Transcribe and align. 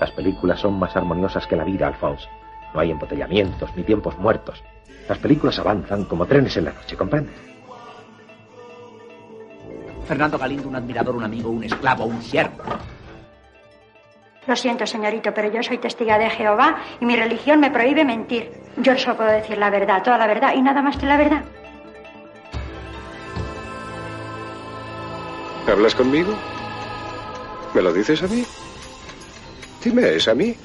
Las 0.00 0.10
películas 0.12 0.60
son 0.60 0.78
más 0.78 0.96
armoniosas 0.96 1.46
que 1.46 1.56
la 1.56 1.64
vida, 1.64 1.88
Alphonse. 1.88 2.28
No 2.74 2.80
hay 2.80 2.90
embotellamientos 2.90 3.70
ni 3.76 3.82
tiempos 3.82 4.16
muertos. 4.18 4.62
Las 5.08 5.18
películas 5.18 5.58
avanzan 5.58 6.04
como 6.04 6.26
trenes 6.26 6.56
en 6.56 6.66
la 6.66 6.72
noche, 6.72 6.96
¿comprendes? 6.96 7.34
Fernando 10.06 10.38
Galindo, 10.38 10.68
un 10.68 10.76
admirador, 10.76 11.16
un 11.16 11.24
amigo, 11.24 11.50
un 11.50 11.64
esclavo, 11.64 12.04
un 12.04 12.22
siervo. 12.22 12.62
Lo 14.46 14.56
siento, 14.56 14.86
señorito, 14.86 15.34
pero 15.34 15.52
yo 15.52 15.62
soy 15.62 15.76
testiga 15.76 16.18
de 16.18 16.30
Jehová 16.30 16.78
y 17.00 17.04
mi 17.04 17.16
religión 17.16 17.60
me 17.60 17.70
prohíbe 17.70 18.04
mentir. 18.04 18.50
Yo 18.78 18.96
solo 18.96 19.16
puedo 19.18 19.30
decir 19.30 19.58
la 19.58 19.68
verdad, 19.68 20.02
toda 20.02 20.16
la 20.16 20.26
verdad 20.26 20.54
y 20.54 20.62
nada 20.62 20.80
más 20.80 20.96
que 20.96 21.04
la 21.04 21.18
verdad. 21.18 21.42
¿Hablas 25.70 25.94
conmigo? 25.94 26.32
¿Me 27.74 27.82
lo 27.82 27.92
dices 27.92 28.22
a 28.22 28.26
mí? 28.28 28.42
Dime, 29.82 30.16
¿es 30.16 30.26
a 30.26 30.34
mí? 30.34 30.56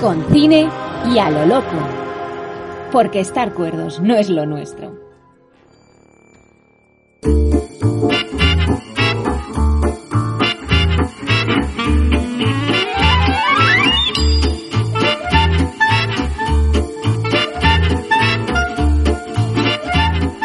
Con 0.00 0.24
cine 0.32 0.70
y 1.12 1.18
a 1.18 1.30
lo 1.30 1.44
loco. 1.44 1.76
Porque 2.90 3.20
estar 3.20 3.52
cuerdos 3.52 4.00
no 4.00 4.16
es 4.16 4.30
lo 4.30 4.46
nuestro. 4.46 4.98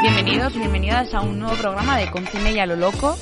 Bienvenidos, 0.02 0.54
bienvenidas 0.54 1.14
a 1.14 1.22
un 1.22 1.40
nuevo 1.40 1.56
programa 1.56 1.98
de 1.98 2.12
Con 2.12 2.28
Cine 2.28 2.52
y 2.52 2.60
a 2.60 2.66
lo 2.66 2.76
loco. 2.76 3.16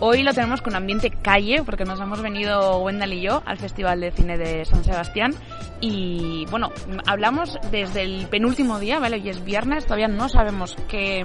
Hoy 0.00 0.22
lo 0.22 0.32
tenemos 0.32 0.62
con 0.62 0.76
ambiente 0.76 1.10
calle, 1.10 1.64
porque 1.64 1.84
nos 1.84 1.98
hemos 1.98 2.22
venido 2.22 2.78
Wendell 2.78 3.14
y 3.14 3.20
yo 3.20 3.42
al 3.46 3.58
Festival 3.58 4.00
de 4.00 4.12
Cine 4.12 4.38
de 4.38 4.64
San 4.64 4.84
Sebastián. 4.84 5.34
Y 5.80 6.44
bueno, 6.50 6.70
hablamos 7.06 7.58
desde 7.70 8.02
el 8.02 8.26
penúltimo 8.26 8.78
día, 8.78 8.98
¿vale? 8.98 9.16
Hoy 9.16 9.28
es 9.28 9.44
viernes, 9.44 9.84
todavía 9.84 10.08
no 10.08 10.28
sabemos 10.28 10.76
qué, 10.88 11.24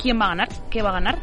quién 0.00 0.20
va 0.20 0.26
a 0.26 0.28
ganar, 0.28 0.48
qué 0.70 0.82
va 0.82 0.90
a 0.90 0.94
ganar 0.94 1.18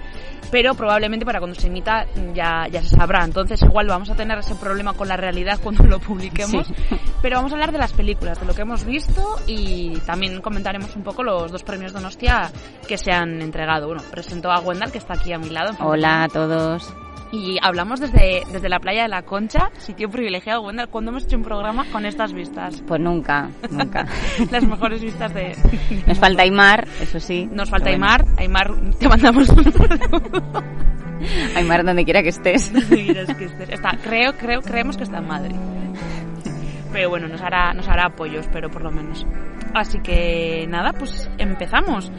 pero 0.52 0.73
probablemente 0.73 1.25
para 1.25 1.39
cuando 1.39 1.59
se 1.59 1.67
emita 1.67 2.06
ya, 2.34 2.67
ya 2.72 2.81
se 2.81 2.95
sabrá. 2.95 3.23
Entonces 3.23 3.62
igual 3.62 3.88
vamos 3.88 4.09
a 4.09 4.16
tener 4.16 4.38
ese 4.38 4.56
problema 4.56 4.94
con 4.94 5.08
la 5.08 5.17
realidad 5.17 5.59
cuando 5.62 5.84
lo 5.84 6.00
publiquemos. 6.00 6.67
Pero 7.22 7.38
vamos 7.38 7.52
a 7.52 7.56
hablar 7.56 7.72
de 7.72 7.78
las 7.78 7.94
películas, 7.94 8.39
de 8.39 8.45
lo 8.45 8.53
que 8.53 8.62
hemos 8.62 8.86
visto 8.86 9.38
y 9.47 9.97
también 10.06 10.42
comentaremos 10.42 10.95
un 10.95 11.03
poco 11.03 11.23
los 11.23 11.52
dos 11.52 11.64
premios 11.64 11.92
de 11.92 12.00
Donostia 12.00 12.52
que 12.88 12.97
se 12.97 13.12
han 13.12 13.42
entregado. 13.42 13.88
Bueno, 13.88 14.03
presento 14.12 14.52
a 14.52 14.59
Wendell 14.59 14.92
que 14.92 15.00
está 15.00 15.16
aquí 15.16 15.34
a 15.34 15.40
mi 15.40 15.50
lado. 15.50 15.73
Hola 15.80 16.23
a 16.23 16.28
todos. 16.28 16.94
Y 17.36 17.58
hablamos 17.61 18.00
desde, 18.00 18.44
desde 18.52 18.69
la 18.69 18.80
playa 18.80 19.03
de 19.03 19.09
la 19.09 19.23
Concha, 19.23 19.69
sitio 19.78 20.09
privilegiado. 20.09 20.61
Wendell, 20.61 20.88
¿cuándo 20.88 21.11
hemos 21.11 21.25
hecho 21.25 21.36
un 21.36 21.44
programa 21.44 21.86
con 21.91 22.05
estas 22.05 22.31
vistas? 22.31 22.81
Pues 22.88 23.02
nunca, 23.02 23.50
nunca. 23.69 24.05
Las 24.52 24.64
mejores 24.64 25.02
vistas 25.02 25.33
de... 25.33 25.53
Nos 26.08 26.17
falta 26.17 26.44
Aymar, 26.44 26.88
eso 27.02 27.19
sí. 27.19 27.47
Nos 27.52 27.69
falta 27.69 27.89
Aymar. 27.89 28.25
Aymar, 28.38 28.73
te 28.97 29.09
mandamos. 29.09 29.50
Aymar, 31.56 31.83
donde 31.83 32.06
quiera 32.06 32.23
que 32.23 32.30
estés. 32.30 32.72
Que. 32.89 33.47
Está, 33.69 33.97
creo, 34.02 34.33
creo, 34.38 34.61
creemos 34.61 34.95
que 34.95 35.03
está 35.03 35.17
en 35.17 35.28
Madrid. 35.28 35.56
Pero 36.94 37.09
bueno, 37.09 37.28
nos 37.28 37.41
hará, 37.41 37.73
nos 37.73 37.88
hará 37.89 38.06
apoyo, 38.06 38.39
espero 38.39 38.69
por 38.69 38.81
lo 38.81 38.91
menos. 38.91 39.25
Así 39.73 40.00
que 40.00 40.66
nada, 40.69 40.94
pues 40.94 41.30
empezamos. 41.38 42.09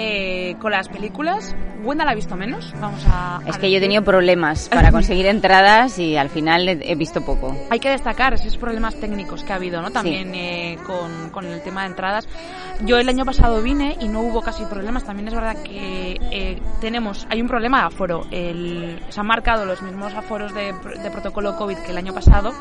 Eh, 0.00 0.54
con 0.60 0.70
las 0.70 0.88
películas. 0.88 1.56
Wenda 1.82 2.04
la 2.04 2.12
ha 2.12 2.14
visto 2.14 2.36
menos. 2.36 2.72
Vamos 2.80 3.04
a. 3.08 3.40
Es 3.46 3.58
que 3.58 3.68
yo 3.68 3.78
he 3.78 3.80
tenido 3.80 4.02
problemas 4.02 4.68
para 4.68 4.92
conseguir 4.92 5.26
entradas 5.26 5.98
y 5.98 6.16
al 6.16 6.28
final 6.28 6.68
he 6.68 6.94
visto 6.94 7.24
poco. 7.24 7.56
Hay 7.68 7.80
que 7.80 7.90
destacar 7.90 8.32
esos 8.32 8.56
problemas 8.56 8.94
técnicos 8.94 9.42
que 9.42 9.52
ha 9.52 9.56
habido, 9.56 9.82
¿no? 9.82 9.90
También 9.90 10.32
sí. 10.32 10.38
eh, 10.38 10.78
con, 10.86 11.30
con, 11.30 11.46
el 11.46 11.60
tema 11.62 11.82
de 11.82 11.88
entradas. 11.88 12.28
Yo 12.84 12.98
el 12.98 13.08
año 13.08 13.24
pasado 13.24 13.60
vine 13.60 13.96
y 14.00 14.06
no 14.06 14.20
hubo 14.20 14.40
casi 14.40 14.64
problemas. 14.66 15.02
También 15.02 15.26
es 15.26 15.34
verdad 15.34 15.56
que 15.64 16.16
eh, 16.30 16.62
tenemos. 16.80 17.26
Hay 17.28 17.40
un 17.40 17.48
problema 17.48 17.80
de 17.80 17.86
aforo. 17.86 18.24
El, 18.30 19.00
se 19.08 19.18
han 19.18 19.26
marcado 19.26 19.64
los 19.64 19.82
mismos 19.82 20.14
aforos 20.14 20.54
de, 20.54 20.74
de 21.02 21.10
protocolo 21.10 21.56
COVID 21.56 21.78
que 21.78 21.90
el 21.90 21.98
año 21.98 22.14
pasado 22.14 22.52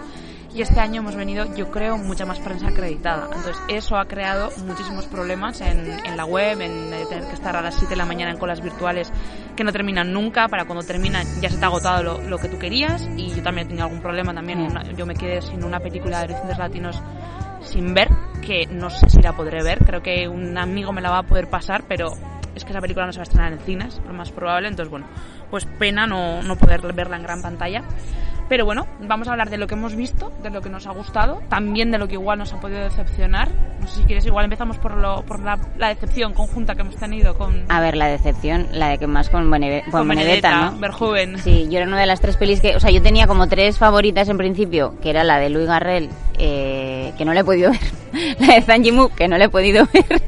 y 0.53 0.61
este 0.61 0.79
año 0.79 1.01
hemos 1.01 1.15
venido, 1.15 1.53
yo 1.55 1.69
creo, 1.71 1.97
mucha 1.97 2.25
más 2.25 2.39
prensa 2.39 2.69
acreditada. 2.69 3.25
Entonces, 3.25 3.57
eso 3.67 3.97
ha 3.97 4.05
creado 4.05 4.49
muchísimos 4.65 5.05
problemas 5.05 5.61
en, 5.61 5.87
en 6.05 6.17
la 6.17 6.25
web, 6.25 6.61
en 6.61 6.89
tener 7.09 7.27
que 7.27 7.33
estar 7.33 7.55
a 7.55 7.61
las 7.61 7.75
7 7.75 7.89
de 7.89 7.95
la 7.95 8.05
mañana 8.05 8.31
en 8.31 8.37
colas 8.37 8.61
virtuales 8.61 9.11
que 9.55 9.63
no 9.63 9.71
terminan 9.71 10.13
nunca. 10.13 10.47
Para 10.47 10.65
cuando 10.65 10.85
terminan 10.85 11.25
ya 11.41 11.49
se 11.49 11.57
te 11.57 11.65
ha 11.65 11.67
agotado 11.67 12.03
lo, 12.03 12.21
lo 12.21 12.37
que 12.37 12.47
tú 12.47 12.57
querías. 12.57 13.07
Y 13.17 13.29
yo 13.29 13.43
también 13.43 13.67
he 13.67 13.69
tenido 13.69 13.85
algún 13.85 14.01
problema 14.01 14.33
también. 14.33 14.61
Una, 14.61 14.83
yo 14.93 15.05
me 15.05 15.15
quedé 15.15 15.41
sin 15.41 15.63
una 15.63 15.79
película 15.79 16.19
de 16.19 16.25
horizontes 16.25 16.57
latinos 16.57 17.01
sin 17.61 17.93
ver, 17.93 18.09
que 18.41 18.65
no 18.67 18.89
sé 18.89 19.09
si 19.09 19.21
la 19.21 19.33
podré 19.33 19.63
ver. 19.63 19.79
Creo 19.79 20.01
que 20.01 20.27
un 20.27 20.57
amigo 20.57 20.93
me 20.93 21.01
la 21.01 21.09
va 21.09 21.19
a 21.19 21.23
poder 21.23 21.49
pasar, 21.49 21.83
pero 21.87 22.13
es 22.57 22.65
que 22.65 22.71
esa 22.71 22.81
película 22.81 23.05
no 23.05 23.13
se 23.13 23.19
va 23.19 23.23
a 23.23 23.23
estrenar 23.23 23.53
en 23.53 23.59
cines, 23.59 24.01
lo 24.05 24.13
más 24.13 24.31
probable. 24.31 24.67
Entonces, 24.67 24.89
bueno, 24.89 25.07
pues 25.49 25.65
pena 25.65 26.05
no, 26.07 26.41
no 26.43 26.55
poder 26.57 26.81
verla 26.93 27.17
en 27.17 27.23
gran 27.23 27.41
pantalla. 27.41 27.83
Pero 28.49 28.63
bueno, 28.63 28.87
vamos 29.01 29.27
a 29.27 29.31
hablar 29.31 29.49
de 29.49 29.57
lo 29.57 29.67
que 29.67 29.75
hemos 29.75 29.95
visto, 29.95 30.31
de 30.41 30.49
lo 30.49 30.61
que 30.61 30.69
nos 30.69 30.87
ha 30.87 30.91
gustado, 30.91 31.41
también 31.49 31.91
de 31.91 31.97
lo 31.97 32.07
que 32.07 32.13
igual 32.13 32.39
nos 32.39 32.53
ha 32.53 32.59
podido 32.61 32.79
decepcionar. 32.79 33.49
No 33.81 33.87
sé 33.87 33.97
si 33.97 34.03
quieres, 34.03 34.25
igual 34.25 34.45
empezamos 34.45 34.77
por, 34.77 34.95
lo, 34.95 35.23
por 35.23 35.41
la, 35.41 35.59
la 35.77 35.89
decepción 35.89 36.33
conjunta 36.33 36.73
que 36.73 36.81
hemos 36.81 36.95
tenido 36.95 37.37
con... 37.37 37.65
A 37.67 37.81
ver, 37.81 37.97
la 37.97 38.07
decepción, 38.07 38.67
la 38.71 38.89
de 38.89 38.99
que 38.99 39.07
más 39.07 39.29
con, 39.29 39.51
Beneve, 39.51 39.81
con, 39.83 39.91
con 39.91 40.07
Benedetta, 40.07 40.49
Benedetta, 40.49 40.71
¿no? 40.71 40.79
Verjoven. 40.79 41.37
Sí, 41.39 41.67
yo 41.69 41.79
era 41.79 41.87
una 41.87 41.99
de 41.99 42.05
las 42.05 42.21
tres 42.21 42.37
pelis 42.37 42.61
que... 42.61 42.75
O 42.77 42.79
sea, 42.79 42.89
yo 42.89 43.01
tenía 43.01 43.27
como 43.27 43.47
tres 43.49 43.77
favoritas 43.77 44.29
en 44.29 44.37
principio, 44.37 44.95
que 45.01 45.09
era 45.09 45.25
la 45.25 45.39
de 45.39 45.49
Louis 45.49 45.67
Garrel, 45.67 46.09
eh, 46.37 47.13
que 47.17 47.25
no 47.25 47.33
le 47.33 47.41
he 47.41 47.43
podido 47.43 47.71
ver, 48.13 48.37
la 48.39 48.53
de 48.55 48.61
Zhang 48.61 48.83
Yimou, 48.83 49.09
que 49.09 49.27
no 49.27 49.37
le 49.37 49.45
he 49.45 49.49
podido 49.49 49.85
ver, 49.93 50.21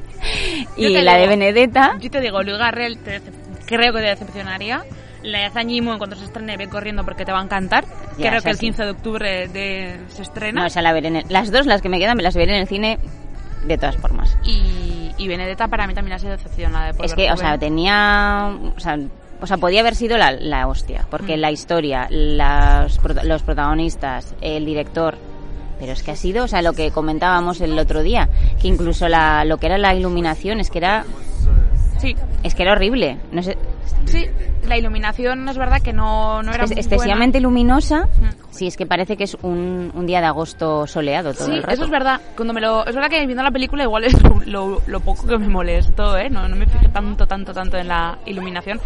y 0.87 1.01
la 1.01 1.15
digo, 1.15 1.21
de 1.21 1.27
Benedetta... 1.27 1.97
Yo 1.99 2.09
te 2.09 2.21
digo, 2.21 2.41
Louis 2.43 2.57
Garrel 2.57 2.97
te 2.99 3.21
creo 3.65 3.93
que 3.93 3.99
te 3.99 4.07
decepcionaría 4.07 4.83
la 5.23 5.39
de 5.39 5.49
Zañimo 5.49 5.91
en 5.91 5.97
cuanto 5.97 6.15
se 6.15 6.25
estrene 6.25 6.57
ve 6.57 6.67
corriendo 6.67 7.03
porque 7.03 7.25
te 7.25 7.31
va 7.31 7.39
a 7.39 7.43
encantar. 7.43 7.85
Ya, 8.17 8.29
Creo 8.29 8.41
que 8.41 8.49
el 8.49 8.55
sí. 8.55 8.67
15 8.67 8.83
de 8.83 8.89
octubre 8.89 9.47
de, 9.47 9.99
se 10.07 10.21
estrena. 10.21 10.61
No, 10.61 10.67
esa 10.67 10.81
la 10.81 10.93
veré 10.93 11.09
en 11.09 11.17
el, 11.17 11.25
las 11.29 11.51
dos, 11.51 11.65
las 11.65 11.81
que 11.81 11.89
me 11.89 11.99
quedan, 11.99 12.17
me 12.17 12.23
las 12.23 12.35
veré 12.35 12.53
en 12.53 12.61
el 12.61 12.67
cine 12.67 12.99
de 13.65 13.77
todas 13.77 13.97
formas. 13.97 14.37
Y, 14.43 15.11
y 15.17 15.27
Benedetta 15.27 15.67
para 15.67 15.87
mí 15.87 15.93
también 15.93 16.15
ha 16.15 16.19
sido 16.19 16.31
decepción 16.31 16.73
la 16.73 16.91
de 16.91 17.05
Es 17.05 17.13
que, 17.13 17.31
o 17.31 17.37
sea, 17.37 17.57
tenía... 17.57 18.55
O 18.75 18.79
sea, 18.79 18.97
o 19.41 19.47
sea, 19.47 19.57
podía 19.57 19.79
haber 19.79 19.95
sido 19.95 20.17
la, 20.17 20.31
la 20.31 20.67
hostia, 20.67 21.05
porque 21.09 21.37
mm. 21.37 21.39
la 21.39 21.51
historia, 21.51 22.07
las, 22.09 22.99
los 23.23 23.43
protagonistas, 23.43 24.35
el 24.41 24.65
director, 24.65 25.17
pero 25.79 25.93
es 25.93 26.03
que 26.03 26.11
ha 26.11 26.15
sido, 26.15 26.43
o 26.43 26.47
sea, 26.47 26.61
lo 26.61 26.73
que 26.73 26.91
comentábamos 26.91 27.61
el 27.61 27.77
otro 27.79 28.01
día, 28.03 28.29
que 28.61 28.67
incluso 28.67 29.07
la, 29.07 29.45
lo 29.45 29.57
que 29.57 29.67
era 29.67 29.77
la 29.77 29.93
iluminación, 29.95 30.59
es 30.59 30.69
que 30.69 30.77
era... 30.79 31.05
Sí. 31.99 32.15
Es 32.43 32.55
que 32.55 32.63
era 32.63 32.73
horrible. 32.73 33.17
No 33.31 33.41
sé, 33.43 33.57
Sí, 34.05 34.25
la 34.67 34.77
iluminación 34.77 35.47
es 35.49 35.57
verdad 35.57 35.81
que 35.81 35.93
no, 35.93 36.41
no 36.41 36.51
era 36.53 36.63
es 36.63 36.71
muy 36.71 36.79
excesivamente 36.79 37.37
buena. 37.39 37.47
luminosa. 37.47 38.07
Sí, 38.59 38.67
es 38.67 38.75
que 38.75 38.85
parece 38.85 39.15
que 39.15 39.23
es 39.23 39.37
un, 39.41 39.89
un, 39.95 40.05
día 40.05 40.19
de 40.19 40.25
agosto 40.25 40.85
soleado 40.85 41.33
todo 41.33 41.45
sí, 41.45 41.53
el 41.53 41.63
rato. 41.63 41.75
eso 41.75 41.85
es 41.85 41.89
verdad. 41.89 42.19
Cuando 42.35 42.53
me 42.53 42.59
lo, 42.59 42.85
es 42.85 42.93
verdad 42.93 43.09
que 43.09 43.25
viendo 43.25 43.41
la 43.41 43.51
película 43.51 43.83
igual 43.83 44.03
es 44.03 44.17
lo, 44.45 44.81
lo 44.85 44.99
poco 44.99 45.25
que 45.25 45.37
me 45.37 45.47
molestó, 45.47 46.17
¿eh? 46.17 46.29
No, 46.29 46.45
no 46.45 46.57
me 46.57 46.65
fijé 46.65 46.89
tanto, 46.89 47.25
tanto, 47.25 47.53
tanto 47.53 47.77
en 47.77 47.87
la 47.87 48.19
iluminación. 48.25 48.81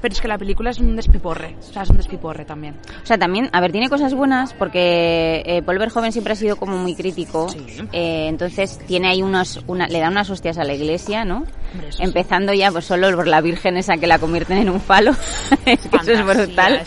Pero 0.00 0.14
es 0.14 0.22
que 0.22 0.28
la 0.28 0.38
película 0.38 0.70
es 0.70 0.78
un 0.78 0.96
despiporre. 0.96 1.56
O 1.60 1.62
sea, 1.62 1.82
es 1.82 1.90
un 1.90 1.98
despiporre 1.98 2.46
también. 2.46 2.76
O 3.02 3.06
sea, 3.06 3.18
también, 3.18 3.50
a 3.52 3.60
ver, 3.60 3.70
tiene 3.70 3.90
cosas 3.90 4.14
buenas 4.14 4.54
porque 4.54 5.42
eh, 5.44 5.60
Paul 5.60 5.78
Verhoeven 5.78 6.10
siempre 6.10 6.32
ha 6.32 6.36
sido 6.36 6.56
como 6.56 6.78
muy 6.78 6.94
crítico. 6.94 7.50
Sí. 7.50 7.66
Eh, 7.92 8.28
entonces 8.28 8.78
tiene 8.86 9.08
ahí 9.08 9.20
unos, 9.20 9.62
una, 9.66 9.88
le 9.88 10.00
da 10.00 10.08
unas 10.08 10.30
hostias 10.30 10.56
a 10.56 10.64
la 10.64 10.72
iglesia, 10.72 11.26
¿no? 11.26 11.44
Hombre, 11.72 11.88
Empezando 11.98 12.54
ya 12.54 12.70
pues 12.70 12.86
solo 12.86 13.14
por 13.14 13.26
la 13.26 13.40
virgen 13.40 13.76
esa 13.76 13.96
que 13.98 14.06
la 14.06 14.18
convierten 14.18 14.58
en 14.58 14.70
un 14.70 14.80
falo. 14.80 15.10
es 15.66 15.78
que 15.80 15.96
eso 15.96 16.12
es 16.12 16.24
brutal. 16.24 16.82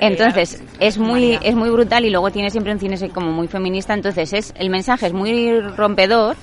Entonces, 0.00 0.62
es 0.80 0.98
muy, 0.98 1.38
es 1.42 1.54
muy 1.54 1.70
brutal 1.70 2.04
y 2.04 2.10
luego 2.10 2.30
tiene 2.30 2.50
siempre 2.50 2.72
un 2.72 2.80
cine 2.80 2.96
como 3.10 3.30
muy 3.30 3.48
feminista. 3.48 3.94
Entonces, 3.94 4.32
es 4.32 4.54
el 4.56 4.70
mensaje 4.70 5.06
es 5.06 5.12
muy 5.12 5.60
rompedor. 5.60 6.36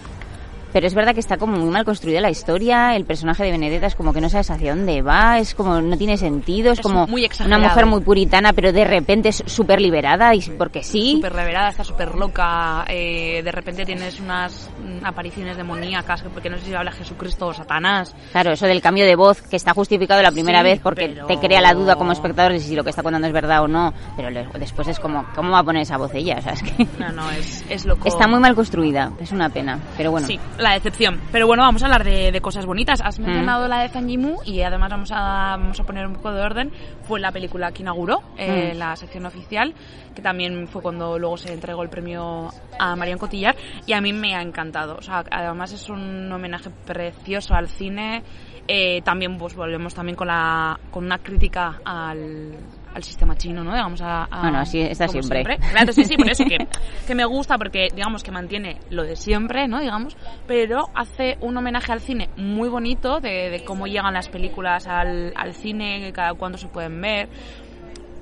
Pero 0.73 0.87
es 0.87 0.95
verdad 0.95 1.13
que 1.13 1.19
está 1.19 1.37
como 1.37 1.55
muy 1.55 1.69
mal 1.69 1.85
construida 1.85 2.19
la 2.19 2.31
historia, 2.31 2.95
el 2.95 3.05
personaje 3.05 3.43
de 3.43 3.51
Benedetta 3.51 3.85
es 3.85 3.95
como 3.95 4.11
que 4.11 4.19
no 4.19 4.29
sabes 4.29 4.49
hacia 4.49 4.75
dónde 4.75 5.03
va, 5.03 5.37
es 5.37 5.53
como 5.53 5.79
no 5.81 5.97
tiene 5.97 6.17
sentido, 6.17 6.71
es, 6.71 6.79
es 6.79 6.83
como 6.83 7.05
muy 7.07 7.29
una 7.45 7.59
mujer 7.59 7.85
muy 7.85 8.01
puritana, 8.01 8.53
pero 8.53 8.73
de 8.73 8.83
repente 8.83 9.29
es 9.29 9.43
súper 9.45 9.79
liberada 9.79 10.33
y 10.33 10.41
porque 10.57 10.83
sí. 10.83 11.13
Súper 11.17 11.35
liberada, 11.35 11.69
está 11.69 11.83
súper 11.83 12.15
loca, 12.15 12.85
eh, 12.87 13.41
de 13.43 13.51
repente 13.51 13.85
tienes 13.85 14.19
unas 14.19 14.69
apariciones 15.03 15.57
demoníacas, 15.57 16.23
porque 16.33 16.49
no 16.49 16.57
sé 16.57 16.65
si 16.65 16.73
habla 16.73 16.91
Jesucristo 16.91 17.47
o 17.47 17.53
Satanás. 17.53 18.15
Claro, 18.31 18.53
eso 18.53 18.65
del 18.65 18.81
cambio 18.81 19.05
de 19.05 19.15
voz 19.15 19.41
que 19.41 19.55
está 19.55 19.73
justificado 19.73 20.21
la 20.21 20.31
primera 20.31 20.59
sí, 20.59 20.63
vez 20.65 20.79
porque 20.81 21.09
pero... 21.09 21.27
te 21.27 21.37
crea 21.37 21.61
la 21.61 21.73
duda 21.73 21.95
como 21.95 22.11
espectador 22.11 22.51
de 22.51 22.59
si 22.59 22.75
lo 22.75 22.83
que 22.83 22.89
está 22.89 23.03
contando 23.03 23.27
es 23.27 23.33
verdad 23.33 23.61
o 23.61 23.67
no, 23.67 23.93
pero 24.17 24.29
después 24.57 24.87
es 24.87 24.99
como, 24.99 25.25
¿cómo 25.35 25.51
va 25.51 25.59
a 25.59 25.63
poner 25.63 25.83
esa 25.83 25.97
voz 25.97 26.13
ella? 26.15 26.37
O 26.39 26.41
sea, 26.41 26.53
es 26.53 26.63
que 26.63 26.87
no, 26.97 27.11
no, 27.11 27.29
es, 27.31 27.63
es 27.69 27.85
loco. 27.85 28.07
Está 28.07 28.27
muy 28.27 28.39
mal 28.39 28.55
construida, 28.55 29.11
es 29.19 29.31
una 29.31 29.49
pena, 29.49 29.79
pero 29.95 30.11
bueno. 30.11 30.25
Sí, 30.25 30.39
la 30.63 30.73
decepción. 30.73 31.21
Pero 31.31 31.47
bueno, 31.47 31.63
vamos 31.63 31.83
a 31.83 31.85
hablar 31.85 32.03
de, 32.03 32.39
cosas 32.41 32.65
bonitas. 32.65 33.01
Has 33.01 33.19
mm. 33.19 33.23
mencionado 33.23 33.67
la 33.67 33.81
de 33.81 33.89
Zanjimu 33.89 34.37
y 34.45 34.61
además 34.61 34.89
vamos 34.89 35.11
a, 35.11 35.57
vamos 35.57 35.79
a 35.79 35.83
poner 35.83 36.07
un 36.07 36.13
poco 36.13 36.31
de 36.31 36.41
orden. 36.41 36.71
Fue 37.03 37.19
la 37.19 37.31
película 37.31 37.71
que 37.71 37.83
inauguró 37.83 38.21
eh, 38.37 38.71
mm. 38.73 38.77
la 38.77 38.95
sección 38.95 39.25
oficial, 39.25 39.73
que 40.15 40.21
también 40.21 40.67
fue 40.67 40.81
cuando 40.81 41.19
luego 41.19 41.37
se 41.37 41.53
entregó 41.53 41.83
el 41.83 41.89
premio 41.89 42.49
a 42.79 42.95
Marion 42.95 43.19
Cotillar 43.19 43.55
y 43.85 43.93
a 43.93 44.01
mí 44.01 44.13
me 44.13 44.35
ha 44.35 44.41
encantado. 44.41 44.95
O 44.97 45.01
sea, 45.01 45.23
además 45.29 45.71
es 45.73 45.89
un 45.89 46.31
homenaje 46.31 46.69
precioso 46.85 47.53
al 47.53 47.67
cine. 47.67 48.23
Eh, 48.67 49.01
también 49.01 49.37
pues 49.37 49.55
volvemos 49.55 49.93
también 49.93 50.15
con, 50.15 50.27
la, 50.27 50.79
con 50.89 51.03
una 51.03 51.17
crítica 51.17 51.81
al 51.83 52.55
al 52.93 53.03
sistema 53.03 53.35
chino, 53.35 53.63
¿no? 53.63 53.71
Digamos 53.71 54.01
a, 54.01 54.27
bueno, 54.41 54.59
así 54.59 54.79
está 54.81 55.07
siempre. 55.07 55.43
Claro, 55.43 55.91
sí, 55.93 56.03
sí, 56.03 56.15
por 56.15 56.29
eso 56.29 56.43
que, 56.45 56.57
que, 57.07 57.15
me 57.15 57.25
gusta 57.25 57.57
porque 57.57 57.87
digamos 57.93 58.23
que 58.23 58.31
mantiene 58.31 58.79
lo 58.89 59.03
de 59.03 59.15
siempre, 59.15 59.67
¿no? 59.67 59.79
Digamos, 59.79 60.17
pero 60.47 60.85
hace 60.95 61.37
un 61.41 61.57
homenaje 61.57 61.91
al 61.91 62.01
cine 62.01 62.29
muy 62.37 62.69
bonito 62.69 63.19
de, 63.19 63.63
cómo 63.65 63.87
llegan 63.87 64.13
las 64.13 64.29
películas 64.29 64.87
al, 64.87 65.33
al 65.35 65.53
cine, 65.53 66.11
cada 66.13 66.33
cuándo 66.33 66.57
se 66.57 66.67
pueden 66.67 66.99
ver. 67.01 67.29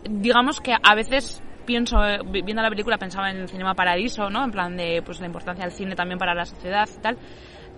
Digamos 0.09 0.61
que 0.61 0.73
a 0.73 0.95
veces 0.95 1.43
pienso, 1.65 1.97
viendo 2.29 2.61
la 2.61 2.69
película 2.69 2.97
pensaba 2.97 3.29
en 3.29 3.37
el 3.37 3.49
Cinema 3.49 3.73
Paradiso, 3.73 4.29
¿no? 4.29 4.43
En 4.43 4.51
plan 4.51 4.75
de 4.75 5.01
pues 5.05 5.19
la 5.19 5.27
importancia 5.27 5.65
del 5.65 5.73
cine 5.73 5.95
también 5.95 6.19
para 6.19 6.33
la 6.33 6.45
sociedad 6.45 6.87
y 6.93 7.01
tal. 7.01 7.17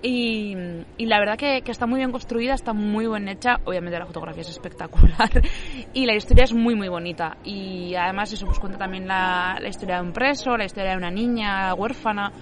Y, 0.05 0.53
la 0.99 1.17
verdad 1.17 1.37
que, 1.37 1.63
está 1.65 1.87
muy 1.87 1.99
bien 1.99 2.11
construida, 2.11 2.53
está 2.53 2.73
muy 2.73 3.07
bien 3.07 3.29
hecha. 3.29 3.55
Obviamente 3.63 3.97
la 3.97 4.05
fotografía 4.05 4.41
es 4.41 4.49
espectacular 4.49 5.29
y 5.93 6.05
la 6.05 6.13
historia 6.13 6.43
es 6.43 6.53
muy, 6.53 6.75
muy 6.75 6.89
bonita. 6.89 7.37
Y 7.45 7.95
además 7.95 8.33
eso 8.33 8.45
pues 8.45 8.59
cuenta 8.59 8.77
también 8.77 9.07
la, 9.07 9.57
historia 9.65 9.95
de 9.95 10.01
un 10.01 10.11
preso, 10.11 10.57
la 10.57 10.65
historia 10.65 10.91
de 10.91 10.97
una 10.97 11.09
niña 11.09 11.73
huérfana, 11.73 12.33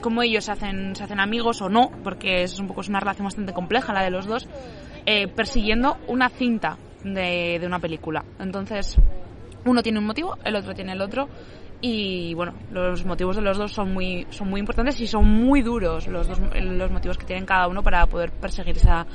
cómo 0.00 0.22
ellos 0.22 0.46
se 0.46 0.52
hacen, 0.52 0.96
se 0.96 1.04
hacen 1.04 1.20
amigos 1.20 1.60
o 1.60 1.68
no, 1.68 1.90
porque 2.02 2.42
es 2.42 2.58
un 2.58 2.66
poco 2.66 2.80
es 2.80 2.88
una 2.88 3.00
relación 3.00 3.26
bastante 3.26 3.52
compleja 3.52 3.92
la 3.92 4.02
de 4.02 4.10
los 4.10 4.26
dos, 4.26 4.48
eh, 5.04 5.28
persiguiendo 5.28 5.98
una 6.08 6.30
cinta 6.30 6.78
de, 7.04 7.58
de 7.60 7.66
una 7.66 7.80
película. 7.80 8.24
Entonces, 8.38 8.96
uno 9.66 9.82
tiene 9.82 9.98
un 9.98 10.06
motivo, 10.06 10.38
el 10.42 10.56
otro 10.56 10.72
tiene 10.72 10.92
el 10.92 11.02
otro 11.02 11.28
y 11.82 12.34
bueno, 12.34 12.54
los 12.70 13.04
motivos 13.04 13.36
de 13.36 13.42
los 13.42 13.56
dos 13.56 13.72
son 13.72 13.94
muy, 13.94 14.26
son 14.30 14.50
muy 14.50 14.60
importantes 14.60 15.00
y 15.00 15.06
son 15.06 15.26
muy 15.26 15.62
duros 15.62 16.06
los, 16.08 16.28
dos, 16.28 16.38
los 16.54 16.90
motivos 16.90 17.16
que 17.16 17.24
tienen 17.24 17.46
cada 17.46 17.68
uno 17.68 17.82
para 17.82 18.06
poder 18.06 18.30
perseguir 18.32 18.76
esa, 18.76 19.06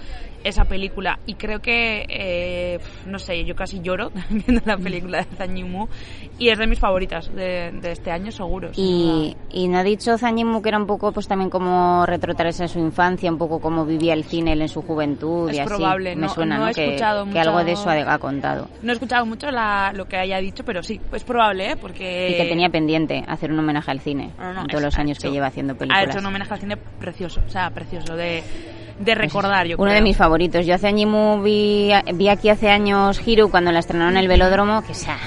esa 0.44 0.65
película. 0.65 1.19
Y 1.25 1.35
creo 1.35 1.59
que, 1.59 2.06
eh, 2.07 2.79
no 3.06 3.19
sé, 3.19 3.44
yo 3.45 3.56
casi 3.56 3.81
lloro 3.81 4.12
viendo 4.29 4.62
la 4.65 4.77
película 4.77 5.19
de 5.19 5.35
Zhang 5.35 5.56
y 6.38 6.50
es 6.50 6.57
de 6.57 6.67
mis 6.67 6.79
favoritas 6.79 7.33
de, 7.33 7.71
de 7.71 7.91
este 7.91 8.12
año, 8.12 8.31
seguro. 8.31 8.71
Y, 8.75 9.35
y 9.51 9.67
no 9.67 9.79
ha 9.79 9.83
dicho 9.83 10.17
Zhang 10.17 10.38
Yimou 10.38 10.62
que 10.62 10.69
era 10.69 10.77
un 10.77 10.88
poco, 10.88 11.12
pues 11.12 11.27
también 11.27 11.50
como 11.50 12.06
retrotraerse 12.06 12.63
en 12.63 12.69
su 12.69 12.79
infancia, 12.79 13.31
un 13.31 13.38
poco 13.38 13.59
como 13.59 13.85
vivía 13.85 14.13
el 14.13 14.23
cine 14.23 14.53
en 14.53 14.67
su 14.67 14.81
juventud 14.81 15.50
es 15.50 15.57
y 15.57 15.62
probable, 15.62 16.12
así. 16.12 16.19
Me 16.19 16.27
no, 16.27 16.33
suena, 16.33 16.57
no 16.57 16.67
He 16.67 16.73
que, 16.73 16.85
escuchado 16.85 17.25
que 17.29 17.39
algo 17.39 17.63
de 17.63 17.71
eso 17.71 17.89
ha, 17.89 18.17
contado. 18.17 18.67
No 18.81 18.91
he 18.91 18.94
escuchado 18.94 19.25
mucho 19.25 19.50
la, 19.51 19.91
lo 19.94 20.06
que 20.06 20.17
haya 20.17 20.38
dicho, 20.39 20.63
pero 20.63 20.83
sí, 20.83 21.00
es 21.12 21.23
probable, 21.23 21.71
¿eh? 21.71 21.75
Porque... 21.75 22.27
Tenía 22.56 22.69
pendiente 22.69 23.22
hacer 23.28 23.52
un 23.52 23.60
homenaje 23.60 23.92
al 23.92 24.00
cine 24.00 24.31
en 24.40 24.68
todos 24.68 24.81
los 24.81 24.98
años 24.98 25.19
que 25.19 25.30
lleva 25.30 25.48
haciendo 25.48 25.75
películas. 25.75 26.07
Ha 26.07 26.10
hecho 26.10 26.19
un 26.19 26.25
homenaje 26.28 26.54
al 26.54 26.60
cine 26.62 26.78
precioso, 26.78 27.42
o 27.46 27.50
sea, 27.50 27.69
precioso, 27.72 28.16
de 28.16 28.42
de 28.98 29.13
recordar, 29.13 29.68
yo 29.68 29.75
Uno 29.78 29.92
de 29.92 30.02
mis 30.02 30.16
favoritos. 30.16 30.66
Yo 30.66 30.74
hace 30.74 30.88
años 30.88 31.44
vi, 31.44 31.92
vi 32.13 32.30
aquí 32.30 32.48
hace 32.48 32.69
años 32.69 33.19
Hiro 33.28 33.50
cuando 33.50 33.74
la 33.74 33.80
estrenaron 33.80 34.13
en 34.13 34.24
el 34.24 34.30
velódromo, 34.30 34.84
que 34.84 34.94
sea... 34.94 35.18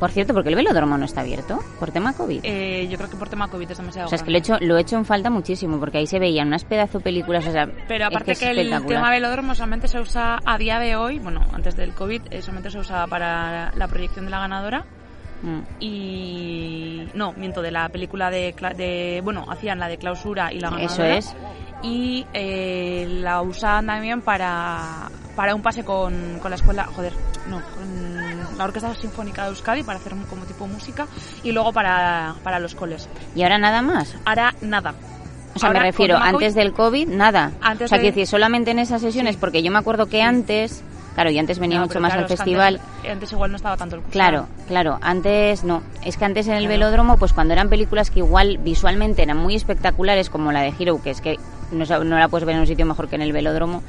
Por 0.00 0.10
cierto, 0.10 0.34
porque 0.34 0.48
el 0.48 0.56
velódromo 0.56 0.98
no 0.98 1.04
está 1.04 1.20
abierto 1.20 1.60
por 1.78 1.92
tema 1.92 2.12
COVID. 2.12 2.40
Eh, 2.42 2.88
yo 2.90 2.98
creo 2.98 3.08
que 3.08 3.16
por 3.16 3.28
tema 3.28 3.46
COVID 3.46 3.70
es 3.70 3.78
demasiado. 3.78 4.06
O 4.06 4.08
sea, 4.08 4.16
es 4.16 4.24
que 4.24 4.32
lo 4.32 4.36
he 4.36 4.40
hecho, 4.40 4.58
lo 4.60 4.76
he 4.76 4.80
hecho 4.80 4.96
en 4.96 5.04
falta 5.04 5.30
muchísimo 5.30 5.78
porque 5.78 5.98
ahí 5.98 6.08
se 6.08 6.18
veían 6.18 6.48
unas 6.48 6.64
pedazo 6.64 6.98
películas. 6.98 7.46
O 7.46 7.52
sea, 7.52 7.68
Pero 7.86 8.06
aparte 8.06 8.34
que, 8.34 8.50
el 8.50 8.84
tema 8.84 9.10
velódromo 9.10 9.54
solamente 9.54 9.86
se 9.86 10.00
usa 10.00 10.40
a 10.44 10.58
día 10.58 10.80
de 10.80 10.96
hoy, 10.96 11.20
bueno, 11.20 11.42
antes 11.52 11.76
del 11.76 11.92
COVID, 11.92 12.22
eh, 12.32 12.42
solamente 12.42 12.72
se 12.72 12.80
usaba 12.80 13.06
para 13.06 13.70
la 13.76 13.86
proyección 13.86 14.24
de 14.24 14.32
la 14.32 14.40
ganadora. 14.40 14.86
Mm. 15.42 15.60
Y 15.80 17.08
no, 17.14 17.32
miento, 17.32 17.62
de 17.62 17.70
la 17.70 17.88
película 17.88 18.30
de, 18.30 18.54
de, 18.76 19.20
Bueno, 19.24 19.44
hacían 19.48 19.78
la 19.78 19.88
de 19.88 19.98
clausura 19.98 20.52
y 20.52 20.60
la 20.60 20.70
ganadora. 20.70 20.92
Eso 20.92 21.04
es 21.04 21.36
y 21.82 22.24
eh, 22.32 23.06
la 23.20 23.42
usaban 23.42 23.86
también 23.86 24.22
para, 24.22 25.10
para 25.34 25.54
un 25.54 25.62
pase 25.62 25.84
con, 25.84 26.38
con 26.40 26.50
la 26.50 26.56
escuela, 26.56 26.84
joder, 26.84 27.12
no, 27.48 27.60
con 27.60 28.56
la 28.58 28.64
Orquesta 28.64 28.94
Sinfónica 28.94 29.42
de 29.42 29.48
Euskadi 29.50 29.82
para 29.82 29.98
hacer 29.98 30.14
como 30.30 30.44
tipo 30.44 30.66
música 30.66 31.06
y 31.42 31.52
luego 31.52 31.72
para, 31.72 32.36
para 32.42 32.58
los 32.58 32.74
coles. 32.74 33.08
¿Y 33.34 33.42
ahora 33.42 33.58
nada 33.58 33.82
más? 33.82 34.16
Ahora 34.24 34.54
nada. 34.62 34.94
O 35.54 35.58
sea, 35.58 35.70
me 35.70 35.80
refiero, 35.80 36.16
antes 36.16 36.54
del 36.54 36.72
COVID, 36.72 37.08
nada. 37.08 37.52
Antes 37.60 37.86
o 37.86 37.88
sea, 37.88 37.98
que 37.98 38.06
decir, 38.06 38.26
solamente 38.26 38.70
en 38.70 38.78
esas 38.78 39.02
sesiones, 39.02 39.36
porque 39.36 39.62
yo 39.62 39.70
me 39.70 39.78
acuerdo 39.78 40.06
que 40.06 40.22
antes 40.22 40.82
Claro, 41.14 41.30
y 41.30 41.38
antes 41.38 41.58
venía 41.58 41.80
mucho 41.80 42.00
más 42.00 42.14
al 42.14 42.26
festival. 42.26 42.80
Antes, 43.08 43.32
igual 43.32 43.50
no 43.50 43.56
estaba 43.56 43.76
tanto 43.76 43.96
el 43.96 44.02
Claro, 44.02 44.46
claro, 44.66 44.98
antes 45.02 45.64
no. 45.64 45.82
Es 46.04 46.16
que 46.16 46.24
antes 46.24 46.48
en 46.48 46.54
el 46.54 46.68
velódromo, 46.68 47.18
pues 47.18 47.32
cuando 47.32 47.52
eran 47.52 47.68
películas 47.68 48.10
que 48.10 48.20
igual 48.20 48.58
visualmente 48.58 49.22
eran 49.22 49.36
muy 49.36 49.54
espectaculares, 49.54 50.30
como 50.30 50.52
la 50.52 50.62
de 50.62 50.72
Hero, 50.78 51.00
que 51.02 51.10
es 51.10 51.20
que 51.20 51.38
no, 51.70 51.84
no 52.04 52.18
la 52.18 52.28
puedes 52.28 52.46
ver 52.46 52.54
en 52.54 52.62
un 52.62 52.66
sitio 52.66 52.86
mejor 52.86 53.08
que 53.08 53.16
en 53.16 53.22
el 53.22 53.32
velódromo, 53.32 53.82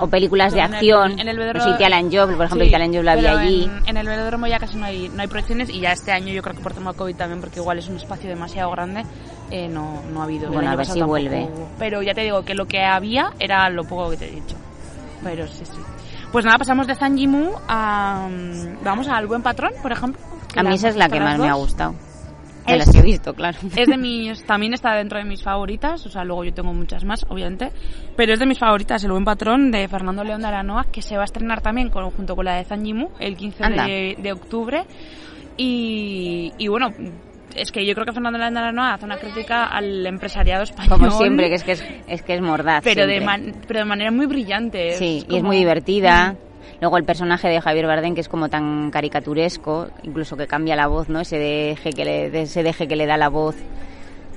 o 0.00 0.08
películas 0.08 0.52
de 0.52 0.62
acción, 0.62 1.18
en 1.18 1.28
el, 1.28 1.38
velódromo, 1.38 1.72
o 1.72 1.74
Italian 1.74 2.10
Job, 2.10 2.36
por 2.36 2.46
ejemplo, 2.46 2.64
Italian 2.66 2.94
Job 2.94 3.02
la 3.02 3.16
vi 3.16 3.26
allí. 3.26 3.70
En, 3.86 3.96
el 3.96 4.06
velódromo 4.06 4.46
ya 4.46 4.58
casi 4.58 4.76
no 4.76 4.86
hay, 4.86 5.08
no 5.10 5.22
hay 5.22 5.28
proyecciones 5.28 5.68
y 5.68 5.80
ya 5.80 5.92
este 5.92 6.12
año 6.12 6.32
yo 6.32 6.42
creo 6.42 6.56
que 6.56 6.62
por 6.62 6.72
tema 6.72 6.92
COVID 6.92 7.14
también, 7.14 7.40
porque 7.40 7.60
igual 7.60 7.78
es 7.78 7.88
un 7.88 7.96
espacio 7.96 8.28
demasiado 8.28 8.70
grande, 8.70 9.04
eh, 9.50 9.68
no, 9.68 10.02
no 10.12 10.20
ha 10.22 10.24
habido. 10.24 10.50
Bueno, 10.50 10.70
a 10.70 10.76
ver 10.76 10.86
si 10.86 11.02
vuelve. 11.02 11.48
Pero 11.78 12.02
ya 12.02 12.14
te 12.14 12.22
digo 12.22 12.44
que 12.44 12.54
lo 12.54 12.66
que 12.66 12.82
había 12.82 13.32
era 13.38 13.68
lo 13.70 13.84
poco 13.84 14.10
que 14.10 14.16
te 14.16 14.26
he 14.26 14.30
dicho. 14.30 14.56
Pero 15.22 15.46
sí, 15.46 15.64
sí. 15.64 15.78
Pues 16.34 16.44
nada, 16.44 16.58
pasamos 16.58 16.88
de 16.88 16.96
Zanjimu 16.96 17.52
a... 17.68 18.28
Vamos 18.82 19.06
al 19.06 19.28
Buen 19.28 19.40
Patrón, 19.40 19.70
por 19.80 19.92
ejemplo. 19.92 20.20
A 20.56 20.64
mí 20.64 20.74
esa 20.74 20.88
es 20.88 20.96
la 20.96 21.08
que 21.08 21.20
más 21.20 21.38
me 21.38 21.48
ha 21.48 21.54
gustado. 21.54 21.94
De 22.66 22.76
las 22.76 22.90
que 22.90 22.98
he 22.98 23.02
visto, 23.02 23.34
claro. 23.34 23.56
Es 23.76 23.86
de 23.86 23.96
mis, 23.98 24.44
también 24.44 24.74
está 24.74 24.96
dentro 24.96 25.18
de 25.18 25.24
mis 25.24 25.44
favoritas, 25.44 26.04
o 26.04 26.08
sea, 26.08 26.24
luego 26.24 26.42
yo 26.42 26.52
tengo 26.52 26.74
muchas 26.74 27.04
más, 27.04 27.24
obviamente, 27.28 27.70
pero 28.16 28.32
es 28.32 28.40
de 28.40 28.46
mis 28.46 28.58
favoritas, 28.58 29.04
El 29.04 29.12
Buen 29.12 29.24
Patrón, 29.24 29.70
de 29.70 29.86
Fernando 29.86 30.24
León 30.24 30.40
de 30.40 30.48
Aranoa, 30.48 30.86
que 30.90 31.02
se 31.02 31.14
va 31.14 31.22
a 31.22 31.26
estrenar 31.26 31.60
también 31.60 31.88
con, 31.88 32.10
junto 32.10 32.34
con 32.34 32.46
la 32.46 32.56
de 32.56 32.64
Zanjimu 32.64 33.10
el 33.20 33.36
15 33.36 33.64
de, 33.68 34.16
de, 34.20 34.32
octubre. 34.32 34.86
Y, 35.56 36.52
y 36.58 36.66
bueno, 36.66 36.88
es 37.54 37.72
que 37.72 37.86
yo 37.86 37.94
creo 37.94 38.06
que 38.06 38.12
Fernando 38.12 38.38
Aranoa 38.38 38.94
hace 38.94 39.04
una 39.04 39.16
crítica 39.16 39.66
al 39.66 40.06
empresariado 40.06 40.62
español. 40.62 40.98
Como 40.98 41.10
siempre, 41.10 41.48
que 41.48 41.54
es 41.54 41.64
que 41.64 41.72
es, 41.72 41.84
es, 42.06 42.22
que 42.22 42.34
es 42.34 42.40
mordaz. 42.40 42.82
Pero 42.84 43.06
de, 43.06 43.20
pero 43.66 43.80
de 43.80 43.84
manera 43.84 44.10
muy 44.10 44.26
brillante. 44.26 44.92
Sí, 44.92 45.24
y 45.28 45.36
es 45.36 45.42
muy 45.42 45.56
divertida. 45.56 46.36
Luego 46.80 46.98
el 46.98 47.04
personaje 47.04 47.48
de 47.48 47.60
Javier 47.60 47.86
Bardem, 47.86 48.14
que 48.14 48.20
es 48.20 48.28
como 48.28 48.48
tan 48.48 48.90
caricaturesco, 48.90 49.88
incluso 50.02 50.36
que 50.36 50.46
cambia 50.46 50.76
la 50.76 50.86
voz, 50.86 51.08
¿no? 51.08 51.20
Ese 51.20 51.38
deje 51.38 51.90
que 51.90 52.04
le, 52.04 52.42
ese 52.42 52.62
deje 52.62 52.88
que 52.88 52.96
le 52.96 53.06
da 53.06 53.16
la 53.16 53.28
voz 53.28 53.56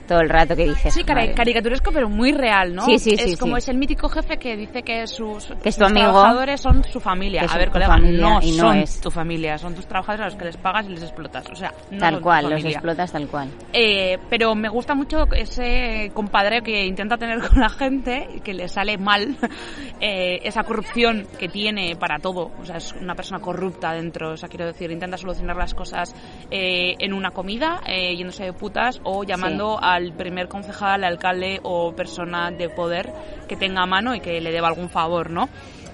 todo 0.08 0.20
el 0.22 0.30
rato 0.30 0.56
que 0.56 0.66
dices. 0.66 0.94
Sí, 0.94 1.04
caricaturesco, 1.04 1.92
pero 1.92 2.10
muy 2.10 2.32
real, 2.32 2.74
¿no? 2.74 2.84
Sí, 2.84 2.98
sí, 3.00 3.18
sí. 3.18 3.32
Es 3.32 3.40
como 3.40 3.58
es 3.58 3.68
el 3.68 3.78
mítico 3.78 4.10
jefe 4.10 4.38
que 4.38 4.56
dice 4.56 4.82
que 4.84 5.06
sus, 5.08 5.48
que 5.62 5.70
es 5.70 5.78
tu 5.78 5.86
amigo, 5.86 6.12
trabajadores 6.12 6.62
son 6.62 6.84
su 6.84 7.00
familia. 7.00 7.44
a 7.48 7.58
ver, 7.58 7.70
colega, 7.70 7.98
no, 7.98 8.40
y 8.42 8.52
no 8.52 8.58
son 8.58 8.78
es. 8.78 9.02
tu 9.02 9.12
familia, 9.12 9.58
son 9.58 9.76
tus 9.76 9.86
trabajadores 9.86 10.22
a 10.22 10.26
los 10.26 10.36
que 10.36 10.46
les 10.46 10.58
pagas 10.58 10.88
y 10.88 10.90
les 10.90 11.04
explotas. 11.04 11.50
O 11.52 11.56
sea, 11.56 11.74
no 11.92 12.00
Tal 12.00 12.22
cual, 12.22 12.50
los 12.50 12.64
explotas 12.64 13.12
tal 13.12 13.28
cual. 13.28 13.50
Eh, 13.74 14.18
pero 14.30 14.56
me 14.56 14.70
gusta 14.70 14.96
mucho 14.96 15.26
ese 15.34 16.12
compadre 16.14 16.62
que 16.62 16.86
intenta 16.86 17.18
tener 17.18 17.40
con 17.48 17.60
la 17.60 17.70
gente 17.70 18.28
y 18.36 18.40
que 18.40 18.54
le 18.54 18.68
sale 18.68 18.98
mal 18.98 19.38
eh, 20.00 20.40
esa 20.44 20.64
corrupción 20.64 21.28
que 21.38 21.50
tiene 21.50 21.96
para 21.96 22.20
todo. 22.20 22.52
O 22.60 22.66
sea, 22.66 22.78
es 22.78 22.94
una 22.94 23.16
persona 23.16 23.40
corrupta 23.40 23.94
dentro. 23.94 24.32
O 24.32 24.38
sea, 24.38 24.50
quiero 24.50 24.66
decir, 24.66 24.92
intenta 24.92 25.18
solucionar 25.18 25.58
las 25.58 25.74
cosas 25.74 26.16
eh, 26.50 26.96
en 27.00 27.14
una 27.14 27.32
comida, 27.32 27.82
eh, 27.86 28.16
yéndose 28.16 28.46
de 28.46 28.54
putas 28.54 29.02
o 29.04 29.24
llamando 29.24 29.80
a 29.82 29.97
al 29.98 30.14
primer 30.14 30.48
concejal, 30.48 31.04
alcalde 31.04 31.60
o 31.64 31.94
persona 31.94 32.52
de 32.52 32.70
poder 32.70 33.12
que 33.48 33.56
tenga 33.56 33.84
a 33.84 33.86
mano 33.86 34.16
y 34.16 34.20
que 34.20 34.40
le 34.40 34.52
deba 34.52 34.68
algún 34.68 34.90
favor, 34.90 35.30
¿no? 35.30 35.50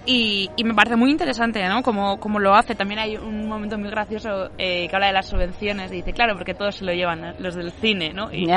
Y, 0.06 0.50
me 0.64 0.74
parece 0.74 0.98
muy 0.98 1.12
interesante, 1.12 1.66
¿no? 1.68 1.82
Como, 1.82 2.20
como 2.20 2.40
lo 2.40 2.54
hace. 2.54 2.76
También 2.76 3.00
hay 3.00 3.16
un 3.16 3.48
momento 3.48 3.78
muy 3.78 3.90
gracioso 3.90 4.50
eh, 4.58 4.88
que 4.90 4.96
habla 4.96 5.08
de 5.08 5.14
las 5.14 5.28
subvenciones 5.28 5.92
y 5.92 5.98
dice, 5.98 6.12
claro, 6.12 6.36
porque 6.36 6.54
todos 6.54 6.76
se 6.76 6.86
lo 6.86 6.92
llevan, 6.92 7.24
¿eh? 7.24 7.34
los 7.40 7.56
del 7.56 7.72
cine, 7.72 8.12
¿no? 8.14 8.32
Y, 8.32 8.48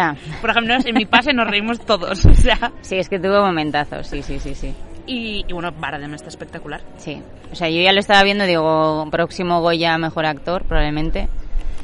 Por 0.41 0.50
ejemplo, 0.50 0.75
en 0.85 0.95
mi 0.95 1.07
pase 1.07 1.33
nos 1.33 1.47
reímos 1.47 1.79
todos, 1.85 2.25
o 2.26 2.35
sea... 2.35 2.73
Sí, 2.81 2.97
es 2.97 3.09
que 3.09 3.21
tuvo 3.21 3.45
momentazos, 3.45 4.09
sí, 4.09 4.23
sí, 4.23 4.41
sí, 4.41 4.55
sí. 4.55 4.75
Y, 5.07 5.45
y 5.47 5.53
bueno, 5.53 5.71
Baradem 5.79 6.15
está 6.15 6.29
espectacular. 6.29 6.81
Sí. 6.97 7.23
O 7.53 7.55
sea, 7.55 7.69
yo 7.69 7.81
ya 7.81 7.93
lo 7.93 8.00
estaba 8.00 8.25
viendo, 8.25 8.45
digo, 8.45 9.07
próximo 9.12 9.61
Goya 9.61 9.99
mejor 9.99 10.26
actor, 10.26 10.65
probablemente 10.65 11.29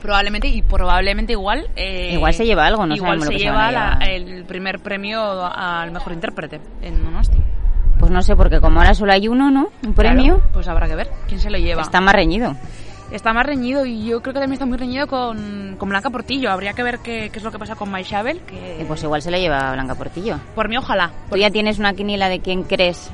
probablemente 0.02 0.48
y 0.48 0.62
probablemente 0.62 1.32
igual 1.32 1.68
eh, 1.76 2.14
igual 2.14 2.34
se 2.34 2.44
lleva 2.44 2.66
algo 2.66 2.84
no 2.84 2.94
igual 2.94 3.22
se 3.22 3.34
lleva 3.34 3.98
el 4.04 4.44
primer 4.44 4.80
premio 4.80 5.44
al 5.46 5.92
mejor 5.92 6.12
intérprete 6.12 6.60
en 6.82 7.02
Donosti 7.02 7.38
pues 7.98 8.10
no 8.10 8.20
sé 8.20 8.34
porque 8.34 8.60
como 8.60 8.80
ahora 8.80 8.94
solo 8.94 9.12
hay 9.12 9.28
uno 9.28 9.50
no 9.50 9.68
un 9.86 9.94
premio 9.94 10.42
pues 10.52 10.66
habrá 10.66 10.88
que 10.88 10.96
ver 10.96 11.10
quién 11.28 11.40
se 11.40 11.50
lo 11.50 11.58
lleva 11.58 11.82
está 11.82 12.00
más 12.00 12.14
reñido 12.14 12.56
Está 13.12 13.34
más 13.34 13.44
reñido 13.44 13.84
y 13.84 14.06
yo 14.06 14.22
creo 14.22 14.32
que 14.32 14.40
también 14.40 14.54
está 14.54 14.64
muy 14.64 14.78
reñido 14.78 15.06
con, 15.06 15.76
con 15.78 15.90
Blanca 15.90 16.08
Portillo. 16.08 16.50
Habría 16.50 16.72
que 16.72 16.82
ver 16.82 17.00
qué, 17.00 17.28
qué 17.30 17.38
es 17.40 17.44
lo 17.44 17.52
que 17.52 17.58
pasa 17.58 17.74
con 17.74 17.90
Maishabel. 17.90 18.40
Que... 18.40 18.86
Pues 18.88 19.02
igual 19.02 19.20
se 19.20 19.30
lo 19.30 19.36
lleva 19.36 19.70
Blanca 19.72 19.94
Portillo. 19.94 20.38
Por 20.54 20.70
mí, 20.70 20.78
ojalá. 20.78 21.10
¿Tú 21.28 21.36
ya 21.36 21.50
tienes 21.50 21.78
una 21.78 21.92
quiniela 21.92 22.30
de 22.30 22.40
quién 22.40 22.62
crees? 22.62 23.10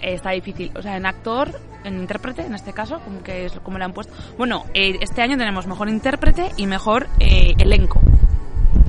Está 0.00 0.30
difícil. 0.30 0.72
O 0.74 0.80
sea, 0.80 0.96
en 0.96 1.04
actor, 1.04 1.60
en 1.84 1.98
intérprete, 1.98 2.44
en 2.44 2.54
este 2.54 2.72
caso, 2.72 3.00
como 3.00 3.22
que 3.22 3.46
es 3.46 3.52
como 3.60 3.78
le 3.78 3.84
han 3.84 3.92
puesto. 3.92 4.12
Bueno, 4.36 4.64
eh, 4.74 4.98
este 5.00 5.22
año 5.22 5.36
tenemos 5.36 5.66
mejor 5.66 5.88
intérprete 5.88 6.50
y 6.56 6.66
mejor 6.66 7.08
eh, 7.20 7.54
elenco. 7.58 8.00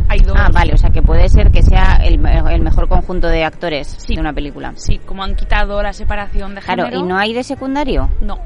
Hay 0.10 0.20
dos. 0.20 0.36
Ah, 0.38 0.50
vale, 0.54 0.74
o 0.74 0.78
sea 0.78 0.90
que 0.90 1.02
puede 1.02 1.28
ser 1.30 1.52
que 1.52 1.62
sea 1.62 1.98
el, 2.04 2.24
el 2.26 2.62
mejor 2.62 2.88
conjunto 2.88 3.28
de 3.28 3.44
actores 3.44 4.06
de 4.08 4.20
una 4.20 4.34
película. 4.34 4.74
Sí, 4.76 5.00
como 5.00 5.24
han 5.24 5.36
quitado 5.36 5.82
la 5.82 5.94
separación 5.94 6.56
de 6.56 6.62
género. 6.62 6.90
Claro, 6.90 7.06
¿y 7.06 7.08
no 7.08 7.18
hay 7.18 7.34
de 7.34 7.44
secundario? 7.44 8.10
No. 8.22 8.40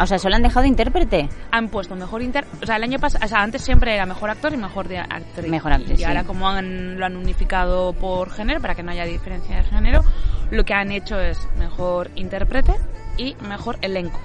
O 0.00 0.06
sea, 0.06 0.18
solo 0.18 0.34
han 0.34 0.42
dejado 0.42 0.66
intérprete. 0.66 1.28
Han 1.52 1.68
puesto 1.68 1.94
mejor 1.94 2.20
inter... 2.20 2.44
O 2.60 2.66
sea, 2.66 2.76
el 2.76 2.82
año 2.82 2.98
pasado... 2.98 3.24
O 3.24 3.28
sea, 3.28 3.42
antes 3.42 3.62
siempre 3.62 3.94
era 3.94 4.06
mejor 4.06 4.28
actor 4.28 4.52
y 4.52 4.56
mejor 4.56 4.88
de 4.88 4.98
actriz. 4.98 5.48
Mejor 5.48 5.72
actriz, 5.72 6.00
Y 6.00 6.04
ahora 6.04 6.24
como 6.24 6.48
han, 6.48 6.98
lo 6.98 7.06
han 7.06 7.16
unificado 7.16 7.92
por 7.92 8.30
género, 8.30 8.60
para 8.60 8.74
que 8.74 8.82
no 8.82 8.90
haya 8.90 9.04
diferencia 9.04 9.56
de 9.56 9.62
género, 9.62 10.02
lo 10.50 10.64
que 10.64 10.74
han 10.74 10.90
hecho 10.90 11.20
es 11.20 11.48
mejor 11.58 12.10
intérprete 12.16 12.72
y 13.16 13.36
mejor 13.48 13.78
elenco. 13.80 14.20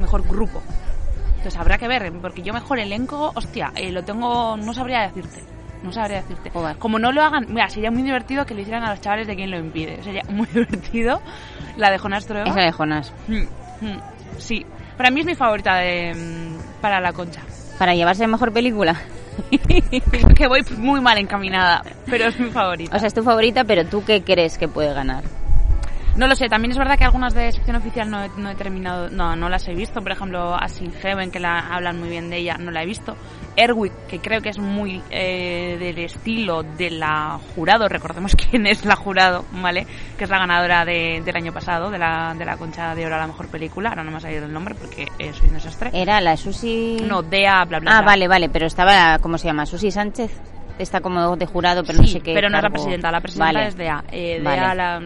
Mejor 0.00 0.26
grupo. 0.26 0.62
Entonces 1.36 1.58
habrá 1.58 1.78
que 1.78 1.88
ver, 1.88 2.12
porque 2.20 2.42
yo 2.42 2.52
mejor 2.52 2.78
elenco, 2.78 3.32
hostia, 3.34 3.72
eh, 3.74 3.90
lo 3.90 4.04
tengo... 4.04 4.56
No 4.56 4.72
sabría 4.74 5.02
decirte. 5.02 5.42
No 5.82 5.92
sabría 5.92 6.18
decirte. 6.22 6.50
Joder. 6.50 6.76
Como 6.76 6.98
no 6.98 7.10
lo 7.10 7.22
hagan... 7.22 7.46
Mira, 7.48 7.68
sería 7.68 7.90
muy 7.90 8.02
divertido 8.02 8.46
que 8.46 8.54
lo 8.54 8.60
hicieran 8.60 8.84
a 8.84 8.90
los 8.90 9.00
chavales 9.00 9.26
de 9.26 9.34
quien 9.34 9.50
lo 9.50 9.58
impide. 9.58 10.02
Sería 10.02 10.22
muy 10.28 10.46
divertido. 10.54 11.20
La 11.76 11.90
de 11.90 11.98
Jonas 11.98 12.26
Trueba. 12.26 12.48
Esa 12.48 12.60
de 12.60 12.72
Jonas. 12.72 13.12
Mm, 13.26 13.42
mm, 13.86 14.00
Sí, 14.38 14.64
para 14.96 15.10
mí 15.10 15.20
es 15.20 15.26
mi 15.26 15.34
favorita 15.34 15.76
de, 15.76 16.14
mm, 16.14 16.80
para 16.80 17.00
la 17.00 17.12
concha. 17.12 17.42
Para 17.78 17.94
llevarse 17.94 18.26
mejor 18.26 18.52
película. 18.52 19.00
que 20.36 20.46
voy 20.46 20.62
muy 20.76 21.00
mal 21.00 21.18
encaminada, 21.18 21.82
pero 22.06 22.26
es 22.26 22.38
mi 22.38 22.50
favorita. 22.52 22.94
O 22.94 22.98
sea, 22.98 23.08
es 23.08 23.14
tu 23.14 23.22
favorita, 23.22 23.64
pero 23.64 23.84
¿tú 23.84 24.04
qué 24.04 24.22
crees 24.22 24.58
que 24.58 24.68
puede 24.68 24.92
ganar? 24.94 25.24
No 26.16 26.26
lo 26.26 26.36
sé, 26.36 26.48
también 26.48 26.72
es 26.72 26.78
verdad 26.78 26.98
que 26.98 27.04
algunas 27.04 27.32
de 27.34 27.50
sección 27.52 27.76
oficial 27.76 28.10
no 28.10 28.22
he, 28.22 28.28
no 28.36 28.50
he 28.50 28.54
terminado, 28.54 29.08
no, 29.08 29.34
no 29.34 29.48
las 29.48 29.66
he 29.68 29.74
visto. 29.74 30.02
Por 30.02 30.12
ejemplo, 30.12 30.54
Asin 30.54 30.92
Heaven, 30.92 31.30
que 31.30 31.40
la 31.40 31.58
hablan 31.74 31.98
muy 31.98 32.10
bien 32.10 32.28
de 32.28 32.36
ella, 32.36 32.56
no 32.58 32.70
la 32.70 32.82
he 32.82 32.86
visto. 32.86 33.16
Erwick, 33.56 33.92
que 34.08 34.18
creo 34.20 34.40
que 34.42 34.50
es 34.50 34.58
muy 34.58 35.02
eh, 35.10 35.76
del 35.78 35.98
estilo 35.98 36.62
de 36.62 36.90
la 36.90 37.38
jurado, 37.54 37.88
recordemos 37.88 38.34
quién 38.50 38.66
es 38.66 38.84
la 38.84 38.94
jurado, 38.96 39.44
¿vale? 39.52 39.86
Que 40.18 40.24
es 40.24 40.30
la 40.30 40.38
ganadora 40.38 40.84
de- 40.84 41.22
del 41.24 41.36
año 41.36 41.52
pasado, 41.52 41.90
de 41.90 41.98
la, 41.98 42.34
de 42.36 42.44
la 42.44 42.56
concha 42.58 42.94
de 42.94 43.06
oro 43.06 43.16
a 43.16 43.18
la 43.20 43.26
mejor 43.26 43.48
película. 43.48 43.88
Ahora 43.90 44.04
no 44.04 44.10
me 44.10 44.18
ha 44.18 44.20
salido 44.20 44.44
el 44.44 44.52
nombre 44.52 44.74
porque 44.74 45.06
eh, 45.18 45.32
soy 45.32 45.48
un 45.48 45.54
desastre. 45.54 45.90
Era 45.94 46.20
la 46.20 46.36
Susi... 46.36 46.98
No, 47.06 47.22
Dea, 47.22 47.64
bla, 47.64 47.80
bla, 47.80 47.90
Ah, 47.90 47.98
bla. 48.00 48.06
vale, 48.06 48.28
vale, 48.28 48.48
pero 48.50 48.66
estaba, 48.66 49.18
¿cómo 49.18 49.38
se 49.38 49.46
llama? 49.48 49.64
Susi 49.66 49.90
Sánchez. 49.90 50.30
Está 50.82 51.00
como 51.00 51.36
de 51.36 51.46
jurado, 51.46 51.82
pero 51.84 51.98
no 52.00 52.06
sé 52.06 52.20
qué. 52.20 52.34
pero 52.34 52.48
no 52.50 52.56
es 52.58 52.62
la 52.62 52.68
cargo. 52.68 52.74
presidenta, 52.74 53.10
la 53.10 53.20
presidenta 53.20 53.52
Vale. 53.52 53.68
es 53.68 53.76
DEA. 53.76 54.04
Eh, 54.10 54.40
Vale. 54.42 54.60
DEA, 54.60 54.74
la, 54.74 55.00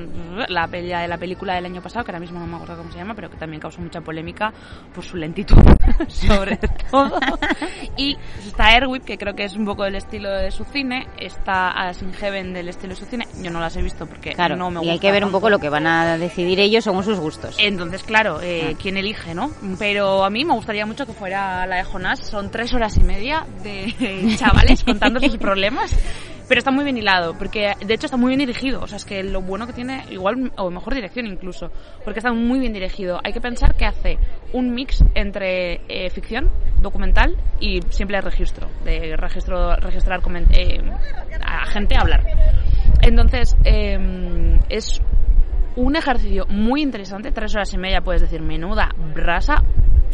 la, 0.48 0.66
de 0.66 1.08
la 1.08 1.18
película 1.18 1.54
del 1.54 1.66
año 1.66 1.82
pasado, 1.82 2.04
que 2.04 2.10
ahora 2.10 2.20
mismo 2.20 2.38
no 2.40 2.46
me 2.46 2.56
acuerdo 2.56 2.76
cómo 2.78 2.90
se 2.90 2.98
llama, 2.98 3.14
pero 3.14 3.30
que 3.30 3.36
también 3.36 3.60
causó 3.60 3.80
mucha 3.80 4.00
polémica 4.00 4.52
por 4.94 5.04
su 5.04 5.16
lentitud, 5.16 5.56
sobre 6.08 6.56
todo. 6.90 7.18
Y 7.96 8.16
está 8.46 8.74
Erwin, 8.76 9.02
que 9.02 9.18
creo 9.18 9.34
que 9.34 9.44
es 9.44 9.54
un 9.56 9.64
poco 9.64 9.84
del 9.84 9.96
estilo 9.96 10.30
de 10.30 10.50
su 10.50 10.64
cine, 10.64 11.06
está 11.18 11.70
As 11.70 12.02
in 12.02 12.12
Heaven 12.12 12.52
del 12.52 12.68
estilo 12.68 12.94
de 12.94 12.96
su 13.00 13.04
cine, 13.06 13.26
yo 13.42 13.50
no 13.50 13.60
las 13.60 13.76
he 13.76 13.82
visto 13.82 14.06
porque 14.06 14.32
Claro, 14.32 14.56
no 14.56 14.70
me 14.70 14.80
y 14.84 14.88
hay 14.88 14.94
gusta 14.96 15.02
que 15.08 15.12
ver 15.12 15.24
un 15.24 15.30
poco 15.30 15.50
lo 15.50 15.58
que 15.58 15.68
van 15.68 15.86
a 15.86 16.16
decidir 16.18 16.58
ellos 16.60 16.84
según 16.84 17.04
sus 17.04 17.18
gustos. 17.18 17.56
Entonces, 17.60 18.02
claro, 18.02 18.40
eh, 18.40 18.72
Ah. 18.74 18.78
quién 18.80 18.96
elige, 18.96 19.34
¿no? 19.34 19.50
Pero 19.78 20.24
a 20.24 20.30
mí 20.30 20.44
me 20.44 20.54
gustaría 20.54 20.86
mucho 20.86 21.04
que 21.06 21.12
fuera 21.12 21.66
la 21.66 21.76
de 21.76 21.84
Jonás. 21.84 22.20
Son 22.20 22.50
tres 22.50 22.72
horas 22.72 22.96
y 22.96 23.02
media 23.04 23.46
de 23.62 24.34
chavales 24.38 24.82
contando 24.84 25.20
sus 25.20 25.36
problemas. 25.36 25.65
Pero 26.48 26.60
está 26.60 26.70
muy 26.70 26.84
bien 26.84 26.96
hilado, 26.96 27.36
porque 27.36 27.72
de 27.84 27.94
hecho 27.94 28.06
está 28.06 28.16
muy 28.16 28.28
bien 28.28 28.38
dirigido. 28.38 28.80
O 28.80 28.86
sea, 28.86 28.96
es 28.96 29.04
que 29.04 29.22
lo 29.24 29.42
bueno 29.42 29.66
que 29.66 29.72
tiene, 29.72 30.04
igual, 30.10 30.52
o 30.56 30.70
mejor 30.70 30.94
dirección 30.94 31.26
incluso, 31.26 31.70
porque 32.04 32.20
está 32.20 32.32
muy 32.32 32.60
bien 32.60 32.72
dirigido. 32.72 33.20
Hay 33.24 33.32
que 33.32 33.40
pensar 33.40 33.74
que 33.74 33.84
hace 33.84 34.18
un 34.52 34.72
mix 34.72 35.02
entre 35.14 35.80
eh, 35.88 36.08
ficción, 36.10 36.50
documental 36.80 37.36
y 37.58 37.80
simple 37.90 38.20
registro, 38.20 38.68
de 38.84 39.16
registro, 39.16 39.74
registrar 39.76 40.20
eh, 40.52 40.80
a 41.44 41.66
gente 41.66 41.96
a 41.96 42.00
hablar. 42.02 42.22
Entonces, 43.02 43.56
eh, 43.64 44.58
es 44.68 45.00
un 45.76 45.94
ejercicio 45.94 46.46
muy 46.48 46.82
interesante, 46.82 47.32
tres 47.32 47.54
horas 47.54 47.72
y 47.74 47.78
media, 47.78 48.00
puedes 48.00 48.22
decir, 48.22 48.40
menuda 48.40 48.90
brasa. 49.14 49.62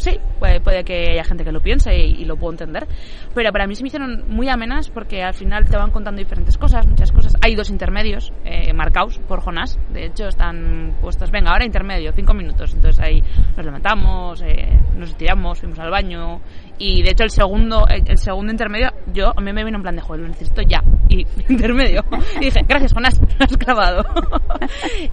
Sí, 0.03 0.19
puede, 0.37 0.83
que 0.83 1.11
haya 1.11 1.23
gente 1.23 1.45
que 1.45 1.53
lo 1.53 1.61
piense 1.61 1.95
y, 1.95 2.25
lo 2.25 2.35
puedo 2.35 2.51
entender, 2.51 2.85
pero 3.33 3.53
para 3.53 3.67
mí 3.67 3.75
se 3.75 3.83
me 3.83 3.87
hicieron 3.87 4.25
muy 4.27 4.49
amenas 4.49 4.89
porque 4.89 5.23
al 5.23 5.33
final 5.33 5.63
te 5.63 5.77
van 5.77 5.91
contando 5.91 6.19
diferentes 6.19 6.57
cosas, 6.57 6.85
muchas 6.85 7.09
cosas. 7.13 7.37
Hay 7.39 7.55
dos 7.55 7.69
intermedios 7.69 8.33
eh, 8.43 8.73
marcados 8.73 9.19
por 9.19 9.39
Jonás, 9.39 9.79
de 9.93 10.07
hecho 10.07 10.27
están 10.27 10.97
puestos, 10.99 11.31
venga, 11.31 11.51
ahora 11.51 11.63
intermedio, 11.63 12.11
cinco 12.11 12.33
minutos. 12.33 12.73
Entonces 12.73 12.99
ahí 13.01 13.23
nos 13.55 13.65
levantamos, 13.65 14.41
eh, 14.41 14.77
nos 14.97 15.11
estiramos, 15.11 15.61
fuimos 15.61 15.79
al 15.79 15.89
baño 15.89 16.41
y 16.77 17.01
de 17.01 17.11
hecho 17.11 17.23
el 17.23 17.29
segundo, 17.29 17.87
el, 17.87 18.03
el 18.05 18.17
segundo 18.17 18.51
intermedio, 18.51 18.91
yo 19.13 19.31
a 19.33 19.39
mí 19.39 19.53
me 19.53 19.63
vino 19.63 19.77
en 19.77 19.83
plan 19.83 19.95
de 19.95 20.01
joder, 20.01 20.23
lo 20.23 20.27
necesito 20.27 20.63
ya. 20.63 20.83
Y 21.07 21.25
intermedio. 21.47 22.03
Y 22.41 22.45
dije, 22.45 22.59
gracias 22.67 22.91
Jonás, 22.91 23.21
lo 23.39 23.45
has 23.45 23.55
clavado. 23.55 24.03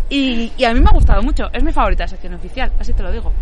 y, 0.08 0.50
y 0.58 0.64
a 0.64 0.74
mí 0.74 0.80
me 0.80 0.88
ha 0.90 0.94
gustado 0.94 1.22
mucho, 1.22 1.44
es 1.52 1.62
mi 1.62 1.70
favorita 1.70 2.08
sección 2.08 2.34
oficial, 2.34 2.72
así 2.80 2.92
te 2.92 3.04
lo 3.04 3.12
digo. 3.12 3.32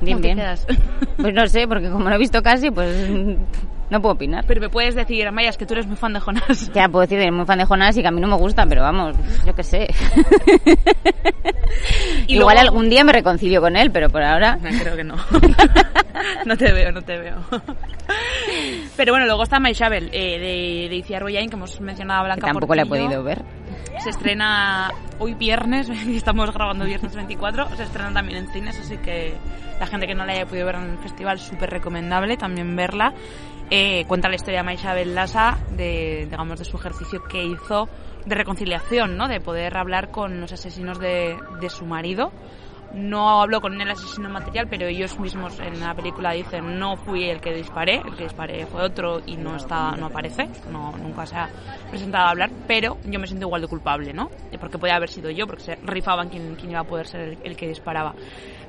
Bien. 0.00 0.20
Pues 1.16 1.34
no 1.34 1.46
sé, 1.48 1.66
porque 1.66 1.90
como 1.90 2.08
no 2.08 2.14
he 2.14 2.18
visto 2.18 2.40
casi, 2.42 2.70
pues 2.70 3.08
no 3.90 4.00
puedo 4.00 4.14
opinar. 4.14 4.44
Pero 4.46 4.60
me 4.60 4.68
puedes 4.68 4.94
decir, 4.94 5.26
Amaya, 5.26 5.48
es 5.48 5.56
que 5.56 5.66
tú 5.66 5.74
eres 5.74 5.86
muy 5.86 5.96
fan 5.96 6.12
de 6.12 6.20
Jonás. 6.20 6.70
Ya 6.72 6.88
puedo 6.88 7.00
decir 7.02 7.18
que 7.18 7.24
soy 7.24 7.32
muy 7.32 7.44
fan 7.44 7.58
de 7.58 7.64
Jonás 7.64 7.96
y 7.96 8.02
que 8.02 8.08
a 8.08 8.10
mí 8.12 8.20
no 8.20 8.28
me 8.28 8.36
gusta, 8.36 8.64
pero 8.66 8.82
vamos, 8.82 9.16
yo 9.44 9.54
qué 9.54 9.62
sé. 9.64 9.88
Y 12.26 12.34
Igual 12.36 12.56
luego- 12.56 12.68
algún 12.70 12.90
día 12.90 13.04
me 13.04 13.12
reconcilio 13.12 13.60
con 13.60 13.76
él, 13.76 13.90
pero 13.90 14.08
por 14.10 14.22
ahora... 14.22 14.56
No, 14.56 14.68
creo 14.80 14.96
que 14.96 15.04
no. 15.04 15.16
no 16.44 16.56
te 16.56 16.72
veo, 16.72 16.92
no 16.92 17.02
te 17.02 17.16
veo. 17.18 17.36
Pero 18.96 19.12
bueno, 19.12 19.26
luego 19.26 19.42
está 19.44 19.58
My 19.60 19.72
Shovel, 19.72 20.10
eh, 20.12 20.38
de, 20.38 20.88
de 20.88 20.96
Iciar 20.96 21.22
Boyain, 21.22 21.48
que 21.48 21.56
hemos 21.56 21.80
mencionado 21.80 22.20
a 22.20 22.22
que 22.24 22.26
Blanca 22.26 22.46
tampoco 22.48 22.74
la 22.74 22.82
he 22.82 22.86
Portillo. 22.86 23.06
podido 23.06 23.22
ver. 23.24 23.42
Se 24.00 24.10
estrena 24.10 24.90
hoy 25.18 25.34
viernes, 25.34 25.88
estamos 26.08 26.52
grabando 26.52 26.84
viernes 26.84 27.14
24, 27.14 27.76
se 27.76 27.82
estrena 27.82 28.12
también 28.12 28.38
en 28.38 28.52
cines, 28.52 28.78
así 28.78 28.96
que 28.98 29.34
la 29.78 29.86
gente 29.86 30.06
que 30.06 30.14
no 30.14 30.24
la 30.24 30.32
haya 30.32 30.46
podido 30.46 30.66
ver 30.66 30.76
en 30.76 30.90
el 30.90 30.98
festival, 30.98 31.38
súper 31.38 31.70
recomendable 31.70 32.36
también 32.36 32.74
verla. 32.76 33.12
Eh, 33.70 34.04
cuenta 34.06 34.28
la 34.28 34.36
historia 34.36 34.60
de 34.60 34.64
Maisabel 34.64 35.14
Lassa, 35.14 35.58
de, 35.76 36.26
digamos, 36.30 36.58
de 36.58 36.64
su 36.64 36.76
ejercicio 36.76 37.22
que 37.24 37.44
hizo 37.44 37.88
de 38.24 38.34
reconciliación, 38.34 39.16
¿no? 39.16 39.28
De 39.28 39.40
poder 39.40 39.76
hablar 39.76 40.10
con 40.10 40.40
los 40.40 40.52
asesinos 40.52 40.98
de, 40.98 41.36
de 41.60 41.70
su 41.70 41.84
marido. 41.84 42.32
No 42.94 43.42
habló 43.42 43.60
con 43.60 43.78
el 43.80 43.90
asesino 43.90 44.30
material, 44.30 44.66
pero 44.68 44.86
ellos 44.86 45.18
mismos 45.18 45.58
en 45.60 45.80
la 45.80 45.94
película 45.94 46.32
dicen 46.32 46.78
no 46.78 46.96
fui 46.96 47.24
el 47.24 47.40
que 47.40 47.52
disparé, 47.52 47.96
el 47.96 48.16
que 48.16 48.24
disparé 48.24 48.66
fue 48.66 48.82
otro 48.82 49.20
y 49.26 49.36
no 49.36 49.56
está, 49.56 49.92
no 49.92 50.06
aparece, 50.06 50.48
no, 50.70 50.92
nunca 50.96 51.26
se 51.26 51.36
ha 51.36 51.48
presentado 51.90 52.26
a 52.26 52.30
hablar, 52.30 52.50
pero 52.66 52.96
yo 53.04 53.20
me 53.20 53.26
siento 53.26 53.46
igual 53.46 53.62
de 53.62 53.68
culpable, 53.68 54.12
¿no? 54.12 54.30
Porque 54.58 54.78
podía 54.78 54.96
haber 54.96 55.10
sido 55.10 55.30
yo, 55.30 55.46
porque 55.46 55.62
se 55.62 55.76
rifaban 55.82 56.28
quién, 56.28 56.54
quién 56.56 56.70
iba 56.70 56.80
a 56.80 56.84
poder 56.84 57.06
ser 57.06 57.38
el, 57.42 57.56
que 57.56 57.68
disparaba. 57.68 58.14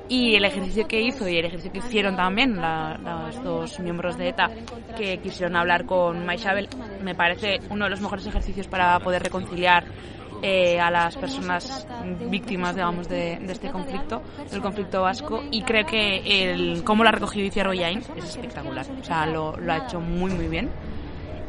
Y 0.08 0.34
el 0.34 0.44
ejercicio 0.44 0.88
que 0.88 1.00
hizo 1.00 1.28
y 1.28 1.38
el 1.38 1.44
ejercicio 1.44 1.72
que 1.72 1.78
hicieron 1.78 2.16
también 2.16 2.56
los 2.56 3.42
dos 3.44 3.78
miembros 3.78 4.18
de 4.18 4.30
ETA 4.30 4.50
que 4.96 5.18
quisieron 5.18 5.56
hablar 5.56 5.86
con 5.86 6.26
Maishabel 6.26 6.68
me 7.00 7.14
parece 7.14 7.60
uno 7.70 7.84
de 7.84 7.90
los 7.90 8.00
mejores 8.00 8.26
ejercicios 8.26 8.66
para 8.66 8.98
poder 8.98 9.22
reconciliar 9.22 9.84
eh, 10.42 10.80
a 10.80 10.90
las 10.90 11.16
personas 11.16 11.86
víctimas, 12.28 12.74
digamos, 12.74 13.08
de, 13.08 13.38
de 13.38 13.52
este 13.52 13.70
conflicto, 13.70 14.22
del 14.50 14.60
conflicto 14.60 15.02
vasco, 15.02 15.42
y 15.50 15.62
creo 15.62 15.84
que 15.86 16.52
el 16.52 16.82
cómo 16.84 17.02
lo 17.02 17.08
ha 17.08 17.12
recogido 17.12 17.46
Iciar 17.46 17.72
Yain 17.72 18.02
es 18.16 18.24
espectacular. 18.24 18.86
O 19.00 19.04
sea, 19.04 19.26
lo, 19.26 19.56
lo 19.56 19.72
ha 19.72 19.78
hecho 19.78 20.00
muy, 20.00 20.30
muy 20.32 20.48
bien. 20.48 20.70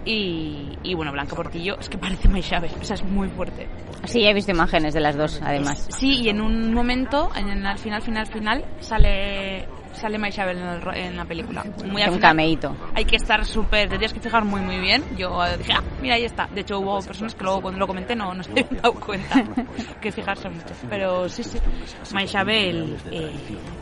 Y, 0.03 0.79
y 0.81 0.95
bueno, 0.95 1.11
Blanca 1.11 1.35
Portillo 1.35 1.77
es 1.79 1.87
que 1.87 1.97
parece 1.97 2.27
Maishabel, 2.27 2.71
o 2.81 2.83
sea, 2.83 2.95
es 2.95 3.03
muy 3.03 3.29
fuerte. 3.29 3.67
Sí, 4.05 4.21
ya 4.21 4.31
he 4.31 4.33
visto 4.33 4.51
imágenes 4.51 4.95
de 4.95 4.99
las 4.99 5.15
dos, 5.15 5.39
además. 5.43 5.87
Sí, 5.91 6.21
y 6.21 6.29
en 6.29 6.41
un 6.41 6.73
momento, 6.73 7.29
en 7.35 7.49
el 7.49 7.77
final, 7.77 8.01
final, 8.01 8.25
final, 8.25 8.65
sale 8.79 9.67
sale 9.93 10.17
Maishabel 10.17 10.57
en, 10.57 10.63
el 10.67 10.97
en 10.97 11.17
la 11.17 11.25
película. 11.25 11.63
Muy 11.85 12.01
al 12.01 12.09
Un 12.09 12.15
final. 12.15 12.19
cameíto. 12.19 12.75
Hay 12.95 13.05
que 13.05 13.15
estar 13.17 13.45
súper, 13.45 13.83
te 13.89 13.97
tienes 13.97 14.13
que 14.13 14.19
fijar 14.19 14.43
muy 14.45 14.61
muy 14.61 14.79
bien. 14.79 15.03
Yo 15.17 15.43
eh, 15.45 15.57
dije, 15.57 15.73
ah, 15.73 15.83
mira, 16.01 16.15
ahí 16.15 16.25
está. 16.25 16.47
De 16.47 16.61
hecho, 16.61 16.79
hubo 16.79 17.01
personas 17.01 17.35
que 17.35 17.43
luego 17.43 17.61
cuando 17.61 17.79
lo 17.79 17.87
comenté 17.87 18.15
no, 18.15 18.33
no 18.33 18.43
se 18.43 18.51
habían 18.51 18.67
dado 18.81 18.93
cuenta. 18.93 19.43
que 20.01 20.11
fijarse 20.11 20.49
mucho. 20.49 20.73
Pero 20.89 21.27
sí, 21.29 21.43
sí. 21.43 21.57
Maishabel, 22.13 22.97
eh, 23.11 23.31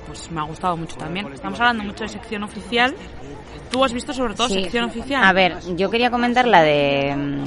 pues 0.08 0.30
me 0.32 0.40
ha 0.42 0.44
gustado 0.44 0.76
mucho 0.78 0.96
también. 0.98 1.28
Estamos 1.34 1.60
hablando 1.60 1.84
mucho 1.84 2.04
de 2.04 2.10
sección 2.10 2.44
oficial. 2.44 2.94
Tú 3.72 3.84
has 3.84 3.94
visto 3.94 4.14
sobre 4.14 4.34
todo 4.34 4.48
Sí. 4.48 4.56
sección 4.64 4.86
oficial. 4.86 5.24
A 5.24 5.32
ver, 5.34 5.58
yo 5.76 5.90
quería 5.92 6.10
comentar 6.10 6.48
la 6.48 6.62
de 6.64 7.16
mm, 7.16 7.44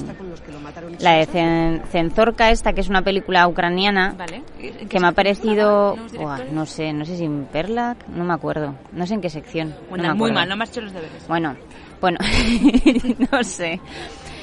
la 0.99 1.12
de 1.14 1.81
Cenzorca 1.91 2.50
esta, 2.50 2.73
que 2.73 2.81
es 2.81 2.88
una 2.88 3.02
película 3.02 3.47
ucraniana, 3.49 4.17
que 4.88 5.00
me 5.00 5.09
ha 5.09 5.12
parecido, 5.12 5.97
no 6.52 6.67
sé, 6.67 6.93
no 6.93 7.05
sé 7.05 7.17
si 7.17 7.25
en 7.25 7.47
Perlac, 7.47 8.07
no 8.09 8.25
me 8.25 8.35
acuerdo, 8.35 8.75
no 8.93 9.07
sé 9.07 9.14
en 9.14 9.21
qué 9.21 9.31
sección. 9.31 9.75
Bueno, 9.88 10.14
muy 10.14 10.33
mal, 10.33 10.49
no 10.49 10.57
me 10.57 10.64
has 10.64 10.71
hecho 10.71 10.81
los 10.81 10.93
deberes. 10.93 11.26
Bueno, 11.29 11.57
bueno, 12.00 12.19
no 13.33 13.45
sé. 13.45 13.81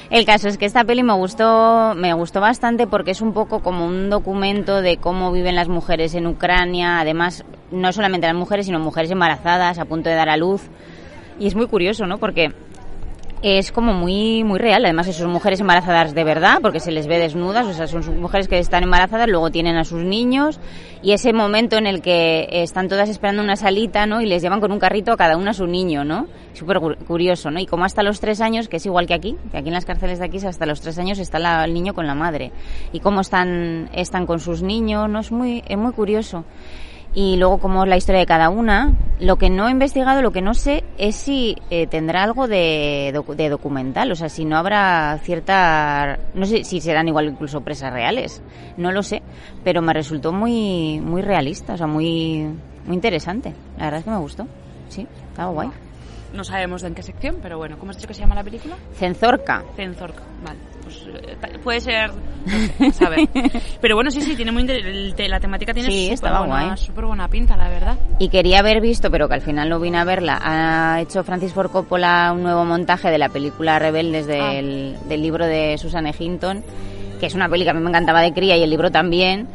El 0.10 0.26
caso 0.26 0.48
es 0.48 0.58
que 0.58 0.66
esta 0.66 0.84
peli 0.84 1.04
me 1.04 1.14
gustó, 1.14 1.94
me 1.96 2.14
gustó 2.14 2.42
bastante 2.42 2.88
porque 2.88 3.12
es 3.12 3.22
un 3.22 3.32
poco 3.32 3.60
como 3.60 3.86
un 3.86 4.10
documento 4.10 4.82
de 4.82 4.98
cómo 4.98 5.32
viven 5.32 5.56
las 5.56 5.68
mujeres 5.68 6.16
en 6.16 6.26
Ucrania, 6.26 7.00
además 7.00 7.46
no 7.72 7.94
solamente 7.94 8.26
las 8.26 8.36
mujeres, 8.36 8.66
sino 8.66 8.80
mujeres 8.80 9.12
embarazadas 9.12 9.78
a 9.78 9.86
punto 9.86 10.10
de 10.10 10.16
dar 10.16 10.30
a 10.30 10.38
luz. 10.38 10.64
Y 11.38 11.46
es 11.46 11.56
muy 11.56 11.68
curioso, 11.68 12.08
¿no? 12.08 12.18
Porque 12.18 12.52
es 13.42 13.72
como 13.72 13.94
muy 13.94 14.44
muy 14.44 14.60
real. 14.60 14.84
Además, 14.86 15.08
son 15.16 15.32
mujeres 15.32 15.60
embarazadas 15.60 16.14
de 16.14 16.24
verdad, 16.24 16.60
porque 16.62 16.80
se 16.80 16.92
les 16.92 17.08
ve 17.08 17.20
desnudas, 17.20 17.66
o 17.66 17.74
sea, 17.74 17.88
son 17.88 18.20
mujeres 18.20 18.48
que 18.48 18.60
están 18.60 18.84
embarazadas, 18.84 19.28
luego 19.28 19.50
tienen 19.50 19.78
a 19.78 19.84
sus 19.84 20.04
niños, 20.04 20.60
y 21.02 21.14
ese 21.14 21.34
momento 21.34 21.78
en 21.78 21.88
el 21.88 22.02
que 22.02 22.48
están 22.52 22.88
todas 22.88 23.10
esperando 23.10 23.42
una 23.42 23.56
salita, 23.56 24.06
¿no? 24.06 24.22
Y 24.22 24.26
les 24.26 24.42
llevan 24.42 24.60
con 24.60 24.72
un 24.72 24.80
carrito 24.80 25.14
a 25.14 25.18
cada 25.18 25.38
una 25.38 25.52
a 25.52 25.54
su 25.54 25.68
niño, 25.68 26.04
¿no? 26.04 26.28
Súper 26.54 26.80
curioso, 27.08 27.52
¿no? 27.52 27.60
Y 27.60 27.66
como 27.66 27.86
hasta 27.86 28.04
los 28.04 28.20
tres 28.20 28.42
años, 28.42 28.68
que 28.68 28.78
es 28.78 28.86
igual 28.86 29.08
que 29.08 29.14
aquí, 29.14 29.38
que 29.52 29.58
aquí 29.58 29.68
en 29.68 29.74
las 29.74 29.86
cárceles 29.86 30.20
de 30.20 30.26
aquí 30.26 30.38
hasta 30.46 30.66
los 30.66 30.82
tres 30.82 30.98
años 31.00 31.20
está 31.20 31.64
el 31.64 31.74
niño 31.74 31.94
con 31.94 32.08
la 32.08 32.16
madre. 32.16 32.52
Y 32.92 33.00
cómo 33.00 33.22
están, 33.22 33.90
están 33.94 34.26
con 34.26 34.40
sus 34.40 34.62
niños, 34.62 35.10
¿no? 35.10 35.20
Es 35.20 35.32
muy, 35.32 35.64
es 35.68 35.78
muy 35.78 35.94
curioso 35.94 36.44
y 37.14 37.38
luego 37.38 37.58
como 37.58 37.84
es 37.84 37.90
la 37.90 37.98
historia 37.98 38.20
de 38.20 38.26
cada 38.26 38.50
una. 38.50 38.94
Lo 39.20 39.38
que 39.38 39.50
no 39.50 39.68
he 39.68 39.72
investigado, 39.72 40.22
lo 40.22 40.32
que 40.32 40.42
no 40.42 40.54
sé 40.54 40.84
es 40.98 41.16
si 41.16 41.58
eh, 41.70 41.88
tendrá 41.88 42.24
algo 42.24 42.48
de, 42.48 43.14
de, 43.36 43.50
documental, 43.50 44.12
o 44.12 44.16
sea, 44.16 44.30
si 44.30 44.46
no 44.46 44.56
habrá 44.56 45.20
cierta, 45.24 46.20
no 46.34 46.46
sé 46.46 46.64
si 46.64 46.80
serán 46.80 47.10
igual 47.10 47.28
incluso 47.28 47.62
presas 47.62 47.92
reales, 47.92 48.42
no 48.78 48.94
lo 48.94 49.04
sé, 49.04 49.22
pero 49.64 49.82
me 49.82 49.94
resultó 49.94 50.32
muy 50.32 51.02
muy 51.02 51.22
realista, 51.22 51.74
o 51.74 51.78
sea, 51.78 51.88
muy 51.88 52.48
muy 52.86 52.96
interesante. 52.96 53.54
La 53.78 53.86
verdad 53.86 54.00
es 54.00 54.06
que 54.06 54.12
me 54.12 54.18
gustó, 54.18 54.48
sí, 54.88 55.06
estaba 55.32 55.52
guay. 55.52 55.70
No 56.34 56.44
sabemos 56.44 56.82
de 56.82 56.90
en 56.90 56.96
qué 56.96 57.04
sección, 57.04 57.38
pero 57.42 57.58
bueno, 57.58 57.78
¿cómo 57.80 57.92
has 57.92 57.98
dicho 57.98 58.08
que 58.08 58.14
se 58.14 58.22
llama 58.22 58.36
la 58.36 58.44
película? 58.44 58.76
Cenzorca. 58.94 59.64
Cenzorca, 59.76 60.22
vale. 60.44 60.60
Pues 60.84 61.08
eh, 61.08 61.60
puede 61.64 61.82
ser, 61.82 62.12
Pero 63.82 63.96
bueno, 63.96 64.12
sí, 64.12 64.22
sí, 64.22 64.36
tiene 64.36 64.52
muy 64.52 64.66
la 64.66 65.40
temática 65.40 65.74
tiene 65.74 65.90
sí, 65.90 66.16
súper 66.16 66.32
buena, 66.32 66.76
buena 67.04 67.28
pinta, 67.28 67.58
la 67.58 67.70
verdad. 67.70 67.98
Y 68.18 68.30
quería 68.30 68.60
haber 68.60 68.82
visto, 68.82 69.12
pero 69.12 69.28
que 69.28 69.36
al 69.36 69.42
final 69.42 69.70
no 69.70 69.80
vine 69.80 69.98
a 69.98 70.04
verla. 70.04 70.40
Ha 70.42 71.02
hecho 71.02 71.24
Francis 71.24 71.54
Ford 71.54 71.72
Coppola 71.72 72.32
un 72.34 72.44
nuevo 72.44 72.66
montaje 72.66 73.10
de 73.10 73.18
la 73.18 73.30
película 73.30 73.80
Rebeldes 73.80 74.26
del, 74.26 74.98
ah. 74.98 75.06
del 75.08 75.22
libro 75.22 75.46
de 75.46 75.78
Susan 75.78 76.10
Hinton, 76.18 76.64
que 77.20 77.26
es 77.26 77.36
una 77.36 77.50
peli 77.50 77.64
que 77.64 77.72
a 77.72 77.74
mí 77.74 77.82
me 77.82 77.90
encantaba 77.90 78.22
de 78.22 78.34
cría 78.34 78.58
y 78.58 78.64
el 78.64 78.70
libro 78.70 78.92
también 78.92 79.48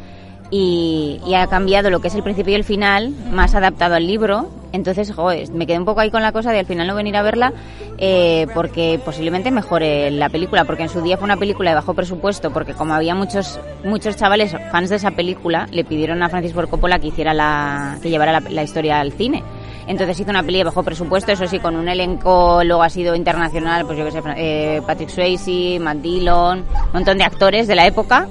y, 0.51 1.19
ha 1.35 1.47
cambiado 1.47 1.89
lo 1.89 1.99
que 1.99 2.07
es 2.07 2.15
el 2.15 2.23
principio 2.23 2.53
y 2.53 2.55
el 2.55 2.63
final, 2.63 3.09
más 3.31 3.55
adaptado 3.55 3.95
al 3.95 4.05
libro. 4.05 4.49
Entonces, 4.75 5.11
joder, 5.13 5.49
me 5.51 5.65
quedé 5.65 5.79
un 5.79 5.85
poco 5.85 6.01
ahí 6.01 6.11
con 6.11 6.21
la 6.21 6.31
cosa 6.31 6.51
de 6.51 6.59
al 6.59 6.65
final 6.65 6.87
no 6.87 6.95
venir 6.95 7.15
a 7.15 7.21
verla 7.21 7.53
eh, 7.97 8.47
porque 8.53 8.99
posiblemente 9.03 9.51
mejore 9.51 10.11
la 10.11 10.29
película, 10.29 10.65
porque 10.65 10.83
en 10.83 10.89
su 10.89 11.01
día 11.01 11.17
fue 11.17 11.25
una 11.25 11.37
película 11.37 11.71
de 11.71 11.75
bajo 11.75 11.93
presupuesto, 11.93 12.51
porque 12.51 12.73
como 12.73 12.93
había 12.93 13.15
muchos 13.15 13.59
muchos 13.83 14.15
chavales 14.17 14.55
fans 14.71 14.89
de 14.89 14.97
esa 14.97 15.11
película, 15.11 15.67
le 15.71 15.83
pidieron 15.85 16.21
a 16.21 16.29
Francis 16.29 16.53
Ford 16.53 16.69
Coppola 16.69 16.99
que 16.99 17.07
hiciera 17.07 17.33
la 17.33 17.97
que 18.01 18.09
llevara 18.09 18.39
la, 18.39 18.63
historia 18.63 18.99
al 18.99 19.13
cine. 19.13 19.43
Entonces 19.87 20.19
hizo 20.19 20.31
una 20.31 20.43
peli 20.43 20.57
de 20.59 20.63
bajo 20.65 20.83
presupuesto, 20.83 21.31
eso 21.31 21.47
sí, 21.47 21.59
con 21.59 21.75
un 21.75 21.87
elenco, 21.87 22.63
luego 22.63 22.83
ha 22.83 22.89
sido 22.89 23.15
internacional, 23.15 23.85
pues 23.85 23.97
yo 23.97 24.05
que 24.05 24.11
sé, 24.11 24.21
eh, 24.35 24.81
Patrick 24.85 25.09
Swayze, 25.09 25.79
Matt 25.79 25.97
Dillon, 25.97 26.59
un 26.59 26.93
montón 26.93 27.17
de 27.17 27.23
actores 27.23 27.67
de 27.67 27.75
la 27.75 27.85
época 27.85 28.27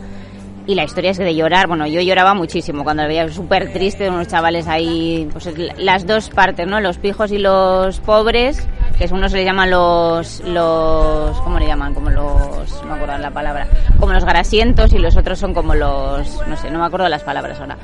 y 0.66 0.74
la 0.74 0.84
historia 0.84 1.10
es 1.10 1.18
de 1.18 1.34
llorar. 1.34 1.66
Bueno, 1.66 1.86
yo 1.86 2.00
lloraba 2.00 2.34
muchísimo 2.34 2.84
cuando 2.84 3.02
lo 3.02 3.08
veía 3.08 3.28
súper 3.28 3.72
triste, 3.72 4.08
unos 4.08 4.28
chavales 4.28 4.66
ahí, 4.66 5.28
pues 5.32 5.48
las 5.76 6.06
dos 6.06 6.30
partes, 6.30 6.66
¿no? 6.66 6.80
Los 6.80 6.98
pijos 6.98 7.32
y 7.32 7.38
los 7.38 8.00
pobres, 8.00 8.66
que 8.98 9.08
uno 9.12 9.28
se 9.28 9.36
le 9.36 9.44
llaman 9.44 9.70
los, 9.70 10.40
los, 10.40 11.38
¿cómo 11.40 11.58
le 11.58 11.66
llaman? 11.66 11.94
Como 11.94 12.10
los, 12.10 12.82
no 12.82 12.88
me 12.88 12.94
acuerdo 12.94 13.18
la 13.18 13.30
palabra, 13.30 13.68
como 13.98 14.12
los 14.12 14.24
grasientos 14.24 14.92
y 14.92 14.98
los 14.98 15.16
otros 15.16 15.38
son 15.38 15.54
como 15.54 15.74
los, 15.74 16.46
no 16.46 16.56
sé, 16.56 16.70
no 16.70 16.78
me 16.78 16.86
acuerdo 16.86 17.08
las 17.08 17.22
palabras 17.22 17.60
ahora. 17.60 17.76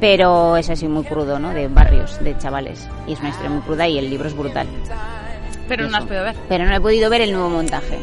Pero 0.00 0.56
es 0.56 0.70
así 0.70 0.88
muy 0.88 1.04
crudo, 1.04 1.38
¿no? 1.38 1.50
De 1.50 1.68
barrios, 1.68 2.18
de 2.24 2.36
chavales. 2.38 2.88
Y 3.06 3.12
es 3.12 3.20
una 3.20 3.28
historia 3.28 3.50
muy 3.50 3.60
cruda 3.60 3.86
y 3.86 3.98
el 3.98 4.08
libro 4.08 4.28
es 4.28 4.34
brutal. 4.34 4.66
Pero 5.68 5.88
no 5.88 5.98
has 5.98 6.04
podido 6.04 6.24
ver. 6.24 6.36
Pero 6.48 6.64
no 6.64 6.74
he 6.74 6.80
podido 6.80 7.10
ver 7.10 7.20
el 7.20 7.32
nuevo 7.32 7.50
montaje 7.50 7.98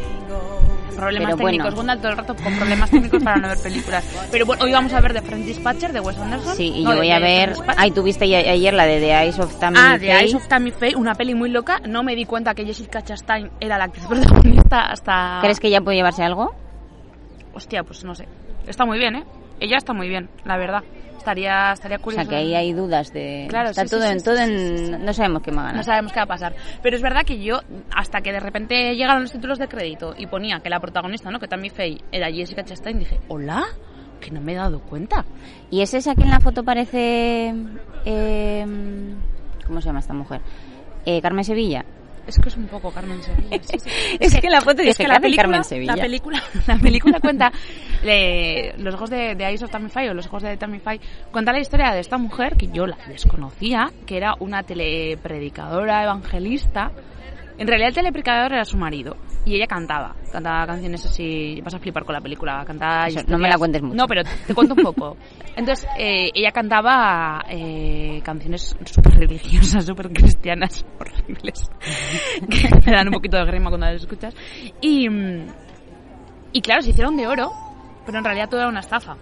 problemas 0.97 1.37
técnicos. 1.37 1.75
Bueno. 1.75 1.97
todo 1.97 2.09
el 2.09 2.17
rato 2.17 2.35
con 2.35 2.55
problemas 2.55 2.89
técnicos 2.89 3.23
para 3.23 3.37
no 3.37 3.47
ver 3.47 3.57
películas. 3.59 4.03
Pero 4.31 4.45
bueno, 4.45 4.65
hoy 4.65 4.71
vamos 4.71 4.93
a 4.93 4.99
ver 5.01 5.13
The 5.13 5.21
Friend 5.21 5.45
Dispatcher 5.45 5.93
de 5.93 5.99
Wes 5.99 6.17
Anderson. 6.17 6.55
Sí, 6.55 6.73
y 6.75 6.83
yo 6.83 6.95
voy 6.95 7.11
a 7.11 7.19
ver. 7.19 7.53
Ay, 7.77 7.91
tuviste 7.91 8.25
ayer 8.25 8.73
la 8.73 8.85
de 8.85 8.99
The 8.99 9.11
Eyes 9.11 9.39
of 9.39 9.57
Tammy 9.59 9.77
Ah, 9.79 9.97
The 9.99 10.11
Eyes 10.11 10.35
of 10.35 10.47
Tammy 10.47 10.71
Faye, 10.71 10.95
una 10.95 11.15
peli 11.15 11.35
muy 11.35 11.49
loca. 11.49 11.79
No 11.87 12.03
me 12.03 12.15
di 12.15 12.25
cuenta 12.25 12.53
que 12.53 12.65
Jessica 12.65 13.01
Chastain 13.01 13.51
era 13.59 13.77
la 13.77 13.85
actriz 13.85 14.05
protagonista 14.09 14.91
hasta. 14.91 15.39
¿Crees 15.41 15.59
que 15.59 15.67
ella 15.67 15.81
puede 15.81 15.97
llevarse 15.97 16.23
algo? 16.23 16.53
Hostia, 17.53 17.83
pues 17.83 18.03
no 18.03 18.15
sé. 18.15 18.27
Está 18.67 18.85
muy 18.85 18.97
bien, 18.99 19.15
¿eh? 19.15 19.23
Ella 19.59 19.77
está 19.77 19.93
muy 19.93 20.07
bien, 20.07 20.29
la 20.45 20.57
verdad 20.57 20.83
estaría, 21.17 21.71
estaría 21.73 21.99
curioso. 21.99 22.21
O 22.21 22.25
sea, 22.25 22.29
que 22.29 22.35
ahí 22.35 22.55
hay 22.55 22.73
dudas 22.73 23.11
de... 23.13 23.47
Claro, 23.49 23.69
Está 23.69 23.85
todo, 23.85 24.03
en, 24.03 24.21
todo 24.21 24.37
en... 24.37 25.05
No 25.05 25.13
sabemos 25.13 25.41
qué 25.41 25.51
va 25.51 25.69
a 25.69 25.73
No 25.73 25.83
sabemos 25.83 26.11
qué 26.11 26.19
va 26.19 26.23
a 26.23 26.27
pasar. 26.27 26.55
Pero 26.81 26.95
es 26.95 27.01
verdad 27.01 27.23
que 27.25 27.41
yo, 27.41 27.59
hasta 27.95 28.21
que 28.21 28.31
de 28.31 28.39
repente 28.39 28.95
llegaron 28.95 29.23
los 29.23 29.31
títulos 29.31 29.59
de 29.59 29.67
crédito 29.67 30.13
y 30.17 30.27
ponía 30.27 30.59
que 30.59 30.69
la 30.69 30.79
protagonista, 30.79 31.29
¿no? 31.29 31.39
Que 31.39 31.47
también 31.47 31.73
Faye 31.73 32.01
era 32.11 32.31
Jessica 32.31 32.63
Chastain, 32.63 32.99
dije, 32.99 33.19
¿hola? 33.27 33.65
Que 34.19 34.31
no 34.31 34.41
me 34.41 34.53
he 34.53 34.55
dado 34.55 34.81
cuenta. 34.81 35.25
¿Y 35.69 35.81
es 35.81 35.93
esa 35.93 36.15
que 36.15 36.23
en 36.23 36.29
la 36.29 36.39
foto 36.39 36.63
parece... 36.63 37.53
Eh, 38.05 38.65
¿Cómo 39.65 39.81
se 39.81 39.87
llama 39.87 39.99
esta 39.99 40.13
mujer? 40.13 40.41
Eh, 41.05 41.21
Carmen 41.21 41.43
Sevilla. 41.43 41.85
Es 42.27 42.37
que 42.37 42.49
es 42.49 42.57
un 42.57 42.67
poco 42.67 42.91
Carmen 42.91 43.21
Sevilla. 43.23 43.55
es, 44.19 44.35
que, 44.35 44.49
la 44.49 44.61
foto 44.61 44.81
es 44.81 44.97
que 44.97 45.07
la 45.07 45.19
película, 45.19 45.43
Carmen 45.43 45.63
Sevilla. 45.63 45.95
La 45.95 46.01
película, 46.01 46.43
la 46.67 46.77
película 46.77 47.19
cuenta 47.19 47.51
los 48.77 48.93
ojos 48.93 49.09
de, 49.09 49.35
de 49.35 49.45
Eyes 49.45 49.63
of 49.63 49.71
Tamify 49.71 50.09
o 50.09 50.13
los 50.13 50.27
ojos 50.27 50.43
de 50.43 50.57
Tamify 50.57 50.99
cuenta 51.31 51.51
la 51.51 51.59
historia 51.59 51.91
de 51.91 51.99
esta 51.99 52.17
mujer 52.17 52.57
que 52.57 52.67
yo 52.67 52.85
la 52.85 52.97
desconocía, 53.07 53.91
que 54.05 54.17
era 54.17 54.35
una 54.39 54.63
telepredicadora 54.63 56.03
evangelista 56.03 56.91
en 57.57 57.67
realidad 57.67 57.89
el 57.89 57.95
telepredicador 57.95 58.53
era 58.53 58.65
su 58.65 58.77
marido 58.77 59.17
y 59.45 59.55
ella 59.55 59.65
cantaba, 59.65 60.15
cantaba 60.31 60.67
canciones 60.67 61.05
así, 61.05 61.59
vas 61.61 61.73
a 61.73 61.79
flipar 61.79 62.05
con 62.05 62.13
la 62.13 62.21
película, 62.21 62.63
cantaba... 62.65 63.07
no 63.27 63.37
me 63.37 63.49
la 63.49 63.57
cuentes 63.57 63.81
mucho. 63.81 63.95
No, 63.95 64.05
pero 64.07 64.23
te 64.45 64.53
cuento 64.53 64.75
un 64.75 64.83
poco. 64.83 65.17
Entonces, 65.55 65.87
eh, 65.97 66.29
ella 66.33 66.51
cantaba 66.51 67.43
eh, 67.49 68.21
canciones 68.23 68.75
súper 68.85 69.13
religiosas, 69.13 69.85
súper 69.85 70.09
cristianas, 70.09 70.85
horribles, 70.99 71.69
que 72.49 72.69
me 72.85 72.91
dan 72.95 73.07
un 73.07 73.13
poquito 73.13 73.37
de 73.37 73.45
grima 73.45 73.69
cuando 73.69 73.87
las 73.87 74.01
escuchas. 74.01 74.35
Y, 74.81 75.07
y 76.51 76.61
claro, 76.61 76.81
se 76.81 76.91
hicieron 76.91 77.17
de 77.17 77.25
oro, 77.25 77.51
pero 78.05 78.19
en 78.19 78.23
realidad 78.23 78.49
todo 78.49 78.59
era 78.61 78.69
una 78.69 78.81
estafa. 78.81 79.17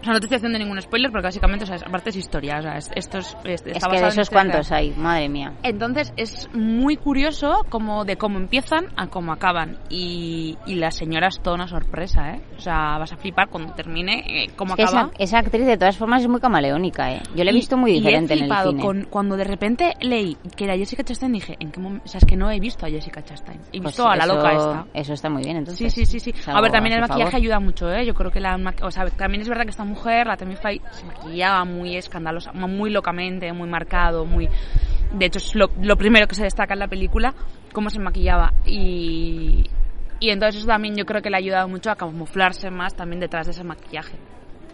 O 0.00 0.04
sea, 0.04 0.12
no 0.12 0.20
te 0.20 0.26
estoy 0.26 0.36
haciendo 0.36 0.58
ningún 0.58 0.80
spoiler 0.80 1.10
porque 1.10 1.26
básicamente, 1.26 1.64
o 1.64 1.66
sea, 1.66 1.76
aparte 1.76 2.10
es 2.10 2.16
historia, 2.16 2.58
o 2.58 2.62
sea, 2.62 2.76
esto 2.76 3.18
es... 3.18 3.36
es 3.44 3.62
que 3.62 4.00
de 4.00 4.08
esos 4.08 4.30
cuantos 4.30 4.70
hay, 4.70 4.92
madre 4.96 5.28
mía. 5.28 5.52
Entonces 5.62 6.12
es 6.16 6.48
muy 6.54 6.96
curioso 6.96 7.64
como 7.68 8.04
de 8.04 8.16
cómo 8.16 8.38
empiezan 8.38 8.86
a 8.96 9.08
cómo 9.08 9.32
acaban 9.32 9.78
y, 9.88 10.56
y 10.66 10.76
la 10.76 10.90
señora 10.90 11.28
es 11.28 11.40
toda 11.40 11.56
una 11.56 11.66
sorpresa, 11.66 12.34
¿eh? 12.34 12.40
O 12.56 12.60
sea, 12.60 12.98
vas 12.98 13.12
a 13.12 13.16
flipar 13.16 13.48
cuando 13.48 13.72
termine 13.74 14.44
eh, 14.44 14.50
cómo 14.54 14.74
acaba. 14.74 15.10
Esa, 15.18 15.38
actriz 15.38 15.66
de 15.66 15.76
todas 15.76 15.96
formas 15.96 16.22
es 16.22 16.28
muy 16.28 16.40
camaleónica, 16.40 17.12
¿eh? 17.12 17.22
Yo 17.34 17.44
la 17.44 17.50
he 17.50 17.54
visto 17.54 17.76
muy 17.76 17.92
diferente 17.92 18.34
en 18.34 18.44
el 18.44 18.52
cine. 18.56 18.82
Con, 18.82 19.04
cuando 19.10 19.36
de 19.36 19.44
repente 19.44 19.94
leí 20.00 20.36
que 20.56 20.64
era 20.64 20.76
Jessica 20.76 21.02
Chastain 21.02 21.32
dije, 21.32 21.56
¿en 21.58 21.70
qué 21.72 21.80
momento? 21.80 22.04
O 22.04 22.08
sea, 22.08 22.18
es 22.18 22.24
que 22.24 22.36
no 22.36 22.50
he 22.50 22.60
visto 22.60 22.86
a 22.86 22.88
Jessica 22.88 23.22
Chastain. 23.22 23.60
He 23.72 23.80
pues 23.80 23.96
visto 23.96 24.08
a 24.08 24.16
la 24.16 24.26
loca 24.26 24.52
esta. 24.52 24.86
Eso 24.94 25.12
está 25.12 25.28
muy 25.28 25.42
bien, 25.42 25.56
entonces. 25.56 25.92
Sí, 25.92 26.04
sí, 26.04 26.20
sí. 26.20 26.32
sí. 26.34 26.50
A 26.50 26.60
ver, 26.60 26.70
también 26.70 26.94
el 26.94 27.00
maquillaje 27.00 27.36
ayuda 27.36 27.58
mucho, 27.58 27.90
¿eh? 27.90 28.06
Yo 28.06 28.14
creo 28.14 28.30
que 28.30 28.40
la... 28.40 28.56
O 28.82 28.90
sea, 28.90 29.06
también 29.10 29.42
es 29.42 29.48
verdad 29.48 29.64
que 29.64 29.72
mujer, 29.88 29.97
la 30.04 30.36
Tammy 30.36 30.56
Faye, 30.56 30.80
se 30.90 31.04
maquillaba 31.04 31.64
muy 31.64 31.96
escandalosa, 31.96 32.52
muy 32.52 32.90
locamente, 32.90 33.52
muy 33.52 33.68
marcado, 33.68 34.24
muy... 34.24 34.48
De 35.12 35.26
hecho, 35.26 35.38
es 35.38 35.54
lo, 35.54 35.68
primero 35.96 36.26
que 36.26 36.34
se 36.34 36.44
destaca 36.44 36.74
en 36.74 36.80
la 36.80 36.88
película, 36.88 37.34
cómo 37.72 37.90
se 37.90 37.98
maquillaba. 37.98 38.52
Y, 38.66 39.64
y 40.20 40.30
entonces 40.30 40.60
eso 40.60 40.66
también 40.66 40.96
yo 40.96 41.06
creo 41.06 41.22
que 41.22 41.30
le 41.30 41.36
ha 41.36 41.38
ayudado 41.38 41.68
mucho 41.68 41.90
a 41.90 41.96
camuflarse 41.96 42.70
más 42.70 42.94
también 42.94 43.20
detrás 43.20 43.46
de 43.46 43.52
ese 43.52 43.64
maquillaje. 43.64 44.18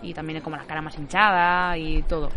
Y 0.03 0.13
también 0.13 0.41
como 0.43 0.57
la 0.57 0.65
cara 0.65 0.83
más 0.83 0.99
hinchada 0.99 1.79
y 1.79 2.03
todo. 2.03 2.29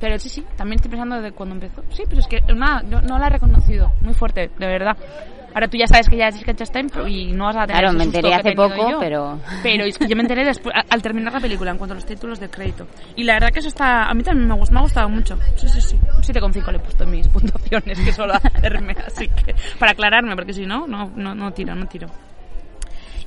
Pero 0.00 0.18
sí, 0.18 0.28
sí, 0.28 0.44
también 0.56 0.76
estoy 0.76 0.90
pensando 0.90 1.16
desde 1.16 1.32
cuando 1.32 1.54
empezó. 1.54 1.82
Sí, 1.90 2.04
pero 2.08 2.20
es 2.20 2.26
que 2.26 2.40
una, 2.52 2.82
no 2.82 3.18
la 3.18 3.26
he 3.26 3.30
reconocido. 3.30 3.92
Muy 4.00 4.14
fuerte, 4.14 4.50
de 4.58 4.66
verdad. 4.66 4.96
Ahora 5.54 5.68
tú 5.68 5.76
ya 5.76 5.86
sabes 5.86 6.08
que 6.08 6.16
ya 6.16 6.28
es 6.28 6.42
Chastain 6.42 6.90
y 7.08 7.32
no 7.32 7.44
vas 7.46 7.56
a 7.56 7.66
tener 7.66 7.82
Claro, 7.82 7.96
me 7.96 8.04
enteré 8.04 8.34
hace 8.34 8.52
poco, 8.52 8.98
pero... 9.00 9.38
Pero 9.62 9.86
yo 9.86 10.16
me 10.16 10.22
enteré 10.22 10.44
después, 10.44 10.74
al 10.88 11.02
terminar 11.02 11.32
la 11.32 11.40
película, 11.40 11.70
en 11.70 11.78
cuanto 11.78 11.92
a 11.92 11.96
los 11.96 12.06
títulos 12.06 12.40
de 12.40 12.48
crédito. 12.48 12.86
Y 13.16 13.24
la 13.24 13.34
verdad 13.34 13.50
que 13.50 13.60
eso 13.60 13.68
está... 13.68 14.04
A 14.04 14.14
mí 14.14 14.22
también 14.22 14.48
me, 14.48 14.54
me 14.54 14.78
ha 14.78 14.82
gustado 14.82 15.08
mucho. 15.08 15.38
Sí, 15.56 15.68
sí, 15.68 15.80
sí. 15.80 15.96
Un 15.96 16.22
7,5 16.22 16.70
le 16.70 16.76
he 16.76 16.80
puesto 16.80 17.04
en 17.04 17.10
mis 17.10 17.28
puntuaciones, 17.32 17.98
que 17.98 18.12
solo 18.12 18.34
hacerme. 18.34 18.94
Así 19.06 19.28
que, 19.28 19.54
para 19.78 19.92
aclararme, 19.92 20.34
porque 20.34 20.52
si 20.52 20.66
no, 20.66 20.86
no, 20.86 21.10
no, 21.14 21.34
no 21.34 21.52
tiro, 21.52 21.74
no 21.74 21.86
tiro. 21.86 22.08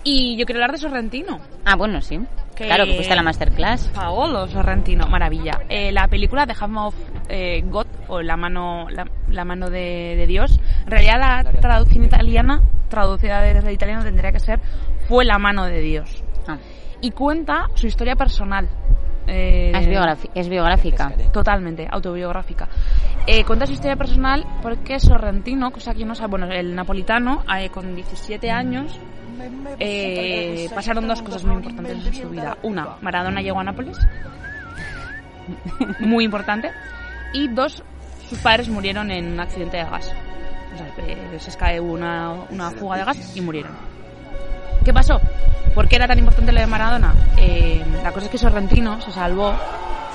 Y 0.07 0.37
yo 0.37 0.45
quiero 0.45 0.59
hablar 0.59 0.71
de 0.71 0.77
Sorrentino. 0.77 1.39
Ah, 1.65 1.75
bueno, 1.75 1.99
sí. 1.99 2.19
Claro, 2.55 2.85
que 2.85 2.93
fuiste 2.93 3.11
a 3.11 3.15
la 3.15 3.23
masterclass. 3.23 3.87
Paolo 3.87 4.47
Sorrentino, 4.47 5.07
maravilla. 5.07 5.61
Eh, 5.67 5.91
la 5.91 6.07
película 6.07 6.45
The 6.45 6.53
Hand 6.59 6.77
of 6.77 6.95
eh, 7.27 7.63
God, 7.65 7.87
o 8.07 8.21
La 8.21 8.37
mano, 8.37 8.85
la, 8.89 9.45
mano 9.45 9.71
de, 9.71 10.23
Dios, 10.27 10.59
en 10.85 10.91
realidad 10.91 11.19
la 11.19 11.51
traducción 11.59 12.05
italiana, 12.05 12.61
traducida 12.87 13.41
desde 13.41 13.67
el 13.67 13.73
italiano, 13.73 14.03
tendría 14.03 14.31
que 14.31 14.39
ser 14.39 14.59
Fue 15.07 15.25
la 15.25 15.39
mano 15.39 15.65
de 15.65 15.81
Dios. 15.81 16.23
Ah. 16.47 16.59
Y 17.01 17.09
cuenta 17.09 17.67
su 17.73 17.87
historia 17.87 18.15
personal. 18.15 18.69
Eh, 19.27 19.71
es, 20.35 20.47
biográfica. 20.47 21.11
Totalmente, 21.33 21.87
autobiográfica. 21.89 22.69
Eh, 23.25 23.43
cuenta 23.43 23.65
su 23.65 23.73
historia 23.73 23.95
personal 23.95 24.45
porque 24.61 24.99
Sorrentino, 24.99 25.71
cosa 25.71 25.95
que 25.95 26.05
no 26.05 26.13
sabe, 26.13 26.29
bueno, 26.29 26.51
el 26.51 26.75
napolitano, 26.75 27.43
con 27.71 27.95
17 27.95 28.51
años, 28.51 28.99
eh, 29.79 30.69
pasaron 30.73 31.07
dos 31.07 31.21
cosas 31.21 31.43
muy 31.43 31.55
importantes 31.57 32.05
en 32.05 32.13
su 32.13 32.29
vida. 32.29 32.57
Una, 32.63 32.97
Maradona 33.01 33.41
llegó 33.41 33.59
a 33.59 33.63
Nápoles, 33.63 33.97
muy 35.99 36.25
importante. 36.25 36.71
Y 37.33 37.47
dos, 37.49 37.83
sus 38.29 38.39
padres 38.39 38.69
murieron 38.69 39.11
en 39.11 39.33
un 39.33 39.39
accidente 39.39 39.77
de 39.77 39.83
gas. 39.83 40.11
O 40.73 40.77
sea, 40.77 41.39
se 41.39 41.57
cae 41.57 41.79
una, 41.79 42.33
una 42.49 42.71
fuga 42.71 42.97
de 42.97 43.05
gas 43.05 43.35
y 43.35 43.41
murieron. 43.41 43.94
¿Qué 44.85 44.93
pasó? 44.93 45.19
¿Por 45.73 45.87
qué 45.87 45.95
era 45.95 46.07
tan 46.07 46.19
importante 46.19 46.51
lo 46.51 46.59
de 46.59 46.67
Maradona? 46.67 47.15
Eh, 47.37 47.83
la 48.03 48.11
cosa 48.11 48.27
es 48.27 48.31
que 48.31 48.37
Sorrentino 48.37 49.01
se 49.01 49.11
salvó 49.11 49.55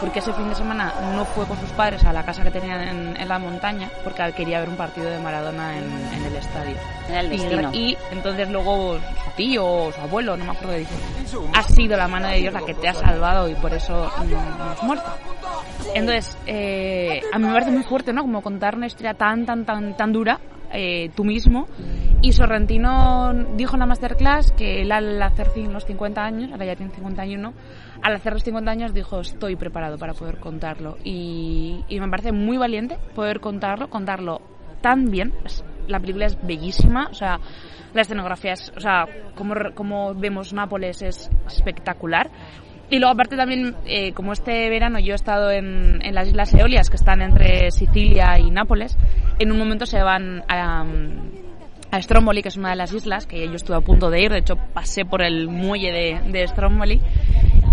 porque 0.01 0.21
ese 0.21 0.33
fin 0.33 0.49
de 0.49 0.55
semana 0.55 0.95
no 1.17 1.25
fue 1.25 1.45
con 1.45 1.59
sus 1.59 1.71
padres 1.71 2.05
a 2.05 2.13
la 2.13 2.25
casa 2.25 2.45
que 2.45 2.53
tenían 2.53 3.17
en, 3.17 3.29
la 3.29 3.39
montaña 3.41 3.91
porque 4.05 4.33
quería 4.33 4.61
ver 4.61 4.69
un 4.69 4.77
partido 4.77 5.11
de 5.11 5.19
Maradona 5.19 5.77
en, 5.77 6.25
el 6.25 6.37
estadio. 6.37 6.77
Era 7.09 7.21
el 7.21 7.31
destino. 7.31 7.71
Y, 7.73 7.99
entonces 8.13 8.49
luego 8.49 8.95
su 8.95 9.31
tío 9.37 9.67
o 9.67 9.93
su 9.93 10.01
abuelo, 10.01 10.37
no 10.37 10.45
me 10.45 10.53
acuerdo, 10.53 10.75
dice, 10.75 10.95
ha 11.53 11.63
sido 11.65 11.97
la 11.97 12.07
mano 12.07 12.29
de 12.29 12.37
Dios 12.37 12.55
la 12.55 12.65
que 12.65 12.75
te 12.75 12.89
ha 12.89 12.95
salvado 12.95 13.49
y 13.49 13.57
por 13.57 13.75
eso 13.75 14.09
no, 14.29 14.65
has 14.71 14.83
muerto. 14.85 15.11
Entonces, 15.95 16.39
eh, 16.47 17.21
a 17.33 17.39
mí 17.41 17.47
me 17.47 17.53
parece 17.53 17.73
muy 17.73 17.83
fuerte, 17.83 18.13
¿no? 18.13 18.23
Como 18.23 18.41
contar 18.41 18.77
una 18.77 18.87
historia 18.87 19.15
tan, 19.15 19.45
tan, 19.45 19.65
tan, 19.65 19.97
tan 19.97 20.13
dura 20.13 20.39
eh, 20.73 21.11
tú 21.15 21.25
mismo. 21.25 21.67
Y 22.23 22.33
Sorrentino 22.33 23.33
dijo 23.57 23.75
en 23.75 23.81
la 23.81 23.87
masterclass 23.87 24.53
que 24.53 24.83
él 24.83 24.93
al 24.93 25.23
hacer 25.23 25.49
los 25.69 25.85
50 25.87 26.23
años, 26.23 26.53
ahora 26.53 26.67
ya 26.67 26.77
tiene 26.77 26.93
51, 26.93 27.55
al 28.03 28.15
hacer 28.15 28.35
los 28.35 28.43
50 28.43 28.71
años 28.71 28.93
dijo 28.93 29.21
estoy 29.21 29.57
preparado 29.57 29.97
para 29.99 30.13
poder 30.13 30.39
contarlo. 30.39 30.97
Y, 31.03 31.85
me 31.91 32.09
parece 32.09 32.33
muy 32.33 32.59
valiente 32.59 32.99
poder 33.15 33.41
contarlo, 33.41 33.89
contarlo 33.89 34.41
tan 34.81 35.07
bien. 35.11 35.33
la 35.89 35.99
película 35.99 36.27
es 36.27 36.39
bellísima, 36.47 37.09
o 37.11 37.15
sea, 37.15 37.41
la 37.95 38.03
escenografía 38.03 38.53
es, 38.53 38.73
o 38.77 38.81
sea, 38.81 39.07
como, 39.35 39.55
como 39.75 40.15
vemos 40.15 40.53
Nápoles 40.53 41.03
es 41.03 41.31
espectacular. 41.47 42.31
Y 42.91 42.99
luego 42.99 43.13
aparte 43.13 43.37
también, 43.37 43.77
eh, 43.87 44.13
como 44.13 44.33
este 44.33 44.69
verano 44.69 44.99
yo 44.99 45.13
he 45.13 45.15
estado 45.15 45.51
en, 45.53 46.05
en, 46.05 46.15
las 46.15 46.27
Islas 46.27 46.53
Eolias, 46.55 46.91
que 46.91 46.97
están 46.97 47.23
entre 47.23 47.71
Sicilia 47.71 48.37
y 48.39 48.51
Nápoles, 48.51 48.99
en 49.39 49.53
un 49.53 49.59
momento 49.59 49.87
se 49.87 50.03
van 50.03 50.43
a, 50.49 50.85
a 51.93 52.03
Stromboli, 52.03 52.43
que 52.43 52.49
es 52.49 52.57
una 52.57 52.71
de 52.71 52.77
las 52.77 52.93
islas, 52.93 53.27
que 53.27 53.47
yo 53.47 53.55
estuve 53.55 53.77
a 53.77 53.81
punto 53.81 54.11
de 54.11 54.23
ir, 54.23 54.33
de 54.33 54.39
hecho 54.39 54.57
pasé 54.75 55.05
por 55.05 55.23
el 55.23 55.49
muelle 55.49 55.93
de, 55.93 56.33
de 56.33 56.49
Stromboli, 56.49 57.01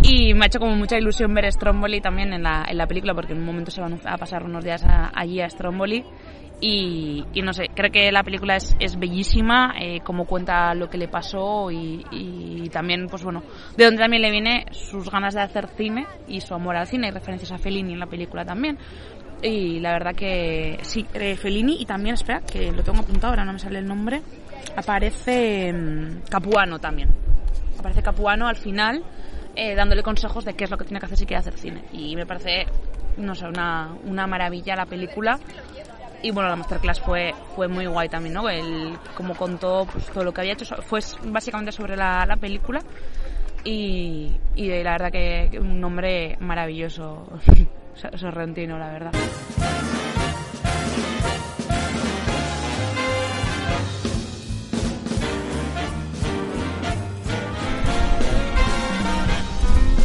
y 0.03 0.35
me 0.35 0.45
ha 0.45 0.47
hecho 0.47 0.59
como 0.59 0.75
mucha 0.75 0.97
ilusión 0.97 1.33
ver 1.33 1.51
Stromboli 1.51 1.99
también 1.99 2.31
en 2.31 2.43
la, 2.43 2.65
en 2.69 2.77
la 2.77 2.85
película, 2.85 3.15
porque 3.15 3.33
en 3.33 3.39
un 3.39 3.45
momento 3.45 3.71
se 3.71 3.81
van 3.81 3.99
a 4.05 4.17
pasar 4.17 4.43
unos 4.43 4.63
días 4.63 4.85
allí 4.85 5.41
a 5.41 5.49
Stromboli. 5.49 6.05
Y, 6.59 7.23
no 7.43 7.53
sé, 7.53 7.67
creo 7.75 7.91
que 7.91 8.11
la 8.11 8.23
película 8.23 8.55
es, 8.55 8.99
bellísima, 8.99 9.75
eh, 9.79 9.99
como 10.03 10.25
cuenta 10.25 10.73
lo 10.73 10.89
que 10.89 10.97
le 10.97 11.07
pasó 11.07 11.69
y, 11.69 12.03
y, 12.11 12.69
también, 12.69 13.07
pues 13.07 13.23
bueno, 13.23 13.43
de 13.75 13.85
donde 13.85 14.01
también 14.01 14.23
le 14.23 14.31
viene 14.31 14.65
sus 14.71 15.09
ganas 15.11 15.35
de 15.35 15.41
hacer 15.41 15.67
cine 15.67 16.07
y 16.27 16.41
su 16.41 16.55
amor 16.55 16.75
al 16.75 16.87
cine, 16.87 17.09
y 17.09 17.11
referencias 17.11 17.51
a 17.51 17.59
Fellini 17.59 17.93
en 17.93 17.99
la 17.99 18.07
película 18.07 18.43
también. 18.43 18.77
Y 19.41 19.79
la 19.79 19.91
verdad 19.91 20.15
que 20.15 20.79
sí, 20.81 21.05
eh, 21.13 21.35
Fellini 21.35 21.79
y 21.79 21.85
también, 21.85 22.15
espera, 22.15 22.41
que 22.41 22.71
lo 22.71 22.83
tengo 22.83 23.01
apuntado, 23.01 23.33
ahora 23.33 23.45
no 23.45 23.53
me 23.53 23.59
sale 23.59 23.77
el 23.77 23.85
nombre, 23.85 24.21
aparece 24.75 25.71
mm, 25.71 26.21
Capuano 26.27 26.79
también. 26.79 27.09
Aparece 27.77 28.01
Capuano 28.01 28.47
al 28.47 28.55
final 28.55 29.03
eh, 29.55 29.75
dándole 29.75 30.01
consejos 30.01 30.43
de 30.43 30.55
qué 30.55 30.63
es 30.63 30.71
lo 30.71 30.77
que 30.77 30.85
tiene 30.85 30.99
que 30.99 31.05
hacer 31.05 31.19
si 31.19 31.25
quiere 31.27 31.39
hacer 31.41 31.57
cine. 31.57 31.83
Y 31.93 32.15
me 32.15 32.25
parece, 32.25 32.65
no 33.17 33.35
sé, 33.35 33.45
una, 33.45 33.95
una 34.05 34.25
maravilla 34.25 34.75
la 34.75 34.87
película 34.87 35.39
y 36.21 36.31
bueno, 36.31 36.49
la 36.49 36.55
masterclass 36.55 36.99
fue, 36.99 37.33
fue 37.55 37.67
muy 37.67 37.85
guay 37.85 38.09
también, 38.09 38.33
¿no? 38.33 38.49
El, 38.49 38.97
como 39.15 39.35
contó 39.35 39.87
pues, 39.91 40.05
todo 40.07 40.23
lo 40.23 40.33
que 40.33 40.41
había 40.41 40.53
hecho, 40.53 40.65
fue 40.81 40.99
básicamente 41.23 41.71
sobre 41.71 41.95
la, 41.95 42.25
la 42.25 42.37
película 42.37 42.81
y, 43.63 44.31
y 44.55 44.83
la 44.83 44.91
verdad 44.91 45.11
que 45.11 45.59
un 45.59 45.79
nombre 45.79 46.37
maravilloso, 46.39 47.27
Sorrentino, 48.15 48.77
la 48.77 48.91
verdad. 48.91 49.11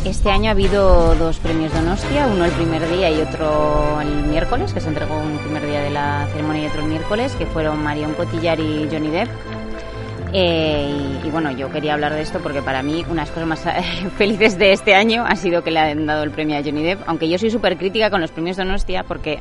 Este 0.04 0.30
año 0.30 0.48
ha 0.48 0.50
habido 0.50 1.14
dos 1.14 1.38
premios 1.38 1.72
Donostia, 1.72 2.26
uno 2.26 2.44
el 2.44 2.50
primer 2.50 2.90
día 2.90 3.08
y 3.08 3.20
otro 3.20 4.00
el 4.00 4.24
miércoles, 4.24 4.72
que 4.72 4.80
se 4.80 4.88
entregó 4.88 5.16
un 5.16 5.38
primer 5.38 5.64
día 5.64 5.80
de 5.80 5.90
la 5.90 6.26
ceremonia 6.32 6.64
y 6.64 6.66
otro 6.66 6.82
el 6.82 6.88
miércoles, 6.88 7.32
que 7.36 7.46
fueron 7.46 7.80
Marion 7.80 8.12
Cotillard 8.14 8.58
y 8.58 8.88
Johnny 8.90 9.10
Depp. 9.10 9.28
Eh, 10.32 11.20
y, 11.24 11.30
bueno, 11.30 11.52
yo 11.52 11.70
quería 11.70 11.94
hablar 11.94 12.14
de 12.14 12.22
esto 12.22 12.40
porque 12.40 12.62
para 12.62 12.82
mí 12.82 13.04
unas 13.08 13.30
cosas 13.30 13.46
más 13.46 13.64
felices 14.18 14.58
de 14.58 14.72
este 14.72 14.96
año 14.96 15.24
ha 15.24 15.36
sido 15.36 15.62
que 15.62 15.70
le 15.70 15.78
han 15.78 16.04
dado 16.04 16.24
el 16.24 16.32
premio 16.32 16.58
a 16.58 16.62
Johnny 16.64 16.82
Depp, 16.82 17.02
aunque 17.06 17.28
yo 17.28 17.38
soy 17.38 17.50
súper 17.50 17.76
crítica 17.76 18.10
con 18.10 18.20
los 18.20 18.32
premios 18.32 18.56
Donostia 18.56 19.04
porque 19.04 19.38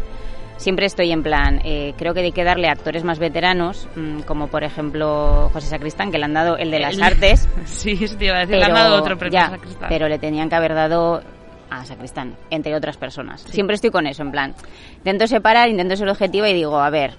siempre 0.62 0.86
estoy 0.86 1.12
en 1.12 1.24
plan, 1.24 1.60
eh, 1.64 1.94
creo 1.98 2.14
que 2.14 2.22
hay 2.22 2.32
que 2.32 2.44
darle 2.44 2.68
a 2.70 2.72
actores 2.72 3.04
más 3.04 3.20
veteranos, 3.20 3.88
mm, 3.96 4.22
como 4.22 4.48
por 4.48 4.64
ejemplo 4.64 5.50
José 5.52 5.68
Sacristán, 5.68 6.12
que 6.12 6.20
le 6.20 6.26
han 6.26 6.34
dado 6.34 6.58
el 6.58 6.72
de 6.72 6.80
las 6.80 7.02
artes. 7.02 7.50
Sí, 7.66 7.96
sí, 7.96 8.16
te 8.16 8.26
iba 8.26 8.38
a 8.38 8.40
decir, 8.42 8.58
le 8.58 8.64
han 8.64 8.74
dado 8.74 8.98
otro 8.98 9.18
premio 9.18 9.40
a 9.40 9.50
Sacristán. 9.50 9.90
Pero 9.90 10.08
le 10.08 10.20
tenían 10.20 10.50
que 10.50 10.56
haber 10.56 10.76
dado 10.76 11.22
a 11.70 11.86
Sacristán, 11.86 12.36
entre 12.50 12.76
otras 12.76 12.98
personas. 12.98 13.42
Siempre 13.42 13.76
estoy 13.76 13.90
con 13.90 14.06
eso, 14.06 14.22
en 14.22 14.32
plan, 14.32 14.54
intento 14.98 15.26
separar, 15.26 15.70
intento 15.70 15.96
ser 15.96 16.10
objetiva 16.10 16.48
y 16.50 16.54
digo, 16.54 16.80
a 16.80 16.90
ver, 16.90 17.16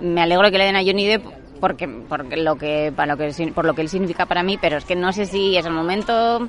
me 0.00 0.22
alegro 0.22 0.50
que 0.50 0.58
le 0.58 0.64
den 0.64 0.76
a 0.76 0.84
Johnny 0.84 1.06
Depp 1.06 1.24
porque, 1.60 1.88
porque 1.88 2.36
lo 2.36 2.56
que, 2.56 2.92
para 2.94 3.14
lo 3.14 3.18
que, 3.18 3.52
por 3.52 3.64
lo 3.64 3.74
que 3.74 3.82
él 3.82 3.88
significa 3.88 4.26
para 4.26 4.42
mí, 4.42 4.58
pero 4.60 4.76
es 4.76 4.84
que 4.84 4.94
no 4.94 5.12
sé 5.12 5.26
si 5.26 5.56
es 5.56 5.66
el 5.66 5.72
momento 5.72 6.48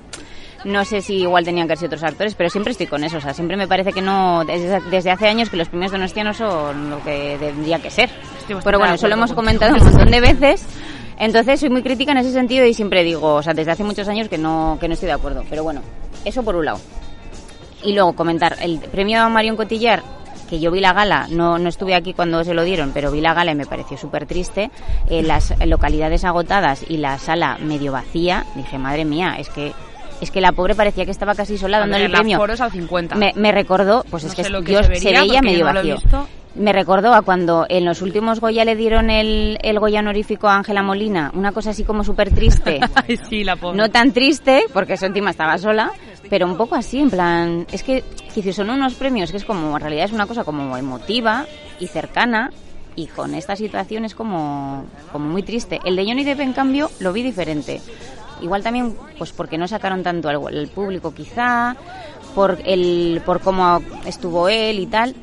no 0.68 0.86
sé 0.86 1.02
si 1.02 1.22
igual 1.22 1.46
tenían 1.46 1.68
que 1.68 1.76
ser 1.76 1.88
otros 1.88 2.04
actores, 2.04 2.36
pero 2.36 2.50
siempre 2.50 2.72
estoy 2.72 2.88
con 2.88 3.04
eso. 3.04 3.18
O 3.18 3.22
sea, 3.22 3.34
siempre 3.34 3.58
me 3.58 3.68
parece 3.68 3.94
que 3.94 4.02
no. 4.02 4.44
Desde, 4.46 5.12
hace 5.12 5.28
años 5.28 5.50
que 5.50 5.58
los 5.58 5.70
premios 5.70 5.92
Donostia 5.92 6.24
no 6.24 6.34
son 6.34 6.90
lo 6.90 7.04
que 7.04 7.38
tendría 7.40 7.80
que 7.80 7.90
ser. 7.90 8.10
Pero 8.64 8.78
bueno, 8.78 8.94
eso 8.96 9.08
lo 9.08 9.16
hemos 9.16 9.34
comentado 9.34 9.76
un 9.76 9.84
montón 9.84 10.12
de 10.12 10.20
veces. 10.20 10.66
Entonces 11.20 11.60
soy 11.60 11.70
muy 11.70 11.82
crítica 11.82 12.12
en 12.12 12.20
ese 12.20 12.32
sentido 12.32 12.66
y 12.66 12.74
siempre 12.74 13.04
digo, 13.04 13.36
o 13.36 13.44
sea, 13.44 13.54
desde 13.54 13.72
hace 13.72 13.84
muchos 13.84 14.08
años 14.08 14.30
que 14.30 14.38
no, 14.38 14.78
que 14.80 14.88
no 14.88 14.94
estoy 14.94 15.08
de 15.08 15.14
acuerdo. 15.14 15.44
Pero 15.50 15.64
bueno, 15.64 15.82
eso 16.26 16.44
por 16.44 16.56
un 16.56 16.66
lado. 16.66 16.80
Y 17.84 17.94
luego 17.94 18.14
comentar, 18.14 18.58
el 18.62 18.80
premio 18.80 19.22
a 19.22 19.30
Marion 19.30 19.56
Cotillar, 19.56 20.04
que 20.50 20.60
yo 20.60 20.72
vi 20.72 20.80
la 20.80 20.94
gala, 20.94 21.28
no, 21.30 21.58
no 21.58 21.70
estuve 21.70 21.96
aquí 21.96 22.14
cuando 22.14 22.44
se 22.44 22.54
lo 22.54 22.64
dieron, 22.64 22.92
pero 22.94 23.12
vi 23.12 23.22
la 23.22 23.34
gala 23.34 23.52
y 23.52 23.56
me 23.56 23.66
pareció 23.66 23.98
súper 23.98 24.26
triste. 24.26 24.70
Eh, 25.10 25.24
las 25.24 25.54
localidades 25.66 26.24
agotadas 26.24 26.86
y 26.88 26.98
la 26.98 27.18
sala 27.18 27.58
medio 27.60 27.92
vacía, 27.92 28.46
dije, 28.56 28.78
madre 28.78 29.06
mía, 29.06 29.36
es 29.40 29.50
que 29.50 29.74
es 30.22 30.32
que 30.32 30.42
la 30.42 30.52
pobre 30.52 30.76
parecía 30.76 31.06
que 31.06 31.12
estaba 31.12 31.36
casi 31.36 31.58
sola 31.58 31.80
dando 31.80 31.98
el 31.98 32.12
premio. 32.12 32.42
al 32.42 32.72
50. 32.72 33.16
Me, 33.16 33.34
me 33.36 33.52
recordó, 33.52 34.04
pues 34.10 34.24
es 34.24 34.36
que, 34.36 34.44
yo 34.44 34.84
se, 34.84 35.12
veía 35.12 35.42
medio 35.42 35.66
vacío. 35.66 35.98
Me 36.56 36.74
recordó 36.74 37.14
a 37.14 37.22
cuando 37.22 37.68
en 37.70 37.86
los 37.86 38.02
últimos 38.02 38.40
Goya 38.40 38.66
le 38.66 38.76
dieron 38.76 39.12
el, 39.12 39.60
el 39.62 39.80
Goya 39.80 40.00
honorífico 40.00 40.48
a 40.48 40.56
Ángela 40.56 40.82
Molina, 40.82 41.32
una 41.36 41.52
cosa 41.52 41.70
así 41.70 41.84
como 41.84 42.04
súper 42.04 42.34
triste. 42.34 42.80
sí, 43.30 43.44
la 43.44 43.58
pobre. 43.58 43.78
No 43.78 43.92
tan 43.92 44.12
triste, 44.12 44.64
porque 44.74 44.94
eso 44.94 45.06
encima 45.06 45.30
estaba 45.30 45.60
sola, 45.60 45.92
pero 46.32 46.48
un 46.48 46.58
poco 46.58 46.74
así, 46.74 47.00
en 47.00 47.12
plan, 47.12 47.68
es 47.72 47.84
que 47.84 48.04
si 48.32 48.54
son 48.54 48.72
unos 48.72 48.96
premios 48.96 49.30
que 49.30 49.38
es 49.38 49.46
como, 49.46 49.76
en 49.76 49.82
realidad 49.82 50.06
es 50.06 50.12
una 50.14 50.26
cosa 50.26 50.44
como 50.44 50.76
emotiva 50.78 51.46
y 51.80 51.86
cercana, 51.86 52.50
y 52.96 53.06
con 53.06 53.36
esta 53.36 53.56
situación 53.56 54.06
es 54.06 54.16
como, 54.16 54.86
como 55.12 55.30
muy 55.30 55.44
triste. 55.44 55.80
El 55.86 55.96
de 55.96 56.06
Johnny 56.06 56.24
Depp, 56.24 56.40
en 56.40 56.54
cambio, 56.54 56.90
lo 57.00 57.14
vi 57.14 57.22
diferente. 57.22 57.80
Igual 58.42 58.64
también, 58.64 58.96
pues 59.18 59.32
porque 59.32 59.58
no 59.58 59.68
sacaron 59.68 60.04
tanto 60.04 60.30
al, 60.30 60.68
público 60.68 61.14
quizá, 61.14 61.76
por, 62.36 62.60
el, 62.66 63.22
por 63.26 63.42
cómo 63.42 63.82
estuvo 64.06 64.50
él 64.50 64.80
y 64.80 64.88
tal. 64.88 65.16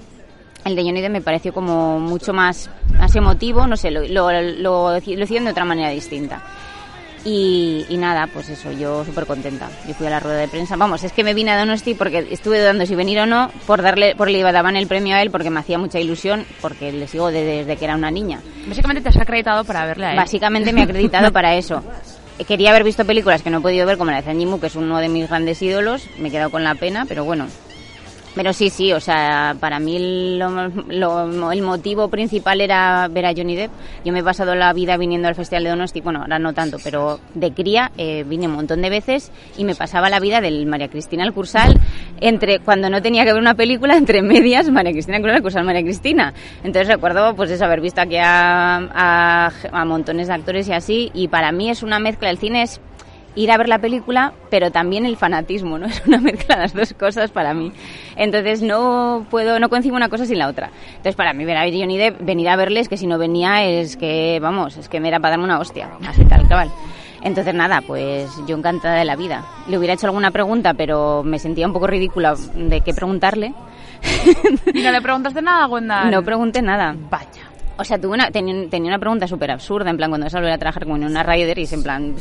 El 0.64 0.77
de 0.77 0.83
Johnny 0.83 1.03
Depp 1.03 1.12
me 1.12 1.20
pareció 1.20 1.53
como 1.53 2.00
mucho 2.00 2.33
más, 2.33 2.70
más 2.98 3.14
emotivo, 3.14 3.66
no 3.66 3.77
sé, 3.77 3.90
lo, 3.90 4.03
lo, 4.03 4.33
lo, 4.33 4.96
hicieron 4.96 5.44
de 5.44 5.50
otra 5.50 5.64
manera 5.64 5.90
distinta. 5.90 6.42
Y, 7.27 7.87
nada, 7.92 8.27
pues 8.27 8.50
eso, 8.50 8.70
yo 8.72 9.03
súper 9.03 9.24
contenta. 9.24 9.70
Yo 9.88 9.94
fui 9.94 10.07
a 10.07 10.11
la 10.11 10.20
rueda 10.20 10.38
de 10.38 10.48
prensa. 10.48 10.77
Vamos, 10.77 11.05
es 11.05 11.12
que 11.12 11.24
me 11.24 11.33
vine 11.33 11.53
a 11.53 11.59
Donosti 11.59 11.94
porque 11.94 12.27
estuve 12.31 12.61
dudando 12.61 12.85
si 12.85 12.94
venir 12.94 13.18
o 13.20 13.27
no 13.27 13.50
por 13.66 13.81
darle, 13.81 14.14
por 14.14 14.29
le 14.29 14.42
daban 14.42 14.77
el 14.77 14.87
premio 14.87 15.16
a 15.16 15.22
él 15.22 15.31
porque 15.31 15.48
me 15.48 15.61
hacía 15.61 15.79
mucha 15.79 15.98
ilusión, 15.98 16.44
porque 16.61 16.92
le 16.92 17.09
sigo 17.09 17.31
desde, 17.31 17.77
que 17.77 17.85
era 17.85 17.94
una 17.94 18.11
niña. 18.11 18.40
Básicamente 18.66 19.00
te 19.00 19.09
has 19.09 19.16
acreditado 19.16 19.64
para 19.64 19.87
verle 19.87 20.07
a 20.07 20.11
él. 20.11 20.16
Básicamente 20.18 20.70
me 20.74 20.81
he 20.81 20.85
acreditado 20.85 21.33
para 21.33 21.55
eso. 21.55 21.83
quería 22.42 22.70
haber 22.70 22.83
visto 22.83 23.05
películas 23.05 23.42
que 23.42 23.51
no 23.51 23.59
he 23.59 23.61
podido 23.61 23.87
ver, 23.87 23.97
como 23.97 24.11
la 24.11 24.16
de 24.18 24.25
Zanjimu, 24.25 24.59
que 24.59 24.66
es 24.66 24.75
uno 24.75 24.99
de 24.99 25.09
mis 25.09 25.29
grandes 25.29 25.62
ídolos. 25.62 26.09
Me 26.18 26.29
he 26.29 26.33
quedado 26.33 26.51
con 26.51 26.64
la 26.64 26.75
pena, 26.75 27.07
pero 27.07 27.25
bueno, 27.25 27.47
pero 28.35 28.53
sí, 28.53 28.70
sí, 28.70 28.92
o 28.92 29.01
sea, 29.01 29.57
para 29.61 29.79
mí 29.79 30.37
lo, 30.38 31.53
el 31.53 31.62
motivo 31.62 32.09
principal 32.09 32.61
era 32.61 33.09
ver 33.09 33.27
a 33.27 33.33
Johnny 33.35 33.55
Depp. 33.55 33.70
Yo 34.05 34.12
me 34.12 34.20
he 34.20 34.25
pasado 34.25 34.55
la 34.55 34.73
vida 34.73 34.97
viniendo 34.97 35.29
al 35.29 35.35
Festival 35.35 35.64
de 35.64 35.70
Donosti, 35.70 36.01
bueno, 36.01 36.20
ahora 36.20 36.38
no 36.38 36.53
tanto, 36.53 36.79
pero 36.83 37.20
de 37.35 37.53
cría 37.53 37.92
eh, 37.97 38.25
vine 38.27 38.47
un 38.47 38.55
montón 38.55 38.83
de 38.83 38.90
veces 38.90 39.31
y 39.57 39.64
me 39.64 39.75
pasaba 39.75 40.11
la 40.11 40.20
vida 40.20 40.40
del 40.40 40.66
María 40.66 40.88
Cristina 40.88 41.23
al 41.23 41.33
Cursal, 41.33 41.79
entre 42.20 42.59
cuando 42.59 42.90
no 42.90 43.03
tenía 43.03 43.25
que 43.25 43.33
ver 43.33 43.40
una 43.40 43.55
película, 43.55 43.97
entre 43.97 44.23
medias, 44.23 44.68
María 44.70 44.92
Cristina 44.92 45.20
Cursal, 45.20 45.42
Cursal 45.42 45.64
María 45.64 45.83
Cristina. 45.83 46.35
Entonces 46.64 46.88
recuerdo, 46.88 47.35
pues 47.37 47.51
eso, 47.51 47.64
haber 47.64 47.81
visto 47.81 48.01
aquí 48.01 48.16
a, 48.16 48.77
a, 48.77 49.53
a 49.73 49.85
montones 49.85 50.29
de 50.29 50.35
actores 50.35 50.68
y 50.68 50.73
así, 50.73 51.11
y 51.14 51.29
para 51.29 51.53
mí 51.53 51.70
es 51.70 51.83
una 51.83 51.99
mezcla, 51.99 52.31
el 52.31 52.38
cine 52.38 52.62
es 52.62 52.81
ir 53.37 53.51
a 53.51 53.57
ver 53.57 53.68
la 53.68 53.79
película, 53.79 54.33
pero 54.51 54.70
también 54.70 55.07
el 55.07 55.16
fanatismo, 55.16 55.79
¿no? 55.79 55.87
Es 55.94 56.03
una 56.07 56.18
mezcla 56.18 56.57
de 56.57 56.62
las 56.62 56.75
dos 56.75 56.94
cosas 56.94 57.31
para 57.31 57.55
mí. 57.55 57.73
Entonces 58.16 58.62
no 58.62 59.27
puedo, 59.31 59.59
no 59.59 59.68
concibo 59.68 59.97
una 59.97 60.09
cosa 60.09 60.27
sin 60.27 60.38
la 60.38 60.49
otra. 60.49 60.70
Entonces 60.88 61.16
para 61.16 61.33
mí 61.33 61.44
ver 61.44 61.57
a 61.57 61.62
Johnny 61.62 61.97
Depp, 61.97 62.20
venir 62.20 62.49
a 62.49 62.57
verles, 62.57 62.88
que 62.88 62.97
si 62.97 63.07
no 63.07 63.18
venía 63.18 63.64
es 63.64 63.97
que, 63.97 64.38
vamos, 64.40 64.77
es 64.77 64.88
que 64.88 65.01
me 65.01 65.09
era 65.09 65.20
para 65.20 65.31
darme 65.31 65.44
una 65.44 65.59
hostia, 65.59 65.90
así 66.07 66.25
tal 66.25 66.49
cabal. 66.49 66.70
Entonces 67.23 67.55
nada, 67.55 67.81
pues 67.81 68.31
yo 68.47 68.57
encantada 68.57 68.97
de 68.97 69.05
la 69.07 69.16
vida. 69.16 69.44
Le 69.66 69.79
hubiera 69.79 69.94
hecho 69.94 70.07
alguna 70.07 70.31
pregunta, 70.31 70.75
pero 70.75 71.23
me 71.23 71.38
sentía 71.38 71.66
un 71.66 71.73
poco 71.73 71.87
ridícula 71.87 72.35
de 72.55 72.83
qué 72.83 72.92
preguntarle. 72.92 73.55
¿Y 74.75 74.83
no 74.83 74.92
le 74.92 75.01
preguntaste 75.01 75.40
nada, 75.40 75.64
Gwenda? 75.66 76.05
No 76.11 76.23
pregunté 76.23 76.61
nada. 76.61 76.94
Vaya. 77.11 77.43
O 77.76 77.84
sea, 77.84 77.98
tuve 77.98 78.14
una, 78.14 78.30
tenía, 78.30 78.88
una 78.88 78.98
pregunta 78.98 79.26
súper 79.26 79.50
absurda, 79.50 79.90
en 79.90 79.96
plan, 79.96 80.10
cuando 80.10 80.26
vas 80.26 80.34
a 80.34 80.38
volver 80.38 80.52
a 80.52 80.58
trabajar 80.58 80.84
como 80.84 80.96
en 80.96 81.04
una 81.04 81.22
radio 81.24 81.46
de 81.46 81.54
y 81.60 81.74
en 81.74 81.82
plan, 81.82 82.14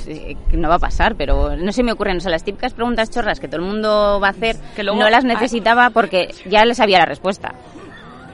no 0.52 0.70
va 0.70 0.76
a 0.76 0.80
pasar, 0.80 1.16
pero 1.16 1.56
no 1.56 1.72
se 1.72 1.84
me 1.84 1.92
ocurren, 1.92 2.18
o 2.18 2.20
sea, 2.20 2.32
las 2.32 2.44
típicas 2.44 2.74
preguntas 2.74 3.12
chorras 3.12 3.40
que 3.40 3.48
todo 3.48 3.62
el 3.62 3.68
mundo 3.68 4.20
va 4.22 4.28
a 4.28 4.32
hacer, 4.32 4.56
que 4.76 4.84
no 4.84 5.10
las 5.10 5.24
necesitaba 5.24 5.92
porque 5.92 6.34
ya 6.50 6.66
le 6.66 6.74
sabía 6.74 7.00
la 7.00 7.06
respuesta. 7.06 7.54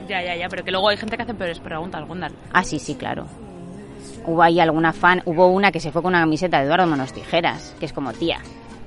Ya, 0.08 0.22
ya, 0.22 0.34
ya, 0.34 0.48
pero 0.48 0.64
que 0.64 0.70
luego 0.70 0.88
hay 0.88 0.96
gente 0.96 1.16
que 1.16 1.22
hace 1.22 1.34
peores 1.34 1.60
preguntas, 1.60 2.06
Gundal. 2.06 2.32
Ah, 2.52 2.64
sí, 2.64 2.78
sí, 2.78 2.94
claro. 2.94 3.26
Hubo 4.26 4.42
ahí 4.42 4.58
alguna 4.58 4.92
fan, 4.92 5.22
hubo 5.24 5.48
una 5.48 5.70
que 5.70 5.80
se 5.80 5.92
fue 5.92 6.02
con 6.02 6.10
una 6.10 6.20
camiseta 6.20 6.58
de 6.58 6.64
Eduardo 6.64 6.86
Manos 6.86 7.12
Tijeras, 7.12 7.76
que 7.78 7.86
es 7.86 7.92
como, 7.92 8.12
tía, 8.12 8.40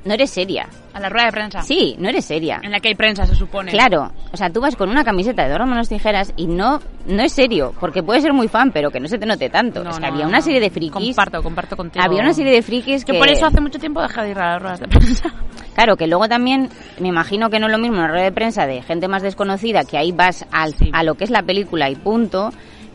no 0.06 0.13
eres 0.13 0.30
seria. 0.30 0.68
A 0.94 1.00
la 1.00 1.10
rueda 1.10 1.26
de 1.26 1.32
prensa. 1.32 1.62
Sí, 1.62 1.96
no 1.98 2.10
eres 2.10 2.26
seria. 2.26 2.60
En 2.62 2.72
la 2.72 2.80
que 2.80 2.89
hay 2.89 2.96
prensa, 2.96 3.26
se 3.26 3.36
supone. 3.36 3.72
Claro. 3.72 4.12
O 4.32 4.38
sea, 4.38 4.50
tú 4.50 4.62
vas 4.62 4.76
con 4.76 4.89
una 4.89 5.04
camiseta 5.04 5.48
de 5.48 5.54
oro 5.54 5.66
manos 5.66 5.89
tijeras 5.89 6.34
y 6.36 6.46
no, 6.46 6.82
no 7.08 7.24
es 7.24 7.32
serio, 7.32 7.74
porque 7.80 8.04
puedes 8.04 8.22
ser 8.22 8.34
muy 8.34 8.48
fan, 8.48 8.72
pero 8.72 8.92
que 8.92 9.00
no 9.00 9.08
se 9.08 9.18
te 9.18 9.26
note 9.26 9.50
tanto. 9.50 9.82
es 9.88 10.00
que 10.00 10.06
había 10.06 10.28
una 10.28 10.42
serie 10.42 10.60
de 10.60 10.70
frikis. 10.70 11.16
Comparto, 11.16 11.42
comparto 11.42 11.78
contigo. 11.78 12.04
Había 12.04 12.22
una 12.22 12.34
serie 12.34 12.54
de 12.54 12.62
frikis 12.62 13.06
que... 13.06 13.13
Por 13.13 13.28
eso 13.28 13.46
hace 13.46 13.62
mucho 13.62 13.80
tiempo 13.80 14.02
dejé 14.02 14.22
de 14.22 14.32
ir 14.32 14.39
a 14.39 14.54
las 14.54 14.62
ruedas 14.62 14.80
de 14.80 14.88
prensa. 14.88 15.34
Claro, 15.74 15.98
que 15.98 16.06
luego 16.06 16.30
también, 16.30 16.70
me 17.00 17.08
imagino 17.08 17.50
que 17.50 17.60
no 17.60 17.66
es 17.66 17.72
lo 17.72 17.80
mismo 17.80 17.98
una 17.98 18.08
rueda 18.08 18.26
de 18.26 18.32
prensa 18.32 18.68
de 18.68 18.84
gente 18.84 19.08
más 19.08 19.24
desconocida, 19.24 19.84
que 19.84 19.98
ahí 19.98 20.12
vas 20.12 20.46
al, 20.52 20.76
a 20.92 21.02
lo 21.02 21.16
que 21.16 21.24
es 21.24 21.32
la 21.32 21.42
película 21.42 21.89
y 21.89 21.96
punto, 21.96 22.52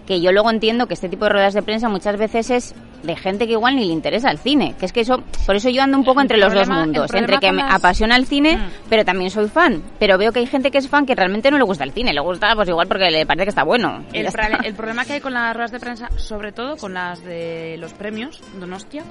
que 0.07 0.21
yo 0.21 0.31
luego 0.31 0.49
entiendo 0.49 0.87
que 0.87 0.95
este 0.95 1.09
tipo 1.09 1.25
de 1.25 1.33
ruedas 1.33 1.55
de 1.55 1.63
prensa 1.63 1.89
muchas 1.89 2.17
veces 2.17 2.51
es 2.51 2.75
de 3.03 3.17
gente 3.17 3.47
que 3.47 3.53
igual 3.53 3.77
ni 3.77 3.85
le 3.85 3.93
interesa 3.93 4.31
el 4.31 4.39
cine, 4.39 4.75
que 4.79 4.87
es 4.87 4.93
que 4.93 5.01
eso, 5.01 5.23
por 5.47 5.57
eso 5.57 5.69
yo 5.71 5.83
ando 5.83 5.99
un 5.99 6.05
poco 6.05 6.21
entre 6.21 6.39
los 6.39 6.53
dos 6.53 6.69
mundos, 6.69 7.13
entre 7.15 7.39
que 7.39 7.53
me 7.53 7.63
apasiona 7.63 8.17
el 8.17 8.27
cine, 8.27 8.57
mm. 8.57 8.71
pero 8.89 9.05
también 9.05 9.31
soy 9.31 9.49
fan, 9.49 9.83
pero 9.99 10.19
veo 10.19 10.33
que 10.33 10.41
hay 10.41 10.47
gente 10.47 10.71
que 10.71 10.79
es 10.79 10.89
fan 10.89 11.07
que 11.07 11.15
realmente 11.15 11.51
no 11.51 11.59
le 11.59 11.65
gusta 11.65 11.85
el 11.85 11.93
cine, 11.93 12.13
le 12.13 12.21
gusta 12.21 12.55
pues 12.55 12.69
igual 12.69 12.89
porque 12.89 13.11
le 13.11 13.27
parece 13.27 13.45
que 13.45 13.51
está 13.51 13.65
bueno. 13.65 14.05
El, 14.13 14.75
problema 14.75 15.05
que 15.05 15.15
hay 15.15 15.21
con 15.21 15.33
las 15.33 15.55
ruedas 15.55 15.73
de 15.73 15.81
prensa, 15.81 16.09
sobre 16.17 16.53
todo 16.53 16.77
con 16.77 16.95
las 16.95 17.23
de 17.25 17.77
los 17.79 17.93
premios, 17.93 18.41
Donostia, 18.59 19.05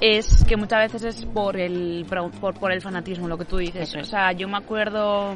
es 0.00 0.44
que 0.44 0.56
muchas 0.56 0.92
veces 0.92 1.16
es 1.16 1.24
por 1.26 1.56
el 1.56 2.06
por, 2.40 2.54
por 2.54 2.72
el 2.72 2.80
fanatismo, 2.80 3.28
lo 3.28 3.38
que 3.38 3.44
tú 3.44 3.58
dices. 3.58 3.94
O 3.96 4.04
sea, 4.04 4.32
yo 4.32 4.48
me 4.48 4.56
acuerdo, 4.56 5.34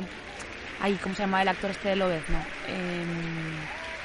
ay, 0.80 0.98
¿cómo 1.02 1.14
se 1.14 1.22
llama 1.22 1.42
el 1.42 1.48
actor 1.48 1.70
este 1.70 1.90
de 1.90 1.96
Lobez? 1.96 2.22
No. 2.28 2.38
Eh, 2.68 3.51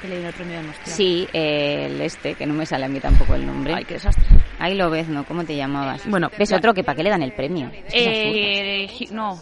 que 0.00 0.08
le 0.08 0.26
el 0.26 0.32
premio 0.32 0.62
de 0.62 0.68
Sí, 0.84 1.26
el 1.32 2.00
este, 2.00 2.34
que 2.34 2.46
no 2.46 2.54
me 2.54 2.66
sale 2.66 2.86
a 2.86 2.88
mí 2.88 3.00
tampoco 3.00 3.34
el 3.34 3.46
nombre. 3.46 3.74
Ay, 3.74 3.84
qué 3.84 3.94
desastre. 3.94 4.24
Ahí 4.58 4.74
lo 4.74 4.90
ves, 4.90 5.08
¿no? 5.08 5.24
¿Cómo 5.24 5.44
te 5.44 5.56
llamabas? 5.56 6.08
Bueno, 6.08 6.28
¿ves 6.38 6.52
otro 6.52 6.74
que 6.74 6.84
para 6.84 6.96
qué 6.96 7.02
le 7.02 7.10
dan 7.10 7.22
el 7.22 7.32
premio? 7.32 7.70
Eh, 7.92 8.88
no, 9.12 9.38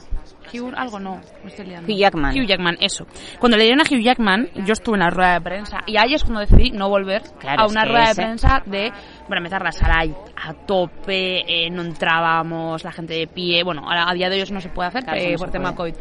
Hugh, 0.52 0.72
algo 0.76 0.98
no, 0.98 1.20
estoy 1.44 1.66
liando. 1.66 1.92
Hugh 1.92 1.96
Jackman. 1.96 2.38
Hugh 2.38 2.46
Jackman, 2.46 2.76
eso. 2.80 3.06
Cuando 3.38 3.56
le 3.56 3.64
dieron 3.64 3.80
a 3.80 3.85
Hugh 3.85 4.02
Jackman, 4.02 4.48
yo 4.64 4.72
estuve 4.72 4.96
en 4.96 5.00
la 5.00 5.11
rueda 5.11 5.35
de 5.35 5.40
prensa 5.40 5.78
y 5.87 5.96
ahí 5.96 6.14
es 6.14 6.22
cuando 6.22 6.40
decidí 6.40 6.70
no 6.70 6.88
volver 6.88 7.22
a 7.46 7.66
una 7.66 7.85
rueda 7.85 8.09
de 8.09 8.14
prensa 8.14 8.62
de, 8.66 8.92
bueno, 9.28 9.38
empezar 9.38 9.62
la 9.62 9.72
sala 9.72 10.04
a 10.37 10.54
tope, 10.54 11.40
eh, 11.46 11.70
no 11.70 11.82
entrábamos, 11.82 12.85
la 12.85 12.92
gente 12.92 13.14
de 13.14 13.26
pie, 13.26 13.62
bueno, 13.62 13.87
a, 13.88 14.12
día 14.14 14.28
de 14.28 14.37
hoy 14.37 14.42
eso 14.42 14.54
no 14.54 14.61
se 14.61 14.68
puede 14.68 14.88
hacer 14.88 15.04
eh, 15.14 15.37
por 15.37 15.50
tema 15.50 15.74
COVID. 15.74 15.94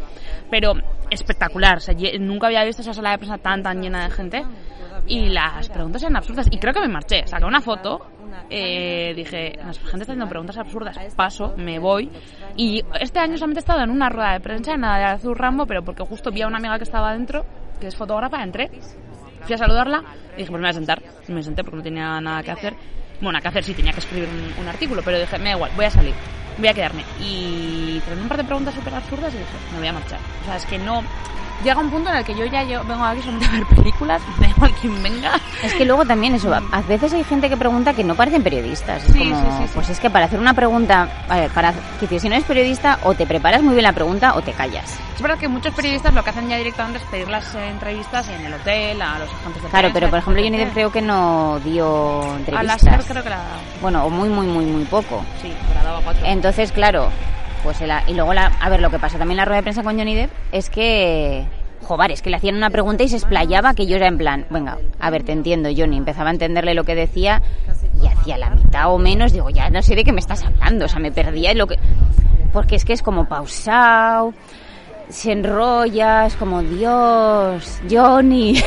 Pero 0.49 0.73
espectacular, 1.09 1.77
o 1.77 1.79
sea, 1.79 1.95
nunca 2.19 2.47
había 2.47 2.63
visto 2.63 2.81
esa 2.81 2.93
sala 2.93 3.11
de 3.11 3.17
prensa 3.17 3.37
tan, 3.37 3.63
tan 3.63 3.81
llena 3.81 4.05
de 4.05 4.11
gente 4.11 4.43
y 5.07 5.29
las 5.29 5.69
preguntas 5.69 6.01
eran 6.01 6.15
absurdas 6.15 6.47
y 6.49 6.57
creo 6.57 6.73
que 6.73 6.81
me 6.81 6.87
marché, 6.87 7.27
saqué 7.27 7.45
una 7.45 7.61
foto 7.61 8.14
eh, 8.49 9.13
dije, 9.15 9.53
la 9.57 9.73
gente 9.73 9.83
está 9.83 10.13
haciendo 10.13 10.27
preguntas 10.27 10.57
absurdas, 10.57 10.97
paso, 11.15 11.53
me 11.57 11.79
voy. 11.79 12.09
Y 12.55 12.83
este 12.99 13.19
año 13.19 13.37
solamente 13.37 13.59
he 13.59 13.63
estado 13.63 13.81
en 13.81 13.89
una 13.89 14.09
rueda 14.09 14.33
de 14.33 14.39
prensa, 14.39 14.77
nada 14.77 14.97
de 14.97 15.05
Azul 15.05 15.35
Rambo, 15.35 15.65
pero 15.65 15.83
porque 15.83 16.03
justo 16.03 16.31
vi 16.31 16.41
a 16.41 16.47
una 16.47 16.57
amiga 16.57 16.77
que 16.77 16.83
estaba 16.83 17.13
dentro, 17.13 17.45
que 17.79 17.87
es 17.87 17.95
fotógrafa, 17.95 18.43
entré, 18.43 18.69
fui 19.41 19.53
a 19.53 19.57
saludarla 19.57 20.03
y 20.33 20.39
dije, 20.39 20.51
pues 20.51 20.61
me 20.61 20.67
voy 20.67 20.69
a 20.69 20.73
sentar. 20.73 21.01
Me 21.27 21.41
senté 21.41 21.63
porque 21.63 21.77
no 21.77 21.83
tenía 21.83 22.19
nada 22.21 22.43
que 22.43 22.51
hacer. 22.51 22.75
Bueno, 23.21 23.41
que 23.41 23.47
hacer 23.47 23.63
sí, 23.63 23.73
tenía 23.73 23.93
que 23.93 23.99
escribir 23.99 24.27
un, 24.59 24.67
artículo, 24.67 25.01
pero 25.03 25.19
dije, 25.19 25.37
me 25.37 25.45
da 25.45 25.55
igual, 25.55 25.71
voy 25.75 25.85
a 25.85 25.89
salir, 25.89 26.13
voy 26.57 26.67
a 26.67 26.73
quedarme. 26.73 27.03
Y 27.19 28.01
tenía 28.05 28.23
un 28.23 28.29
par 28.29 28.37
de 28.37 28.43
preguntas 28.43 28.73
súper 28.73 28.93
absurdas 28.93 29.33
y 29.33 29.37
dije, 29.37 29.51
me 29.73 29.79
voy 29.79 29.87
a 29.87 29.93
marchar. 29.93 30.19
O 30.41 30.45
sea, 30.45 30.57
es 30.57 30.65
que 30.65 30.77
no 30.77 31.03
llega 31.63 31.79
un 31.79 31.89
punto 31.89 32.09
en 32.09 32.17
el 32.17 32.25
que 32.25 32.35
yo 32.35 32.45
ya 32.45 32.63
yo 32.63 32.83
vengo 32.83 33.03
aquí 33.03 33.21
solamente 33.21 33.47
a 33.47 33.51
ver 33.51 33.65
películas, 33.65 34.21
da 34.39 34.47
igual 34.47 34.71
quien 34.81 35.03
venga. 35.03 35.39
Es 35.63 35.73
que 35.73 35.85
luego 35.85 36.05
también 36.05 36.35
eso, 36.35 36.53
a 36.53 36.81
veces 36.81 37.13
hay 37.13 37.23
gente 37.23 37.49
que 37.49 37.57
pregunta 37.57 37.93
que 37.93 38.03
no 38.03 38.15
parecen 38.15 38.43
periodistas. 38.43 39.03
sí, 39.03 39.13
sí, 39.13 39.33
sí, 39.33 39.65
Pues 39.73 39.89
es 39.89 39.99
que 39.99 40.09
para 40.09 40.25
hacer 40.25 40.39
una 40.39 40.53
pregunta, 40.53 41.07
para 41.27 41.73
que 41.99 42.19
si 42.19 42.29
no 42.29 42.35
eres 42.35 42.45
periodista, 42.45 42.99
o 43.03 43.13
te 43.13 43.25
preparas 43.25 43.61
muy 43.61 43.73
bien 43.73 43.83
la 43.83 43.93
pregunta 43.93 44.35
o 44.35 44.41
te 44.41 44.51
callas. 44.51 44.99
Es 45.15 45.21
verdad 45.21 45.37
que 45.37 45.47
muchos 45.47 45.73
periodistas 45.73 46.13
lo 46.13 46.23
que 46.23 46.29
hacen 46.29 46.49
ya 46.49 46.57
directamente 46.57 46.99
es 46.99 47.05
pedir 47.05 47.29
las 47.29 47.55
eh, 47.55 47.69
entrevistas 47.69 48.27
en 48.27 48.45
el 48.45 48.53
hotel, 48.53 49.01
a 49.01 49.19
los 49.19 49.29
agentes 49.31 49.63
de 49.63 49.69
Claro, 49.69 49.89
pero 49.93 50.09
por 50.09 50.19
ejemplo 50.19 50.43
yo 50.43 50.49
ni 50.49 50.65
creo 50.65 50.91
que 50.91 51.01
no 51.01 51.59
dio 51.63 52.21
entrevistas. 52.35 52.59
A 52.59 52.63
las 52.63 53.04
creo 53.07 53.23
que 53.23 53.29
la 53.29 53.43
Bueno, 53.81 54.05
o 54.05 54.09
muy, 54.09 54.29
muy, 54.29 54.47
muy, 54.47 54.65
muy 54.65 54.85
poco. 54.85 55.23
Sí, 55.41 55.51
la 55.73 55.83
daba 55.83 56.01
cuatro. 56.01 56.25
Entonces, 56.25 56.71
claro, 56.71 57.09
pues 57.63 57.77
y 58.07 58.13
luego 58.13 58.33
la, 58.33 58.47
a 58.59 58.69
ver 58.69 58.81
lo 58.81 58.89
que 58.89 58.99
pasa 58.99 59.17
también 59.17 59.33
en 59.33 59.37
la 59.37 59.45
rueda 59.45 59.57
de 59.57 59.63
prensa 59.63 59.83
con 59.83 59.97
Johnny 59.97 60.15
Depp 60.15 60.31
es 60.51 60.69
que 60.69 61.45
joder, 61.85 62.11
es 62.11 62.21
que 62.21 62.29
le 62.29 62.37
hacían 62.37 62.55
una 62.55 62.69
pregunta 62.69 63.03
y 63.03 63.09
se 63.09 63.15
explayaba 63.15 63.73
que 63.73 63.85
yo 63.85 63.95
era 63.95 64.07
en 64.07 64.17
plan, 64.17 64.45
venga, 64.49 64.77
a 64.99 65.09
ver, 65.09 65.23
te 65.23 65.31
entiendo, 65.31 65.69
Johnny, 65.75 65.97
empezaba 65.97 66.29
a 66.29 66.33
entenderle 66.33 66.73
lo 66.73 66.83
que 66.83 66.95
decía 66.95 67.41
y 68.01 68.07
hacía 68.07 68.37
la 68.37 68.49
mitad 68.49 68.91
o 68.91 68.97
menos, 68.97 69.31
digo, 69.31 69.49
ya 69.49 69.69
no 69.69 69.81
sé 69.81 69.95
de 69.95 70.03
qué 70.03 70.11
me 70.11 70.19
estás 70.19 70.43
hablando, 70.43 70.85
o 70.85 70.87
sea, 70.87 70.99
me 70.99 71.11
perdía 71.11 71.51
en 71.51 71.59
lo 71.59 71.67
que... 71.67 71.77
Porque 72.51 72.75
es 72.75 72.85
que 72.85 72.93
es 72.93 73.01
como 73.01 73.27
pausado, 73.27 74.33
se 75.09 75.31
enrolla, 75.31 76.25
es 76.25 76.35
como, 76.35 76.61
Dios, 76.61 77.79
Johnny. 77.89 78.61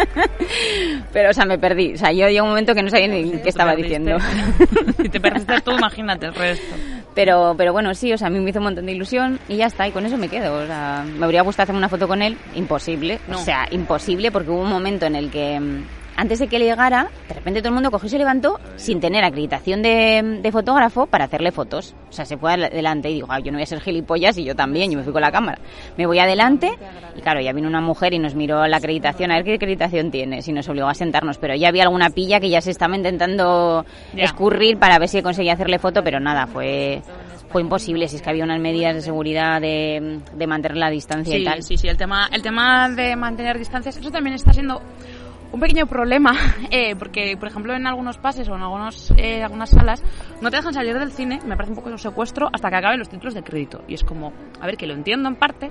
Pero, 1.12 1.30
o 1.30 1.32
sea, 1.32 1.44
me 1.44 1.58
perdí. 1.58 1.94
O 1.94 1.98
sea, 1.98 2.12
yo 2.12 2.28
llegó 2.28 2.44
un 2.44 2.50
momento 2.50 2.74
que 2.74 2.82
no 2.82 2.90
sabía 2.90 3.08
ni 3.08 3.30
qué 3.40 3.48
estaba 3.48 3.74
diciendo. 3.74 4.18
si 5.02 5.08
te 5.08 5.20
perdiste 5.20 5.60
tú, 5.62 5.72
imagínate 5.72 6.26
el 6.26 6.34
resto. 6.34 6.74
Pero, 7.14 7.54
pero 7.56 7.72
bueno, 7.72 7.94
sí, 7.94 8.12
o 8.12 8.18
sea, 8.18 8.26
a 8.26 8.30
mí 8.30 8.38
me 8.40 8.50
hizo 8.50 8.58
un 8.58 8.66
montón 8.66 8.86
de 8.86 8.92
ilusión 8.92 9.40
y 9.48 9.56
ya 9.56 9.66
está, 9.66 9.88
y 9.88 9.92
con 9.92 10.04
eso 10.04 10.18
me 10.18 10.28
quedo. 10.28 10.62
O 10.62 10.66
sea, 10.66 11.04
me 11.06 11.24
habría 11.24 11.42
gustado 11.42 11.64
hacer 11.64 11.74
una 11.74 11.88
foto 11.88 12.06
con 12.06 12.20
él, 12.20 12.36
imposible. 12.54 13.18
O 13.32 13.38
sea, 13.38 13.66
imposible 13.70 14.30
porque 14.30 14.50
hubo 14.50 14.60
un 14.60 14.68
momento 14.68 15.06
en 15.06 15.16
el 15.16 15.30
que 15.30 15.58
mm, 15.58 15.84
antes 16.16 16.38
de 16.38 16.48
que 16.48 16.58
le 16.58 16.64
llegara, 16.64 17.08
de 17.28 17.34
repente 17.34 17.60
todo 17.60 17.68
el 17.68 17.74
mundo 17.74 17.90
cogió 17.90 18.06
y 18.06 18.10
se 18.10 18.18
levantó 18.18 18.58
sin 18.76 19.00
tener 19.00 19.24
acreditación 19.24 19.82
de, 19.82 20.48
fotógrafo 20.50 21.06
para 21.06 21.26
hacerle 21.26 21.52
fotos. 21.52 21.94
O 22.08 22.12
sea, 22.12 22.24
se 22.24 22.36
fue 22.36 22.54
adelante 22.54 23.10
y 23.10 23.14
dijo, 23.14 23.28
yo 23.38 23.52
no 23.52 23.58
voy 23.58 23.62
a 23.62 23.66
ser 23.66 23.80
gilipollas 23.80 24.38
y 24.38 24.44
yo 24.44 24.54
también, 24.54 24.90
yo 24.90 24.98
me 24.98 25.04
fui 25.04 25.12
con 25.12 25.22
la 25.22 25.30
cámara. 25.30 25.58
Me 25.96 26.06
voy 26.06 26.18
adelante 26.18 26.72
y 27.14 27.20
claro, 27.20 27.40
ya 27.40 27.52
vino 27.52 27.68
una 27.68 27.80
mujer 27.80 28.14
y 28.14 28.18
nos 28.18 28.34
miró 28.34 28.66
la 28.66 28.78
acreditación, 28.78 29.30
a 29.30 29.36
ver 29.36 29.44
qué 29.44 29.54
acreditación 29.54 30.10
tiene, 30.10 30.40
y 30.44 30.52
nos 30.52 30.68
obligó 30.68 30.88
a 30.88 30.94
sentarnos. 30.94 31.38
Pero 31.38 31.54
ya 31.54 31.68
había 31.68 31.82
alguna 31.82 32.10
pilla 32.10 32.40
que 32.40 32.48
ya 32.48 32.60
se 32.60 32.70
estaba 32.70 32.96
intentando 32.96 33.84
escurrir 34.16 34.78
para 34.78 34.98
ver 34.98 35.08
si 35.08 35.20
conseguía 35.22 35.52
hacerle 35.52 35.78
foto, 35.78 36.02
pero 36.02 36.20
nada, 36.20 36.46
fue 36.46 37.02
fue 37.48 37.62
imposible 37.62 38.08
si 38.08 38.16
es 38.16 38.22
que 38.22 38.30
había 38.30 38.44
unas 38.44 38.60
medidas 38.60 38.94
de 38.94 39.00
seguridad 39.00 39.60
de, 39.60 40.20
mantener 40.46 40.76
la 40.76 40.90
distancia 40.90 41.36
y 41.36 41.44
tal. 41.44 41.62
Sí, 41.62 41.76
sí, 41.76 41.88
el 41.88 41.96
tema, 41.96 42.28
el 42.32 42.42
tema 42.42 42.88
de 42.88 43.16
mantener 43.16 43.58
distancias, 43.58 43.96
eso 43.96 44.10
también 44.10 44.34
está 44.34 44.52
siendo 44.52 44.82
un 45.56 45.60
pequeño 45.60 45.86
problema, 45.86 46.32
eh, 46.70 46.94
porque 46.96 47.36
por 47.38 47.48
ejemplo 47.48 47.74
en 47.74 47.86
algunos 47.86 48.18
pases 48.18 48.48
o 48.48 48.54
en 48.54 48.62
algunos, 48.62 49.10
eh, 49.16 49.42
algunas 49.42 49.70
salas 49.70 50.02
no 50.40 50.50
te 50.50 50.56
dejan 50.56 50.72
salir 50.72 50.98
del 50.98 51.10
cine, 51.10 51.40
me 51.44 51.56
parece 51.56 51.72
un 51.72 51.76
poco 51.76 51.90
un 51.90 51.98
secuestro, 51.98 52.48
hasta 52.52 52.68
que 52.68 52.76
acaben 52.76 52.98
los 52.98 53.08
títulos 53.08 53.34
de 53.34 53.42
crédito. 53.42 53.82
Y 53.88 53.94
es 53.94 54.04
como, 54.04 54.32
a 54.60 54.66
ver, 54.66 54.76
que 54.76 54.86
lo 54.86 54.94
entiendo 54.94 55.28
en 55.28 55.36
parte, 55.36 55.70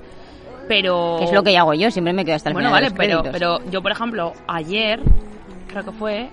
pero... 0.67 1.17
Que 1.19 1.25
es 1.25 1.31
lo 1.31 1.43
que 1.43 1.55
hago 1.57 1.73
yo, 1.73 1.91
siempre 1.91 2.13
me 2.13 2.25
quedo 2.25 2.35
hasta 2.35 2.49
el 2.49 2.55
bueno, 2.55 2.69
final 2.69 2.83
vale, 2.83 2.95
pero, 2.97 3.23
pero 3.31 3.59
yo 3.69 3.81
por 3.81 3.91
ejemplo, 3.91 4.33
ayer, 4.47 4.99
creo 5.67 5.83
que 5.83 5.91
fue, 5.91 6.29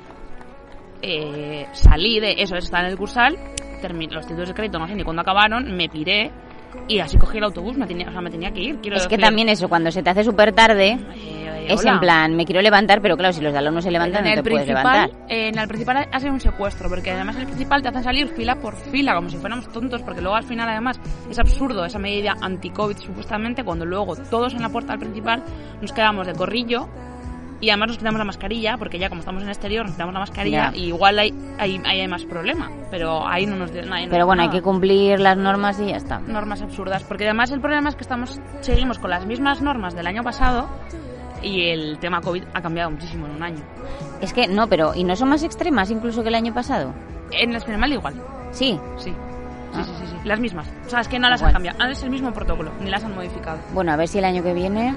eh, 1.02 1.66
salí 1.72 2.20
de 2.20 2.36
eso, 2.38 2.56
está 2.56 2.80
en 2.80 2.86
el 2.86 2.96
cursal, 2.96 3.36
los 3.82 4.26
títulos 4.26 4.48
de 4.48 4.54
crédito 4.54 4.78
no 4.78 4.86
sé 4.86 4.94
ni 4.94 5.02
cuándo 5.02 5.22
acabaron, 5.22 5.76
me 5.76 5.88
piré 5.88 6.30
y 6.88 7.00
así 7.00 7.18
cogí 7.18 7.38
el 7.38 7.44
autobús, 7.44 7.76
me 7.76 7.86
tenía, 7.86 8.08
o 8.08 8.12
sea, 8.12 8.20
me 8.20 8.30
tenía 8.30 8.50
que 8.50 8.60
ir. 8.60 8.78
Quiero 8.80 8.96
es 8.96 9.06
que 9.06 9.18
también 9.18 9.48
eso, 9.48 9.68
cuando 9.68 9.90
se 9.90 10.02
te 10.02 10.10
hace 10.10 10.24
súper 10.24 10.52
tarde, 10.52 10.98
eh, 11.14 11.41
es 11.68 11.84
en 11.84 12.00
plan, 12.00 12.34
me 12.34 12.44
quiero 12.44 12.60
levantar, 12.62 13.00
pero 13.00 13.16
claro, 13.16 13.32
si 13.32 13.40
los 13.40 13.52
de 13.52 13.62
no 13.70 13.80
se 13.80 13.90
levantan, 13.90 14.24
no 14.24 14.34
te 14.34 14.42
puedes 14.42 14.66
levantar. 14.66 15.10
En 15.28 15.58
el 15.58 15.68
principal 15.68 16.08
ha 16.10 16.20
sido 16.20 16.32
un 16.32 16.40
secuestro, 16.40 16.88
porque 16.88 17.10
además 17.10 17.36
en 17.36 17.42
el 17.42 17.46
principal 17.48 17.82
te 17.82 17.88
hacen 17.88 18.02
salir 18.04 18.28
fila 18.28 18.56
por 18.56 18.76
fila, 18.76 19.14
como 19.14 19.28
si 19.28 19.36
fuéramos 19.36 19.70
tontos, 19.72 20.02
porque 20.02 20.20
luego 20.20 20.36
al 20.36 20.44
final 20.44 20.68
además 20.68 21.00
es 21.30 21.38
absurdo 21.38 21.84
esa 21.84 21.98
medida 21.98 22.34
anti-COVID 22.40 22.96
supuestamente, 22.98 23.64
cuando 23.64 23.84
luego 23.84 24.16
todos 24.16 24.54
en 24.54 24.62
la 24.62 24.68
puerta 24.68 24.92
del 24.92 25.00
principal 25.00 25.42
nos 25.80 25.92
quedamos 25.92 26.26
de 26.26 26.34
corrillo 26.34 26.88
y 27.62 27.70
además 27.70 27.90
nos 27.90 27.98
quitamos 27.98 28.18
la 28.18 28.24
mascarilla, 28.24 28.76
porque 28.76 28.98
ya 28.98 29.08
como 29.08 29.20
estamos 29.20 29.40
en 29.40 29.48
el 29.48 29.52
exterior 29.52 29.84
nos 29.84 29.94
quitamos 29.94 30.12
la 30.12 30.20
mascarilla 30.20 30.72
y 30.74 30.86
igual 30.86 31.16
hay, 31.20 31.32
hay, 31.58 31.80
hay, 31.84 32.08
más 32.08 32.24
problema, 32.24 32.68
pero 32.90 33.26
ahí 33.26 33.46
no 33.46 33.54
nos... 33.54 33.70
pero 33.70 34.26
bueno, 34.26 34.42
hay 34.42 34.50
que 34.50 34.60
cumplir 34.60 35.20
las 35.20 35.36
normas 35.36 35.78
y 35.78 35.86
ya 35.86 35.96
está. 35.96 36.18
Normas 36.18 36.60
absurdas, 36.60 37.04
porque 37.04 37.22
además 37.24 37.52
el 37.52 37.60
problema 37.60 37.88
es 37.88 37.94
que 37.94 38.02
estamos 38.02 38.40
seguimos 38.62 38.98
con 38.98 39.10
las 39.10 39.26
mismas 39.26 39.62
normas 39.62 39.94
del 39.94 40.08
año 40.08 40.24
pasado 40.24 40.68
y 41.40 41.68
el 41.68 41.98
tema 42.00 42.20
COVID 42.20 42.42
ha 42.52 42.62
cambiado 42.62 42.90
muchísimo 42.90 43.26
en 43.26 43.32
un 43.36 43.42
año. 43.44 43.62
Es 44.20 44.32
que 44.32 44.48
no, 44.48 44.66
pero 44.66 44.96
¿y 44.96 45.04
no 45.04 45.14
son 45.14 45.28
más 45.28 45.44
extremas 45.44 45.88
incluso 45.92 46.24
que 46.24 46.30
el 46.30 46.34
año 46.34 46.52
pasado? 46.52 46.92
En 47.30 47.54
el 47.54 47.60
final 47.60 47.92
igual. 47.92 48.14
Sí. 48.50 48.76
Sí. 48.96 49.12
Sí, 49.72 49.84
sí, 49.84 50.06
sí, 50.06 50.16
las 50.24 50.38
mismas. 50.38 50.66
O 50.84 50.90
sea, 50.90 51.00
es 51.00 51.08
que 51.08 51.18
no 51.18 51.30
las 51.30 51.42
han 51.42 51.52
cambiado. 51.52 51.82
Es 51.88 52.02
el 52.02 52.10
mismo 52.10 52.32
protocolo, 52.32 52.72
ni 52.80 52.90
las 52.90 53.04
han 53.04 53.14
modificado. 53.14 53.58
Bueno, 53.72 53.92
a 53.92 53.96
ver 53.96 54.06
si 54.06 54.18
el 54.18 54.24
año 54.24 54.42
que 54.42 54.52
viene 54.52 54.94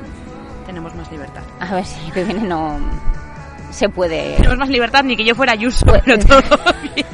tenemos 0.65 0.95
más 0.95 1.11
libertad. 1.11 1.43
A 1.59 1.75
ver 1.75 1.85
si 1.85 2.11
que 2.11 2.23
viene 2.23 2.41
no 2.41 2.79
se 3.71 3.89
puede. 3.89 4.35
Tenemos 4.37 4.57
más 4.57 4.69
libertad 4.69 5.03
ni 5.03 5.15
que 5.17 5.25
yo 5.25 5.35
fuera 5.35 5.53
Yuso, 5.55 5.85
pues, 5.85 6.01
pero 6.05 6.19
todo 6.19 6.41
bien. 6.95 7.05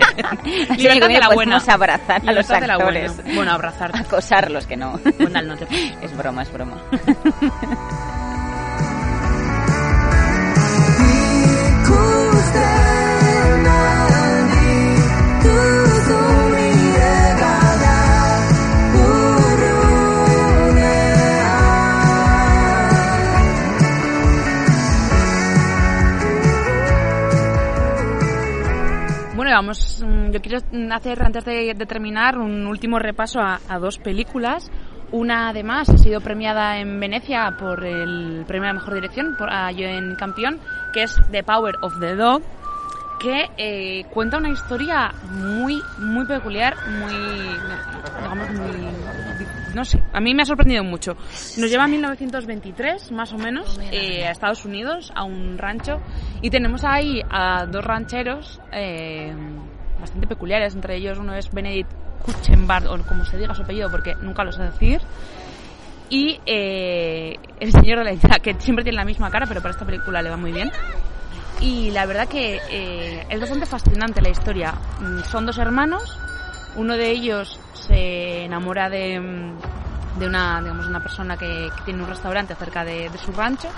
libertad 0.77 1.07
de 1.07 1.19
la 1.19 1.33
buena. 1.33 1.57
abrazar 1.57 2.21
a 2.27 2.31
los 2.31 2.49
actores. 2.49 3.35
Bueno, 3.35 3.51
abrazar. 3.51 3.91
Acosarlos, 3.95 4.67
que 4.67 4.77
no. 4.77 4.99
Bueno, 5.19 5.41
no 5.41 5.57
te... 5.57 5.65
Es 6.01 6.15
broma, 6.15 6.43
es 6.43 6.51
broma. 6.53 6.77
vamos, 29.62 30.04
mm, 30.04 30.32
yo 30.32 30.41
quiero 30.41 30.58
hacer, 30.91 31.21
antes 31.21 31.45
de, 31.45 31.76
terminar, 31.88 32.38
un 32.39 32.65
último 32.65 32.97
repaso 32.97 33.39
a, 33.39 33.60
dos 33.80 34.00
películas. 34.00 34.71
Una, 35.12 35.50
además, 35.50 35.88
ha 35.89 35.97
sido 35.97 36.19
premiada 36.19 36.80
en 36.80 37.00
Venecia 37.00 37.56
por 37.60 37.86
el 37.86 38.43
premio 38.47 38.69
a 38.69 38.74
la 38.74 38.80
mejor 38.80 38.95
dirección, 38.95 39.36
por 39.38 39.52
a 39.52 39.71
Joen 39.71 40.15
Campion, 40.15 40.60
que 40.93 41.04
es 41.04 41.15
The 41.32 41.43
Power 41.43 41.76
of 41.82 42.00
the 42.00 42.15
Dog, 42.15 42.41
que 43.19 43.52
eh, 43.58 44.06
cuenta 44.10 44.38
una 44.38 44.50
historia 44.50 45.13
muy, 45.30 45.80
muy 46.00 46.26
peculiar, 46.26 46.76
muy, 46.89 47.13
digamos, 47.13 48.50
muy, 48.52 49.40
no 49.75 49.86
sé, 49.86 50.01
a 50.13 50.19
mí 50.19 50.34
me 50.34 50.43
ha 50.43 50.45
sorprendido 50.45 50.84
mucho. 50.84 51.13
Nos 51.57 51.69
lleva 51.69 51.86
a 51.86 51.88
1923, 51.88 53.12
más 53.12 53.34
o 53.34 53.38
menos, 53.38 53.79
eh, 53.91 54.25
a 54.25 54.31
Estados 54.31 54.65
Unidos, 54.65 55.12
a 55.15 55.23
un 55.23 55.57
rancho, 55.57 55.99
y 56.41 56.49
tenemos 56.49 56.84
ahí 56.84 57.21
a 57.29 57.65
dos 57.65 57.84
rancheros 57.84 58.60
eh, 58.71 59.34
bastante 59.99 60.27
peculiares, 60.27 60.75
entre 60.75 60.97
ellos 60.97 61.17
uno 61.19 61.36
es 61.36 61.51
Benedict 61.51 61.91
Kuchenbard, 62.23 62.88
o 62.88 62.97
como 63.05 63.25
se 63.25 63.38
diga 63.38 63.53
su 63.53 63.63
apellido, 63.63 63.89
porque 63.89 64.15
nunca 64.21 64.43
lo 64.43 64.51
sé 64.51 64.63
decir, 64.63 65.01
y 66.10 66.39
el 66.45 67.71
señor 67.71 67.99
de 67.99 68.03
la 68.03 68.12
isla, 68.13 68.39
que 68.39 68.53
siempre 68.60 68.84
tiene 68.84 68.97
la 68.97 69.05
misma 69.05 69.29
cara, 69.29 69.45
pero 69.47 69.62
para 69.62 69.71
esta 69.71 69.86
película 69.86 70.21
le 70.21 70.29
va 70.29 70.38
muy 70.38 70.51
bien. 70.51 70.71
Y 71.62 71.91
la 71.91 72.07
verdad 72.07 72.27
que 72.27 72.60
eh, 72.71 73.25
es 73.29 73.39
bastante 73.39 73.67
fascinante 73.67 74.19
la 74.21 74.29
historia. 74.29 74.73
Mm, 74.99 75.19
son 75.29 75.45
dos 75.45 75.60
hermanos, 75.60 76.17
uno 76.75 76.97
de 76.97 77.12
ellos 77.12 77.60
se 77.82 78.46
enamora 78.46 78.89
de, 78.89 79.20
mm, 79.20 80.20
de 80.20 80.28
una, 80.28 80.62
digamos, 80.62 80.88
una 80.88 81.02
persona 81.02 81.38
que, 81.38 81.70
tiene 81.86 82.04
un 82.04 82.10
restaurante 82.10 82.56
cerca 82.56 82.84
de, 82.84 83.10
su 83.17 83.32
rancho, 83.32 83.70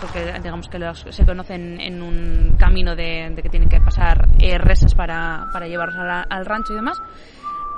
porque 0.00 0.32
digamos 0.42 0.68
que 0.68 1.12
se 1.12 1.24
conocen 1.24 1.80
en 1.80 2.02
un 2.02 2.56
camino 2.58 2.94
de, 2.94 3.32
que 3.42 3.48
tienen 3.48 3.68
que 3.68 3.80
pasar 3.80 4.28
eh, 4.38 4.58
reses 4.58 4.94
para, 4.94 5.46
para 5.52 5.66
llevarlos 5.66 5.96
al 6.28 6.44
rancho 6.44 6.72
y 6.72 6.76
demás. 6.76 7.00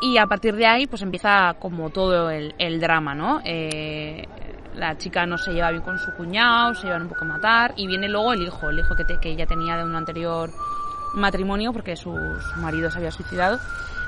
Y 0.01 0.19
a 0.19 0.27
partir 0.27 0.55
de 0.57 0.67
ahí 0.67 0.87
pues 0.87 1.03
empieza 1.03 1.55
como 1.59 1.91
todo 1.91 2.31
el, 2.31 2.81
drama, 2.81 3.15
¿no? 3.15 3.41
Eh, 3.45 4.27
la 4.75 4.97
chica 4.99 5.25
no 5.25 5.39
se 5.39 5.53
lleva 5.53 5.71
bien 5.71 5.83
con 5.83 5.99
su 5.99 6.13
cuñado, 6.13 6.75
se 6.75 6.87
llevan 6.87 7.03
un 7.03 7.09
poco 7.09 7.25
a 7.25 7.29
matar 7.29 7.73
y 7.77 7.87
viene 7.87 8.09
luego 8.09 8.35
el 8.35 8.43
hijo, 8.43 8.69
el 8.69 8.79
hijo 8.79 8.95
que, 8.95 9.05
que 9.19 9.31
ella 9.31 9.47
tenía 9.47 9.77
de 9.77 9.85
un 9.85 9.97
anterior 9.97 10.51
matrimonio 11.15 11.73
porque 11.73 11.97
su, 11.97 12.15
marido 12.57 12.91
se 12.91 12.99
había 12.99 13.11
suicidado. 13.11 13.59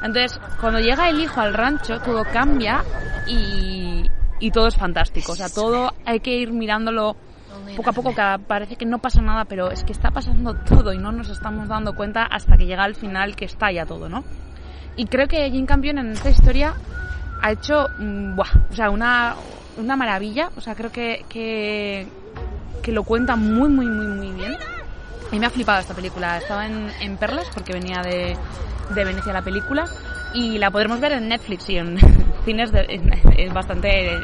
Entonces, 0.02 0.40
cuando 0.60 0.80
llega 0.80 1.08
el 1.08 1.20
hijo 1.20 1.40
al 1.40 1.54
rancho, 1.54 2.00
todo 2.00 2.24
cambia 2.24 2.84
y, 3.26 4.08
y 4.40 4.50
todo 4.50 4.68
es 4.68 4.76
fantástico. 4.76 5.32
O 5.32 5.36
sea, 5.36 5.48
todo 5.48 5.92
hay 6.04 6.20
que 6.20 6.36
ir 6.36 6.52
mirándolo 6.52 7.16
poco 7.76 7.90
a 7.90 7.92
poco, 7.92 8.14
que 8.14 8.22
parece 8.46 8.76
que 8.76 8.86
no 8.86 8.98
pasa 8.98 9.20
nada, 9.22 9.44
pero 9.44 9.70
es 9.70 9.84
que 9.84 9.92
está 9.92 10.10
pasando 10.10 10.54
todo 10.68 10.92
y 10.92 10.98
no 10.98 11.12
nos 11.12 11.28
estamos 11.28 11.68
dando 11.68 11.94
cuenta 11.94 12.24
hasta 12.24 12.56
que 12.56 12.66
llega 12.66 12.84
al 12.84 12.94
final 12.94 13.36
que 13.36 13.44
está 13.44 13.70
ya 13.72 13.86
todo, 13.86 14.08
¿no? 14.08 14.24
Y 14.96 15.06
creo 15.06 15.28
que 15.28 15.48
Jim 15.50 15.66
Campion 15.66 15.98
en 15.98 16.10
esta 16.10 16.30
historia 16.30 16.74
ha 17.40 17.52
hecho, 17.52 17.86
mm, 17.98 18.34
buah, 18.34 18.50
o 18.70 18.74
sea, 18.74 18.90
una, 18.90 19.36
una 19.76 19.96
maravilla. 19.96 20.50
O 20.56 20.60
sea, 20.60 20.74
creo 20.74 20.90
que, 20.90 21.24
que, 21.28 22.06
lo 22.88 23.04
cuenta 23.04 23.36
muy, 23.36 23.68
muy, 23.68 23.86
muy, 23.86 24.06
muy 24.06 24.32
bien. 24.32 24.56
Y 25.30 25.38
me 25.38 25.44
ha 25.44 25.50
flipado 25.50 25.80
esta 25.80 25.92
película. 25.92 26.38
Estaba 26.38 26.66
en, 26.66 26.90
en 27.00 27.18
Perlas 27.18 27.46
porque 27.52 27.74
venía 27.74 28.00
de, 28.00 28.34
de 28.90 29.04
Venecia 29.04 29.32
la 29.32 29.42
película 29.42 29.84
y 30.34 30.58
la 30.58 30.70
podremos 30.70 31.00
ver 31.00 31.12
en 31.12 31.28
Netflix 31.28 31.68
y 31.70 31.78
en 31.78 31.98
cines 32.44 32.72
de, 32.72 33.50
bastante 33.52 34.20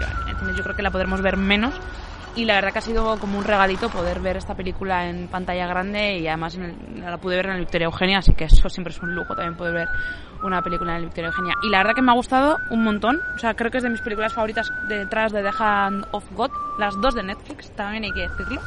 yo 0.57 0.62
creo 0.62 0.77
que 0.77 0.83
la 0.83 0.90
podremos 0.90 1.22
ver 1.22 1.37
menos 1.37 1.74
y 2.37 2.44
la 2.44 2.55
verdad 2.55 2.72
que 2.72 2.79
ha 2.79 2.83
sido 2.83 3.18
como 3.18 3.38
un 3.38 3.44
regalito 3.44 3.88
poder 3.88 4.20
ver 4.20 4.37
esta 4.37 4.55
película 4.55 5.09
en 5.09 5.29
pantalla 5.29 5.66
grande 5.66 6.18
y 6.18 6.27
además 6.27 6.59
la 6.96 7.16
pude 7.18 7.37
ver 7.37 7.46
en 7.46 7.53
el 7.53 7.61
Victoria 7.61 7.87
Eugenia 7.87 8.18
así 8.18 8.35
que 8.35 8.44
eso 8.44 8.68
siempre 8.68 8.92
es 8.92 9.00
un 9.00 9.14
lujo 9.14 9.35
también 9.35 9.57
poder 9.57 9.74
ver 9.74 9.88
una 10.46 10.62
película 10.62 10.92
en 10.92 10.98
el 10.98 11.05
Victoria 11.05 11.29
Eugenia. 11.29 11.55
Y 11.62 11.70
la 11.70 11.79
verdad 11.79 11.94
que 11.94 12.03
me 12.03 12.12
ha 12.12 12.14
gustado 12.14 12.59
un 12.70 12.85
montón. 12.85 13.20
O 13.35 13.38
sea, 13.38 13.55
creo 13.55 13.70
que 13.70 13.79
es 13.79 13.85
de 13.85 13.90
mis 13.90 14.00
películas 14.00 14.33
favoritas 14.33 14.70
detrás 14.88 15.33
de 15.33 15.42
The 15.42 15.50
Hand 15.59 16.07
of 16.12 16.24
God. 16.33 16.50
Las 16.79 17.00
dos 17.00 17.14
de 17.14 17.22
Netflix, 17.22 17.70
también 17.72 18.05
hay 18.05 18.12
que 18.12 18.29
decirlo. 18.29 18.61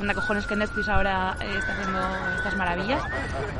Una 0.00 0.14
cojones 0.14 0.46
que 0.46 0.56
Netflix 0.56 0.88
ahora 0.88 1.36
eh, 1.40 1.58
está 1.58 1.72
haciendo 1.72 2.00
estas 2.36 2.56
maravillas 2.56 3.02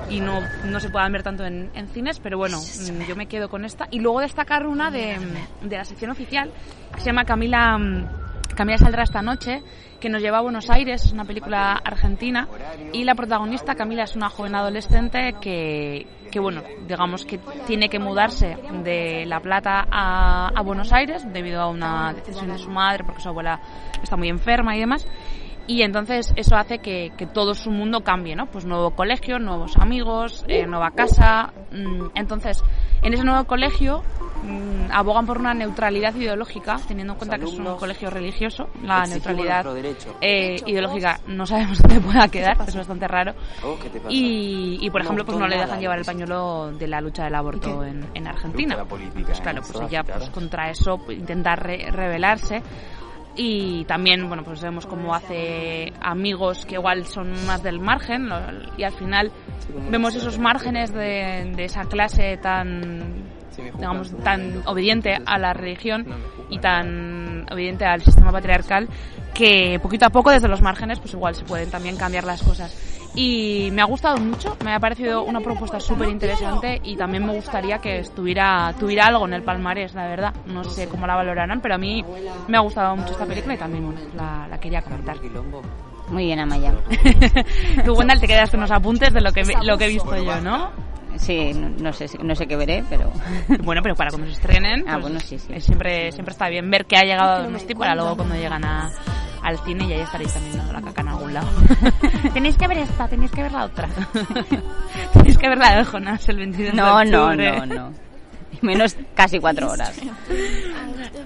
y 0.08 0.20
no, 0.20 0.40
no 0.64 0.80
se 0.80 0.88
puedan 0.88 1.12
ver 1.12 1.22
tanto 1.22 1.44
en, 1.44 1.70
cines, 1.92 2.18
pero 2.20 2.38
bueno, 2.38 2.58
mm, 2.58 3.06
yo 3.06 3.16
me 3.16 3.26
quedo 3.26 3.48
con 3.48 3.64
esta. 3.64 3.88
Y 3.90 4.00
luego 4.00 4.20
destacar 4.20 4.66
una 4.66 4.90
de, 4.90 5.18
de 5.62 5.76
la 5.76 5.84
sección 5.84 6.10
oficial 6.10 6.50
que 6.94 7.00
se 7.00 7.06
llama 7.06 7.24
Camila 7.24 7.76
mm, 7.76 8.06
Camila 8.54 8.78
saldrá 8.78 9.04
esta 9.04 9.22
noche, 9.22 9.62
que 10.00 10.08
nos 10.08 10.20
lleva 10.20 10.38
a 10.38 10.42
Buenos 10.42 10.68
Aires, 10.70 11.04
es 11.04 11.12
una 11.12 11.24
película 11.24 11.72
argentina, 11.72 12.48
y 12.92 13.04
la 13.04 13.14
protagonista, 13.14 13.74
Camila, 13.74 14.04
es 14.04 14.16
una 14.16 14.28
joven 14.28 14.54
adolescente 14.54 15.34
que, 15.40 16.06
que 16.30 16.40
bueno, 16.40 16.62
digamos 16.86 17.24
que 17.24 17.38
tiene 17.66 17.88
que 17.88 17.98
mudarse 17.98 18.56
de 18.84 19.24
La 19.26 19.40
Plata 19.40 19.86
a, 19.90 20.48
a 20.48 20.62
Buenos 20.62 20.92
Aires 20.92 21.24
debido 21.32 21.60
a 21.60 21.68
una 21.68 22.12
decisión 22.12 22.48
de 22.48 22.58
su 22.58 22.70
madre, 22.70 23.04
porque 23.04 23.22
su 23.22 23.28
abuela 23.28 23.60
está 24.02 24.16
muy 24.16 24.28
enferma 24.28 24.76
y 24.76 24.80
demás, 24.80 25.06
y 25.70 25.82
entonces 25.82 26.32
eso 26.34 26.56
hace 26.56 26.78
que, 26.80 27.12
que, 27.16 27.26
todo 27.26 27.54
su 27.54 27.70
mundo 27.70 28.00
cambie, 28.00 28.34
¿no? 28.34 28.46
Pues 28.46 28.64
nuevo 28.64 28.90
colegio, 28.90 29.38
nuevos 29.38 29.76
amigos, 29.76 30.44
eh, 30.48 30.66
nueva 30.66 30.90
casa. 30.90 31.52
Mm, 31.70 32.06
entonces, 32.16 32.60
en 33.02 33.14
ese 33.14 33.22
nuevo 33.22 33.44
colegio 33.44 34.02
mm, 34.42 34.90
abogan 34.90 35.26
por 35.26 35.38
una 35.38 35.54
neutralidad 35.54 36.12
ideológica, 36.16 36.80
teniendo 36.88 37.12
en 37.12 37.18
cuenta 37.20 37.38
que 37.38 37.44
es 37.44 37.52
un 37.52 37.76
colegio 37.76 38.10
religioso. 38.10 38.68
La 38.82 39.04
neutralidad 39.04 39.64
eh, 40.20 40.56
ideológica 40.66 41.20
no 41.28 41.46
sabemos 41.46 41.78
dónde 41.78 42.00
pueda 42.00 42.26
quedar, 42.26 42.56
es 42.66 42.74
bastante 42.74 43.06
raro. 43.06 43.34
Oh, 43.62 43.78
y, 44.08 44.78
y, 44.80 44.90
por 44.90 45.02
ejemplo, 45.02 45.24
pues 45.24 45.38
no 45.38 45.46
le 45.46 45.56
dejan 45.56 45.78
llevar 45.78 46.00
el 46.00 46.04
pañuelo 46.04 46.72
de 46.72 46.88
la 46.88 47.00
lucha 47.00 47.22
del 47.22 47.34
aborto 47.36 47.84
en, 47.84 48.08
en 48.12 48.26
Argentina. 48.26 48.76
Pues 48.88 49.40
claro, 49.40 49.62
pues 49.62 49.88
ella 49.88 50.02
pues 50.02 50.30
contra 50.30 50.68
eso 50.68 50.98
pues, 50.98 51.16
intenta 51.16 51.54
rebelarse 51.54 52.60
y 53.42 53.86
también 53.86 54.28
bueno 54.28 54.44
pues 54.44 54.60
vemos 54.60 54.84
cómo 54.84 55.14
hace 55.14 55.94
amigos 56.02 56.66
que 56.66 56.74
igual 56.74 57.06
son 57.06 57.30
más 57.46 57.62
del 57.62 57.80
margen 57.80 58.28
y 58.76 58.82
al 58.82 58.92
final 58.92 59.32
vemos 59.90 60.14
esos 60.14 60.38
márgenes 60.38 60.92
de, 60.92 61.50
de 61.56 61.64
esa 61.64 61.84
clase 61.84 62.36
tan 62.36 63.24
digamos 63.56 64.14
tan 64.22 64.62
obediente 64.66 65.16
a 65.24 65.38
la 65.38 65.54
religión 65.54 66.06
y 66.50 66.58
tan 66.58 67.50
obediente 67.50 67.86
al 67.86 68.02
sistema 68.02 68.30
patriarcal 68.30 68.90
que 69.32 69.80
poquito 69.82 70.04
a 70.04 70.10
poco 70.10 70.30
desde 70.30 70.48
los 70.48 70.60
márgenes 70.60 71.00
pues 71.00 71.14
igual 71.14 71.34
se 71.34 71.46
pueden 71.46 71.70
también 71.70 71.96
cambiar 71.96 72.24
las 72.24 72.42
cosas 72.42 72.89
y 73.14 73.70
me 73.72 73.82
ha 73.82 73.86
gustado 73.86 74.18
mucho, 74.18 74.56
me 74.64 74.72
ha 74.72 74.78
parecido 74.78 75.24
una 75.24 75.40
propuesta 75.40 75.80
súper 75.80 76.08
interesante 76.08 76.80
y 76.84 76.96
también 76.96 77.26
me 77.26 77.32
gustaría 77.32 77.78
que 77.78 77.98
estuviera 77.98 78.72
tuviera 78.78 79.06
algo 79.06 79.26
en 79.26 79.34
el 79.34 79.42
palmarés, 79.42 79.94
la 79.94 80.06
verdad. 80.06 80.34
No 80.46 80.62
sé 80.64 80.88
cómo 80.88 81.06
la 81.06 81.16
valorarán, 81.16 81.60
pero 81.60 81.74
a 81.74 81.78
mí 81.78 82.04
me 82.48 82.56
ha 82.56 82.60
gustado 82.60 82.94
mucho 82.96 83.12
esta 83.12 83.26
película 83.26 83.54
y 83.54 83.58
también 83.58 83.94
la, 84.14 84.46
la 84.48 84.58
quería 84.58 84.82
comentar. 84.82 85.16
Muy 86.08 86.24
bien, 86.24 86.40
Amaya. 86.40 86.72
Tú, 87.84 87.94
Wendell, 87.94 88.20
te 88.20 88.26
quedas 88.26 88.50
con 88.50 88.60
unos 88.60 88.70
apuntes 88.70 89.12
de 89.12 89.20
lo 89.20 89.32
que, 89.32 89.42
lo 89.62 89.78
que 89.78 89.84
he 89.84 89.88
visto 89.88 90.16
yo, 90.16 90.40
¿no? 90.40 90.70
Sí, 91.16 91.52
no, 91.52 91.92
sé, 91.92 92.06
no 92.22 92.34
sé 92.34 92.46
qué 92.46 92.56
veré, 92.56 92.84
pero... 92.88 93.12
Bueno, 93.62 93.82
pero 93.82 93.94
para 93.94 94.10
cuando 94.10 94.28
se 94.28 94.34
estrenen, 94.34 94.84
ah, 94.88 94.92
pues 94.94 95.02
bueno, 95.02 95.20
sí, 95.20 95.38
sí. 95.38 95.60
siempre, 95.60 96.12
siempre 96.12 96.32
está 96.32 96.48
bien 96.48 96.70
ver 96.70 96.86
que 96.86 96.96
ha 96.96 97.02
llegado 97.02 97.44
a 97.44 97.58
tipo 97.58 97.80
para 97.80 97.94
luego 97.94 98.16
cuando 98.16 98.36
llegan 98.36 98.64
a, 98.64 98.90
al 99.42 99.58
cine 99.60 99.86
y 99.86 99.92
ahí 99.92 100.00
estaréis 100.00 100.32
también 100.32 100.58
dando 100.58 100.72
la 100.72 100.82
caca 100.82 101.00
en 101.02 101.08
algún 101.08 101.34
lado. 101.34 101.48
tenéis 102.34 102.56
que 102.56 102.68
ver 102.68 102.78
esta, 102.78 103.08
tenéis 103.08 103.30
que 103.30 103.42
ver 103.42 103.52
la 103.52 103.64
otra. 103.64 103.88
tenéis 105.12 105.38
que 105.38 105.48
ver 105.48 105.58
la 105.58 105.76
de 105.76 105.84
Jonas 105.84 106.28
el 106.28 106.36
22 106.36 106.74
no, 106.74 106.98
de 106.98 107.16
octubre. 107.16 107.58
No, 107.58 107.66
no, 107.66 107.74
no 107.74 108.10
menos 108.62 108.96
casi 109.14 109.38
cuatro 109.38 109.70
horas. 109.70 109.98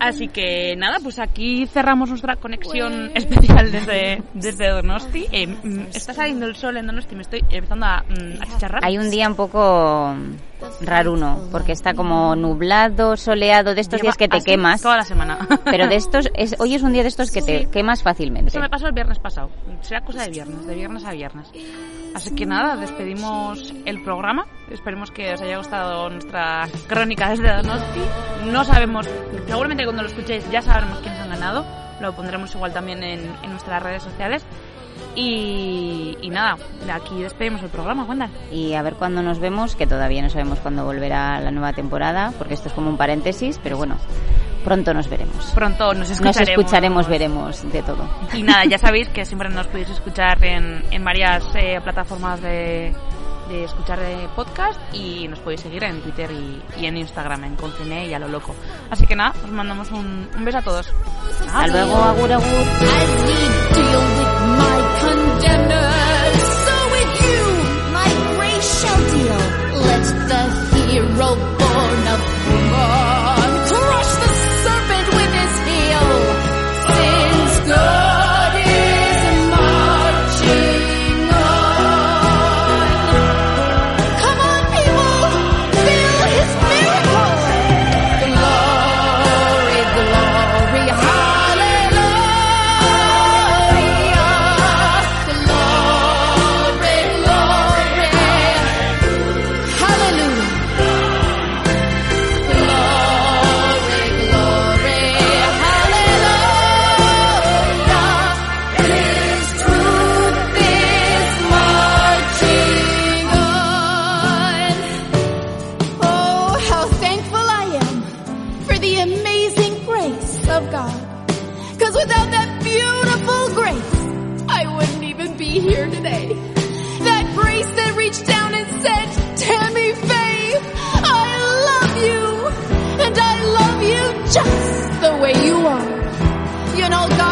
Así 0.00 0.28
que 0.28 0.74
nada, 0.76 0.98
pues 1.02 1.18
aquí 1.18 1.66
cerramos 1.66 2.08
nuestra 2.08 2.36
conexión 2.36 3.10
especial 3.14 3.70
desde, 3.70 4.22
desde 4.34 4.68
Donosti. 4.70 5.26
Eh, 5.30 5.46
mm, 5.46 5.86
está 5.94 6.14
saliendo 6.14 6.46
el 6.46 6.56
sol 6.56 6.76
en 6.76 6.86
Donosti, 6.86 7.14
me 7.14 7.22
estoy 7.22 7.44
empezando 7.50 7.86
a, 7.86 8.04
mm, 8.08 8.42
a 8.42 8.46
chicharrar. 8.46 8.84
Hay 8.84 8.98
un 8.98 9.10
día 9.10 9.28
un 9.28 9.36
poco 9.36 10.14
raruno, 10.80 11.38
porque 11.50 11.72
está 11.72 11.94
como 11.94 12.36
nublado, 12.36 13.16
soleado, 13.16 13.74
de 13.74 13.80
estos 13.80 14.00
días 14.00 14.16
que 14.16 14.28
te 14.28 14.42
quemas. 14.42 14.82
Toda 14.82 14.98
la 14.98 15.04
semana. 15.04 15.38
Pero 15.64 15.88
de 15.88 15.96
estos, 15.96 16.30
es, 16.34 16.56
hoy 16.58 16.74
es 16.74 16.82
un 16.82 16.92
día 16.92 17.02
de 17.02 17.08
estos 17.08 17.30
que 17.30 17.42
te 17.42 17.66
quemas 17.66 18.02
fácilmente. 18.02 18.48
Eso 18.48 18.60
me 18.60 18.68
pasó 18.68 18.86
el 18.86 18.92
viernes 18.92 19.18
pasado. 19.18 19.50
Será 19.80 20.00
cosa 20.02 20.24
de 20.24 20.30
viernes, 20.30 20.66
de 20.66 20.74
viernes 20.74 21.04
a 21.04 21.12
viernes. 21.12 21.50
Así 22.14 22.34
que 22.34 22.46
nada, 22.46 22.76
despedimos 22.76 23.74
el 23.84 24.02
programa. 24.02 24.46
Esperemos 24.70 25.10
que 25.10 25.34
os 25.34 25.40
haya 25.40 25.58
gustado 25.58 26.08
nuestra 26.10 26.68
crónica 26.86 27.30
desde 27.30 27.52
Donosti. 27.56 28.00
No 28.46 28.64
sabemos, 28.64 29.08
seguramente 29.46 29.84
cuando 29.84 30.02
lo 30.02 30.08
escuchéis 30.08 30.48
ya 30.50 30.62
sabremos 30.62 30.98
quiénes 31.00 31.20
han 31.20 31.30
ganado. 31.30 31.64
Lo 32.00 32.14
pondremos 32.14 32.54
igual 32.54 32.72
también 32.72 33.02
en, 33.02 33.20
en 33.42 33.50
nuestras 33.50 33.82
redes 33.82 34.02
sociales. 34.02 34.44
Y, 35.14 36.18
y, 36.20 36.30
nada, 36.30 36.56
de 36.84 36.92
aquí 36.92 37.22
despedimos 37.22 37.62
el 37.62 37.68
programa, 37.68 38.04
Wanda. 38.04 38.28
Y 38.50 38.74
a 38.74 38.82
ver 38.82 38.94
cuándo 38.94 39.22
nos 39.22 39.38
vemos, 39.38 39.76
que 39.76 39.86
todavía 39.86 40.22
no 40.22 40.30
sabemos 40.30 40.58
cuándo 40.60 40.84
volverá 40.84 41.40
la 41.40 41.50
nueva 41.50 41.72
temporada, 41.72 42.32
porque 42.36 42.54
esto 42.54 42.68
es 42.68 42.74
como 42.74 42.90
un 42.90 42.96
paréntesis, 42.96 43.60
pero 43.62 43.76
bueno, 43.76 43.96
pronto 44.64 44.92
nos 44.92 45.08
veremos. 45.08 45.52
Pronto 45.54 45.94
nos 45.94 46.10
escucharemos. 46.10 46.40
Nos 46.40 46.48
escucharemos, 46.48 47.08
veremos 47.08 47.72
de 47.72 47.82
todo. 47.82 48.08
Y 48.32 48.42
nada, 48.42 48.64
ya 48.64 48.78
sabéis 48.84 49.08
que 49.08 49.24
siempre 49.24 49.48
nos 49.50 49.66
podéis 49.68 49.90
escuchar 49.90 50.42
en, 50.44 50.82
en 50.90 51.04
varias 51.04 51.44
eh, 51.54 51.80
plataformas 51.82 52.40
de, 52.42 52.92
de 53.48 53.64
escuchar 53.64 54.00
de 54.00 54.28
podcast 54.34 54.78
y 54.92 55.28
nos 55.28 55.38
podéis 55.40 55.60
seguir 55.60 55.84
en 55.84 56.00
Twitter 56.00 56.30
y, 56.30 56.62
y 56.80 56.86
en 56.86 56.96
Instagram, 56.96 57.44
en 57.44 57.56
Concine 57.56 58.06
y 58.06 58.14
a 58.14 58.18
lo 58.18 58.28
loco. 58.28 58.54
Así 58.90 59.06
que 59.06 59.14
nada, 59.14 59.34
os 59.44 59.50
mandamos 59.50 59.90
un, 59.90 60.28
un 60.36 60.44
beso 60.44 60.58
a 60.58 60.62
todos. 60.62 60.92
Hasta 61.40 61.66
luego, 61.68 61.94
agur 61.96 62.32
agur. 62.32 62.44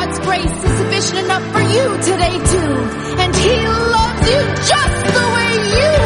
God's 0.04 0.18
grace 0.18 0.64
is 0.64 0.78
sufficient 0.78 1.18
enough 1.20 1.44
for 1.52 1.60
you 1.60 1.86
today 2.02 2.36
too. 2.36 2.72
And 3.22 3.36
He 3.36 3.54
loves 3.68 4.30
you 4.32 4.42
just 4.66 5.04
the 5.14 5.26
way 5.36 5.52
you 5.78 6.01